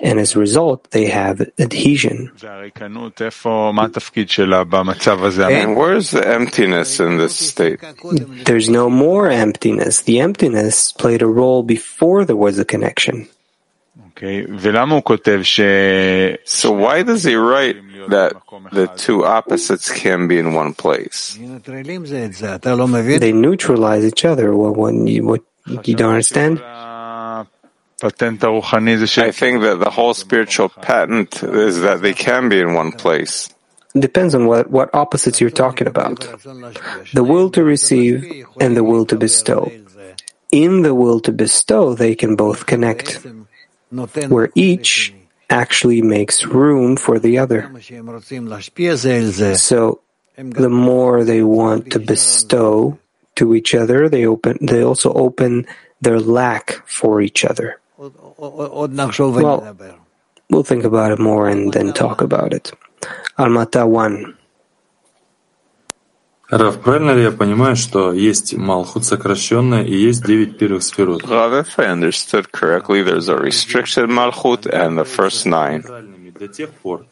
And 0.00 0.18
as 0.18 0.34
a 0.34 0.40
result, 0.40 0.90
they 0.90 1.06
have 1.06 1.48
adhesion. 1.58 2.32
And 2.42 2.72
where's 5.76 6.10
the 6.10 6.26
emptiness 6.26 7.00
in 7.00 7.16
this 7.16 7.36
state? 7.36 7.80
There's 8.44 8.68
no 8.68 8.90
more 8.90 9.30
emptiness. 9.30 10.02
The 10.02 10.20
emptiness 10.20 10.90
played 10.90 11.22
a 11.22 11.26
role 11.26 11.62
before 11.62 12.24
there 12.24 12.36
was 12.36 12.58
a 12.58 12.64
connection. 12.64 13.28
So 14.16 14.24
why 16.72 17.02
does 17.02 17.24
he 17.24 17.34
write 17.34 17.76
that 18.08 18.32
the 18.72 18.86
two 18.96 19.24
opposites 19.24 19.92
can 19.92 20.28
be 20.28 20.38
in 20.38 20.54
one 20.54 20.74
place? 20.74 21.38
They 21.38 23.32
neutralize 23.32 24.04
each 24.04 24.24
other. 24.24 24.56
What, 24.56 24.76
what, 24.76 24.94
what 24.94 25.88
you 25.88 25.94
don't 25.94 26.10
understand? 26.10 26.62
I 28.02 28.10
think 28.10 28.40
that 28.40 29.78
the 29.80 29.90
whole 29.90 30.14
spiritual 30.14 30.68
patent 30.68 31.42
is 31.42 31.80
that 31.80 32.02
they 32.02 32.12
can 32.12 32.48
be 32.48 32.60
in 32.60 32.74
one 32.74 32.92
place. 32.92 33.52
Depends 33.98 34.34
on 34.34 34.46
what, 34.46 34.70
what 34.70 34.94
opposites 34.94 35.40
you're 35.40 35.48
talking 35.48 35.86
about. 35.86 36.20
The 37.14 37.24
will 37.24 37.48
to 37.50 37.64
receive 37.64 38.46
and 38.60 38.76
the 38.76 38.84
will 38.84 39.06
to 39.06 39.16
bestow. 39.16 39.72
In 40.52 40.82
the 40.82 40.94
will 40.94 41.20
to 41.20 41.32
bestow, 41.32 41.94
they 41.94 42.14
can 42.14 42.36
both 42.36 42.66
connect, 42.66 43.26
where 44.28 44.50
each 44.54 45.14
actually 45.48 46.02
makes 46.02 46.44
room 46.44 46.96
for 46.96 47.18
the 47.18 47.38
other. 47.38 47.70
So, 49.56 50.00
the 50.36 50.68
more 50.68 51.24
they 51.24 51.42
want 51.42 51.90
to 51.92 51.98
bestow 51.98 52.98
to 53.36 53.54
each 53.54 53.74
other, 53.74 54.08
they 54.08 54.26
open. 54.26 54.58
They 54.60 54.82
also 54.82 55.12
open 55.12 55.66
their 56.00 56.20
lack 56.20 56.82
for 56.86 57.20
each 57.22 57.44
other. 57.44 57.80
Well, 59.42 59.76
we'll 60.50 60.62
think 60.62 60.84
about 60.84 61.12
it 61.12 61.18
more 61.18 61.48
and 61.48 61.72
then 61.72 61.92
talk 61.92 62.20
about 62.20 62.52
it. 62.52 62.72
Almata 63.38 63.88
1. 63.88 64.35
Раф, 66.51 66.81
правильно 66.81 67.11
ли 67.11 67.23
я 67.23 67.31
понимаю, 67.31 67.77
что 67.77 68.11
есть 68.11 68.53
Малхут 68.53 69.05
сокращенная 69.05 69.83
и 69.83 69.95
есть 69.95 70.25
девять 70.25 70.57
первых 70.57 70.83
сферот? 70.83 71.23
Rav, 71.23 71.53
if 71.53 71.79
I 71.79 71.85
understood 71.85 72.51
correctly, 72.51 73.03
there's 73.03 73.29
a 73.29 73.37
restricted 73.37 74.09
Malchut 74.09 74.65
and 74.65 74.97
the 74.97 75.05
first 75.05 75.45
nine. 75.45 75.81
До 76.37 76.47
тех 76.49 76.69
пор, 76.71 77.05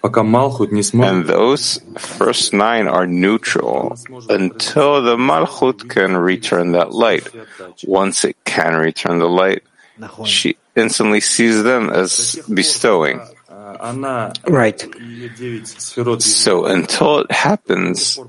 пока 0.00 0.22
Малхут 0.22 0.72
не 0.72 0.82
сможет... 0.82 1.12
And 1.12 1.26
those 1.26 1.82
first 1.98 2.54
nine 2.54 2.88
are 2.88 3.06
neutral 3.06 3.96
until 4.30 5.02
the 5.02 5.18
Malchut 5.18 5.90
can 5.90 6.16
return 6.16 6.72
that 6.72 6.92
light. 6.92 7.28
Once 7.84 8.24
it 8.24 8.36
can 8.46 8.76
return 8.76 9.18
the 9.18 9.28
light, 9.28 9.62
she 10.24 10.56
instantly 10.74 11.20
sees 11.20 11.62
them 11.62 11.90
as 11.90 12.38
bestowing. 12.48 13.20
Right. 14.47 14.79
So 16.21 16.65
until 16.65 17.19
it 17.19 17.31
happens, 17.31 18.19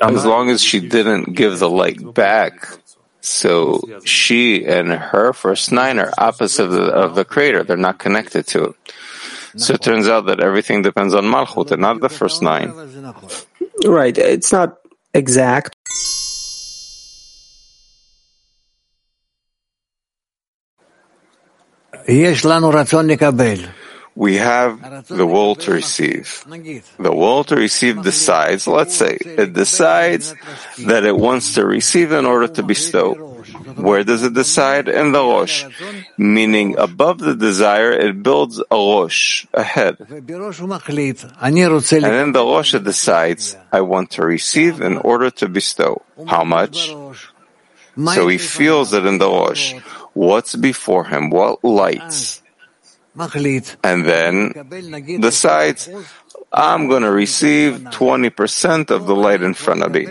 as 0.00 0.24
long 0.24 0.50
as 0.50 0.62
she 0.62 0.80
didn't 0.80 1.34
give 1.34 1.58
the 1.58 1.68
light 1.68 2.14
back, 2.14 2.78
so 3.20 3.80
she 4.04 4.64
and 4.66 4.92
her 4.92 5.32
first 5.32 5.72
nine 5.72 5.98
are 5.98 6.12
opposite 6.18 6.64
of 6.64 6.72
the, 6.72 6.84
of 6.84 7.14
the 7.14 7.24
creator. 7.24 7.64
They're 7.64 7.76
not 7.76 7.98
connected 7.98 8.46
to 8.48 8.64
it. 8.64 8.76
So 9.56 9.74
it 9.74 9.82
turns 9.82 10.08
out 10.08 10.26
that 10.26 10.40
everything 10.40 10.82
depends 10.82 11.14
on 11.14 11.24
Malchut 11.24 11.70
and 11.70 11.80
not 11.80 12.00
the 12.00 12.08
first 12.08 12.42
nine. 12.42 12.72
Right. 13.84 14.16
It's 14.16 14.52
not 14.52 14.76
exact, 15.14 15.74
we 24.14 24.36
have 24.36 25.08
the 25.08 25.26
will 25.26 25.56
to 25.56 25.72
receive. 25.72 26.44
The 26.46 27.12
will 27.12 27.44
to 27.44 27.56
receive 27.56 28.02
decides, 28.02 28.66
let's 28.66 28.94
say, 28.94 29.18
it 29.20 29.52
decides 29.52 30.34
that 30.86 31.04
it 31.04 31.16
wants 31.16 31.54
to 31.54 31.66
receive 31.66 32.12
in 32.12 32.24
order 32.24 32.48
to 32.48 32.62
bestow. 32.62 33.14
Where 33.74 34.04
does 34.04 34.22
it 34.22 34.34
decide? 34.34 34.88
In 34.88 35.12
the 35.12 35.18
Rosh. 35.18 35.64
Meaning, 36.16 36.78
above 36.78 37.18
the 37.18 37.34
desire, 37.34 37.92
it 37.92 38.22
builds 38.22 38.62
a 38.70 38.76
Rosh, 38.76 39.46
a 39.52 39.62
head. 39.62 39.96
And 39.98 40.30
in 40.30 42.32
the 42.32 42.44
Rosh, 42.44 42.74
it 42.74 42.84
decides, 42.84 43.56
I 43.72 43.80
want 43.80 44.10
to 44.12 44.24
receive 44.24 44.80
in 44.80 44.96
order 44.98 45.30
to 45.42 45.48
bestow. 45.48 46.02
How 46.26 46.44
much? 46.44 46.94
So 48.14 48.28
he 48.28 48.38
feels 48.38 48.92
it 48.92 49.06
in 49.06 49.18
the 49.18 49.28
Rosh. 49.28 49.74
What's 50.14 50.56
before 50.56 51.04
him? 51.04 51.30
What 51.30 51.62
lights? 51.64 52.40
Ah. 52.40 52.44
and 53.84 54.04
then 54.04 54.52
decides, 55.20 55.88
I'm 56.52 56.88
going 56.88 57.02
to 57.02 57.10
receive 57.12 57.74
20% 57.74 58.90
of 58.90 59.06
the 59.06 59.14
light 59.14 59.42
in 59.42 59.54
front 59.54 59.82
of 59.82 59.92
me. 59.92 60.06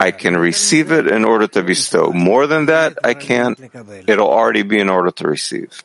I 0.00 0.10
can 0.10 0.36
receive 0.36 0.90
it 0.90 1.06
in 1.06 1.24
order 1.24 1.46
to 1.48 1.62
bestow. 1.62 2.10
More 2.10 2.46
than 2.46 2.66
that, 2.66 2.98
I 3.04 3.14
can't. 3.14 3.58
It'll 4.08 4.28
already 4.30 4.62
be 4.62 4.80
in 4.80 4.88
order 4.88 5.10
to 5.12 5.28
receive. 5.28 5.82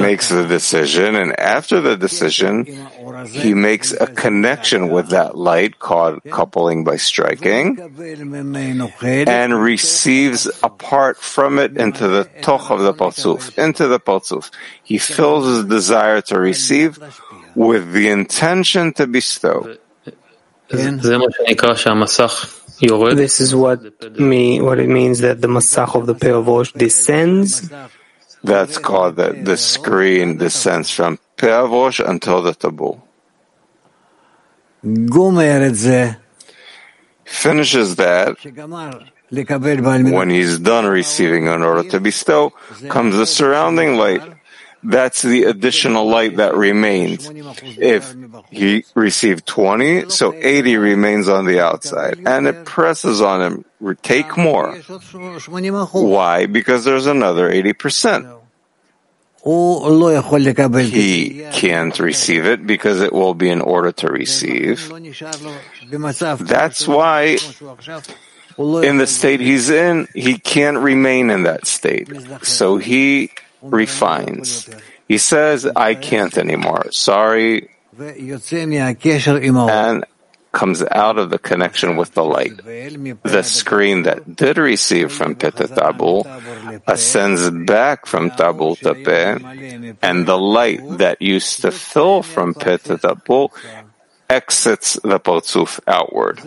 Makes 0.00 0.28
the 0.28 0.46
decision, 0.46 1.16
and 1.16 1.34
after 1.40 1.80
the 1.80 1.96
decision, 1.96 2.66
he 3.26 3.52
makes 3.54 3.92
a 3.92 4.06
connection 4.06 4.90
with 4.90 5.08
that 5.10 5.36
light 5.36 5.78
called 5.80 6.22
coupling 6.30 6.84
by 6.84 6.96
striking, 6.96 7.76
and 9.28 9.60
receives 9.60 10.46
a 10.62 10.68
part 10.70 11.18
from 11.18 11.58
it 11.58 11.76
into 11.76 12.06
the 12.06 12.24
toch 12.42 12.70
of 12.70 12.80
the 12.80 12.94
parzuf, 12.94 13.58
into 13.58 13.88
the 13.88 13.98
parzuf. 13.98 14.50
He 14.84 14.98
fills 14.98 15.44
his 15.46 15.64
desire 15.66 16.20
to 16.30 16.38
receive 16.38 16.98
with 17.56 17.92
the 17.92 18.08
intention 18.08 18.92
to 18.94 19.06
bestow. 19.08 19.76
This 22.80 23.40
is 23.40 23.54
what 23.54 24.18
me 24.18 24.60
what 24.60 24.80
it 24.80 24.88
means 24.88 25.20
that 25.20 25.40
the 25.40 25.48
masach 25.48 25.94
of 25.94 26.06
the 26.06 26.14
Peavosh 26.14 26.72
descends. 26.72 27.70
That's 28.42 28.78
called 28.78 29.16
that 29.16 29.44
the 29.44 29.56
screen 29.56 30.36
descends 30.38 30.90
from 30.90 31.18
Peavosh 31.36 32.06
until 32.06 32.42
the 32.42 32.52
Tabul. 32.52 33.00
Finishes 37.24 37.96
that. 37.96 38.36
When 40.12 40.30
he's 40.30 40.58
done 40.58 40.86
receiving 40.86 41.46
in 41.46 41.62
order 41.62 41.88
to 41.88 42.00
bestow, 42.00 42.50
comes 42.88 43.16
the 43.16 43.26
surrounding 43.26 43.96
light 43.96 44.22
that's 44.84 45.22
the 45.22 45.44
additional 45.44 46.06
light 46.06 46.36
that 46.36 46.54
remains. 46.54 47.30
If 47.78 48.14
he 48.50 48.84
received 48.94 49.46
20, 49.46 50.10
so 50.10 50.34
80 50.34 50.76
remains 50.76 51.28
on 51.28 51.46
the 51.46 51.60
outside. 51.60 52.20
And 52.26 52.46
it 52.46 52.64
presses 52.64 53.20
on 53.20 53.42
him, 53.42 53.64
take 54.02 54.36
more. 54.36 54.76
Why? 55.92 56.46
Because 56.46 56.84
there's 56.84 57.06
another 57.06 57.50
80%. 57.50 58.40
He 59.46 61.44
can't 61.52 61.98
receive 61.98 62.46
it 62.46 62.66
because 62.66 63.02
it 63.02 63.12
will 63.12 63.34
be 63.34 63.50
in 63.50 63.60
order 63.60 63.92
to 63.92 64.08
receive. 64.08 64.90
That's 66.40 66.88
why 66.88 67.36
in 68.56 68.96
the 68.96 69.06
state 69.06 69.40
he's 69.40 69.68
in, 69.68 70.08
he 70.14 70.38
can't 70.38 70.78
remain 70.78 71.28
in 71.28 71.42
that 71.42 71.66
state. 71.66 72.08
So 72.42 72.78
he 72.78 73.32
refines. 73.64 74.68
He 75.08 75.18
says, 75.18 75.66
I 75.66 75.94
can't 75.94 76.36
anymore. 76.38 76.86
Sorry. 76.92 77.68
And 79.70 80.04
comes 80.52 80.84
out 80.90 81.18
of 81.18 81.30
the 81.30 81.38
connection 81.38 81.96
with 81.96 82.14
the 82.14 82.24
light. 82.24 82.56
The 82.64 83.42
screen 83.42 84.04
that 84.04 84.36
did 84.36 84.56
receive 84.56 85.10
from 85.10 85.34
Peh 85.34 85.50
to 85.50 85.64
Tabul 85.64 86.24
ascends 86.86 87.50
back 87.66 88.06
from 88.06 88.30
Tabul 88.30 88.78
to 88.78 88.94
Peh, 88.94 89.38
and 90.00 90.26
the 90.26 90.38
light 90.38 90.98
that 90.98 91.20
used 91.20 91.62
to 91.62 91.72
fill 91.72 92.22
from 92.22 92.54
Peh 92.54 92.78
to 92.86 92.96
Tabul 92.96 93.50
exits 94.30 94.94
the 95.02 95.18
Parzuf 95.18 95.80
outward. 95.86 96.38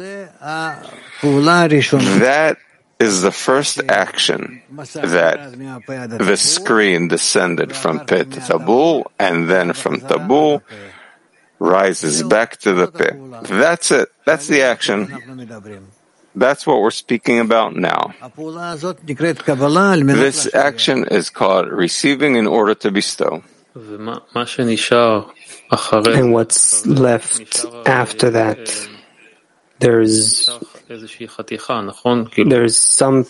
That 2.20 2.58
is 3.00 3.22
the 3.22 3.32
first 3.32 3.80
action 3.88 4.62
that 4.94 6.18
the 6.18 6.38
screen 6.38 7.08
descended 7.08 7.76
from 7.76 8.06
to 8.08 8.26
Tabul 8.26 9.06
and 9.20 9.48
then 9.50 9.74
from 9.74 10.02
Tabul 10.02 10.64
rises 11.60 12.24
back 12.24 12.58
to 12.58 12.74
the 12.74 12.88
pit. 12.88 13.16
That's 13.44 13.92
it. 13.92 14.10
That's 14.26 14.48
the 14.48 14.64
action. 14.64 15.88
That's 16.36 16.68
what 16.68 16.82
we're 16.82 16.92
speaking 16.92 17.40
about 17.40 17.76
now. 17.76 18.14
This 20.22 20.54
action 20.54 21.06
is 21.06 21.30
called 21.30 21.70
receiving 21.70 22.36
in 22.36 22.46
order 22.46 22.76
to 22.76 22.92
bestow. 22.92 23.44
And 23.76 24.20
what's 26.34 26.86
left 26.86 27.66
after 27.86 28.32
that? 28.32 28.90
There's 29.80 30.50
there's 30.88 32.78
some 32.78 33.28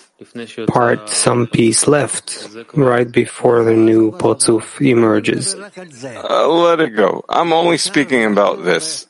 part, 0.68 1.10
some 1.10 1.48
piece 1.48 1.88
left 1.88 2.48
right 2.74 3.12
before 3.12 3.64
the 3.64 3.74
new 3.74 4.12
Parzuf 4.12 4.80
emerges. 4.82 5.56
Uh, 5.56 6.48
let 6.48 6.80
it 6.80 6.96
go. 6.96 7.26
I'm 7.28 7.52
only 7.52 7.78
speaking 7.78 8.26
about 8.26 8.64
this. 8.64 9.08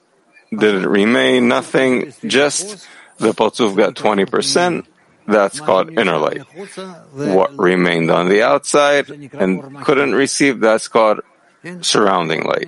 Did 0.52 0.84
it 0.84 0.88
remain 0.88 1.48
nothing? 1.48 2.14
Just 2.26 2.88
the 3.18 3.34
Parzuf 3.34 3.76
got 3.76 3.96
20%. 3.96 4.86
That's 5.28 5.60
called 5.60 5.92
inner 5.92 6.18
light. 6.18 6.44
What 7.12 7.58
remained 7.60 8.10
on 8.10 8.30
the 8.30 8.44
outside 8.44 9.10
and 9.10 9.84
couldn't 9.84 10.16
receive, 10.16 10.62
that's 10.62 10.88
called 10.88 11.20
surrounding 11.82 12.44
light. 12.44 12.68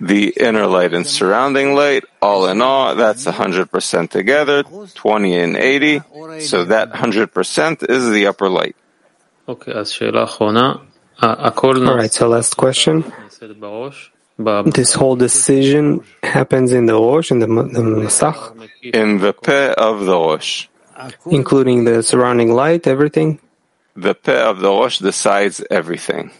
The 0.00 0.34
inner 0.36 0.66
light 0.66 0.94
and 0.94 1.06
surrounding 1.06 1.74
light, 1.74 2.04
all 2.20 2.46
in 2.46 2.62
all, 2.62 2.94
that's 2.94 3.24
100% 3.24 4.10
together, 4.10 4.62
20 4.62 5.38
and 5.38 5.56
80. 5.56 6.00
So 6.40 6.64
that 6.64 6.92
100% 6.92 7.90
is 7.90 8.10
the 8.10 8.26
upper 8.26 8.48
light. 8.48 8.76
Okay, 9.48 9.72
all 9.72 11.96
right, 11.96 12.12
so 12.12 12.28
last 12.28 12.56
question. 12.56 13.12
This 14.38 14.94
whole 14.94 15.16
decision 15.16 16.04
happens 16.22 16.72
in 16.72 16.86
the 16.86 16.94
Rosh, 16.94 17.30
in 17.30 17.38
the, 17.38 17.46
the 17.46 17.82
Masach? 17.82 18.68
In 18.82 19.18
the 19.18 19.32
Peh 19.32 19.74
of 19.76 20.06
the 20.06 20.12
Rosh. 20.12 20.68
Including 21.26 21.84
the 21.84 22.02
surrounding 22.02 22.52
light, 22.52 22.86
everything? 22.86 23.40
The 23.94 24.14
Peh 24.14 24.40
of 24.40 24.60
the 24.60 24.68
Rosh 24.68 24.98
decides 24.98 25.62
everything. 25.70 26.30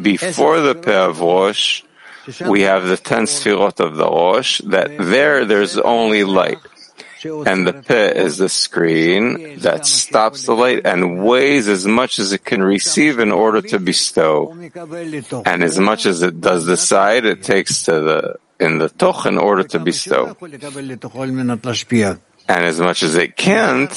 Before 0.00 0.60
the 0.60 0.74
Rosh, 1.18 1.82
we 2.46 2.62
have 2.62 2.86
the 2.86 2.96
ten 2.96 3.24
Sfirot 3.24 3.80
of 3.80 3.96
the 3.96 4.06
Rosh, 4.06 4.60
that 4.66 4.96
there, 4.98 5.44
there's 5.44 5.76
only 5.78 6.24
light. 6.24 6.58
And 7.22 7.66
the 7.66 7.74
pit 7.74 8.16
is 8.16 8.38
the 8.38 8.48
screen 8.48 9.58
that 9.60 9.84
stops 9.84 10.46
the 10.46 10.54
light 10.54 10.86
and 10.86 11.22
weighs 11.22 11.68
as 11.68 11.84
much 11.84 12.18
as 12.18 12.32
it 12.32 12.46
can 12.46 12.62
receive 12.62 13.18
in 13.18 13.30
order 13.30 13.60
to 13.60 13.78
bestow. 13.78 14.54
And 15.44 15.62
as 15.62 15.78
much 15.78 16.06
as 16.06 16.22
it 16.22 16.40
does 16.40 16.64
decide, 16.64 17.26
it 17.26 17.42
takes 17.42 17.82
to 17.84 17.92
the, 18.00 18.36
in 18.58 18.78
the 18.78 18.88
Toch 18.88 19.26
in 19.26 19.36
order 19.36 19.64
to 19.64 19.78
bestow. 19.80 20.34
And 22.48 22.64
as 22.64 22.80
much 22.80 23.02
as 23.02 23.16
it 23.16 23.36
can't, 23.36 23.92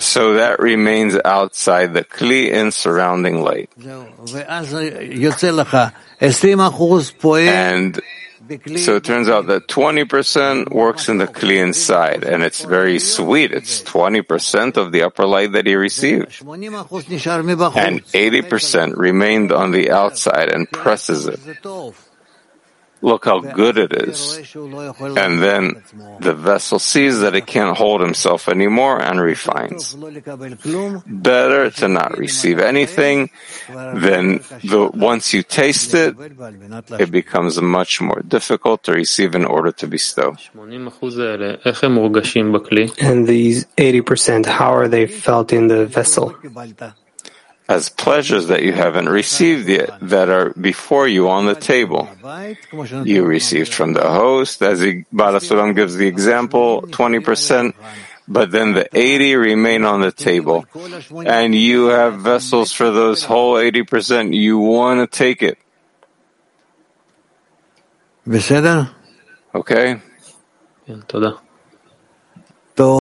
so 0.00 0.34
that 0.34 0.58
remains 0.60 1.16
outside 1.24 1.94
the 1.94 2.04
Kli 2.04 2.52
and 2.52 2.72
surrounding 2.72 3.42
light. 3.42 3.70
And 7.48 8.00
so 8.76 8.96
it 8.96 9.04
turns 9.04 9.28
out 9.28 9.46
that 9.46 9.68
20% 9.68 10.70
works 10.72 11.08
in 11.08 11.18
the 11.18 11.26
Kli 11.26 11.62
inside, 11.62 12.24
and 12.24 12.42
it's 12.42 12.64
very 12.64 12.98
sweet. 12.98 13.52
It's 13.52 13.82
20% 13.82 14.76
of 14.76 14.90
the 14.92 15.04
upper 15.04 15.24
light 15.26 15.52
that 15.52 15.64
he 15.66 15.74
received. 15.76 16.42
And 17.86 18.02
80% 18.12 18.96
remained 18.96 19.52
on 19.52 19.70
the 19.70 19.90
outside 19.92 20.48
and 20.50 20.68
presses 20.70 21.26
it. 21.26 21.38
Look 23.02 23.24
how 23.24 23.40
good 23.40 23.76
it 23.78 23.92
is. 23.92 24.38
And 24.54 25.42
then 25.42 25.82
the 26.20 26.34
vessel 26.34 26.78
sees 26.78 27.20
that 27.20 27.34
it 27.34 27.46
can't 27.46 27.76
hold 27.76 28.00
himself 28.00 28.48
anymore 28.48 29.02
and 29.02 29.20
refines. 29.20 29.94
Better 31.06 31.70
to 31.70 31.88
not 31.88 32.16
receive 32.16 32.58
anything 32.60 33.30
than 33.68 34.38
the, 34.62 34.88
once 34.94 35.34
you 35.34 35.42
taste 35.42 35.94
it, 35.94 36.14
it 37.00 37.10
becomes 37.10 37.60
much 37.60 38.00
more 38.00 38.22
difficult 38.26 38.84
to 38.84 38.92
receive 38.92 39.34
in 39.34 39.44
order 39.44 39.72
to 39.72 39.86
bestow. 39.88 40.36
And 43.00 43.26
these 43.26 43.66
80%, 43.76 44.46
how 44.46 44.72
are 44.72 44.88
they 44.88 45.06
felt 45.06 45.52
in 45.52 45.66
the 45.66 45.86
vessel? 45.86 46.34
as 47.72 47.88
pleasures 47.88 48.48
that 48.48 48.62
you 48.62 48.72
haven't 48.72 49.08
received 49.08 49.66
yet, 49.68 49.88
that 50.02 50.28
are 50.28 50.50
before 50.50 51.08
you 51.08 51.30
on 51.30 51.46
the 51.46 51.54
table. 51.54 52.06
You 53.04 53.24
received 53.24 53.72
from 53.72 53.94
the 53.94 54.08
host, 54.20 54.60
as 54.60 54.80
Baal 55.10 55.32
HaSulam 55.34 55.74
gives 55.74 55.94
the 55.96 56.06
example, 56.06 56.82
20%, 56.82 57.72
but 58.28 58.50
then 58.50 58.74
the 58.74 58.86
80 58.92 59.36
remain 59.36 59.84
on 59.84 60.00
the 60.02 60.12
table. 60.12 60.66
And 61.24 61.54
you 61.54 61.86
have 61.86 62.20
vessels 62.20 62.72
for 62.72 62.90
those 62.90 63.24
whole 63.24 63.54
80%. 63.54 64.34
You 64.36 64.58
want 64.58 65.00
to 65.00 65.06
take 65.24 65.40
it. 65.42 65.56
Okay? 69.54 70.00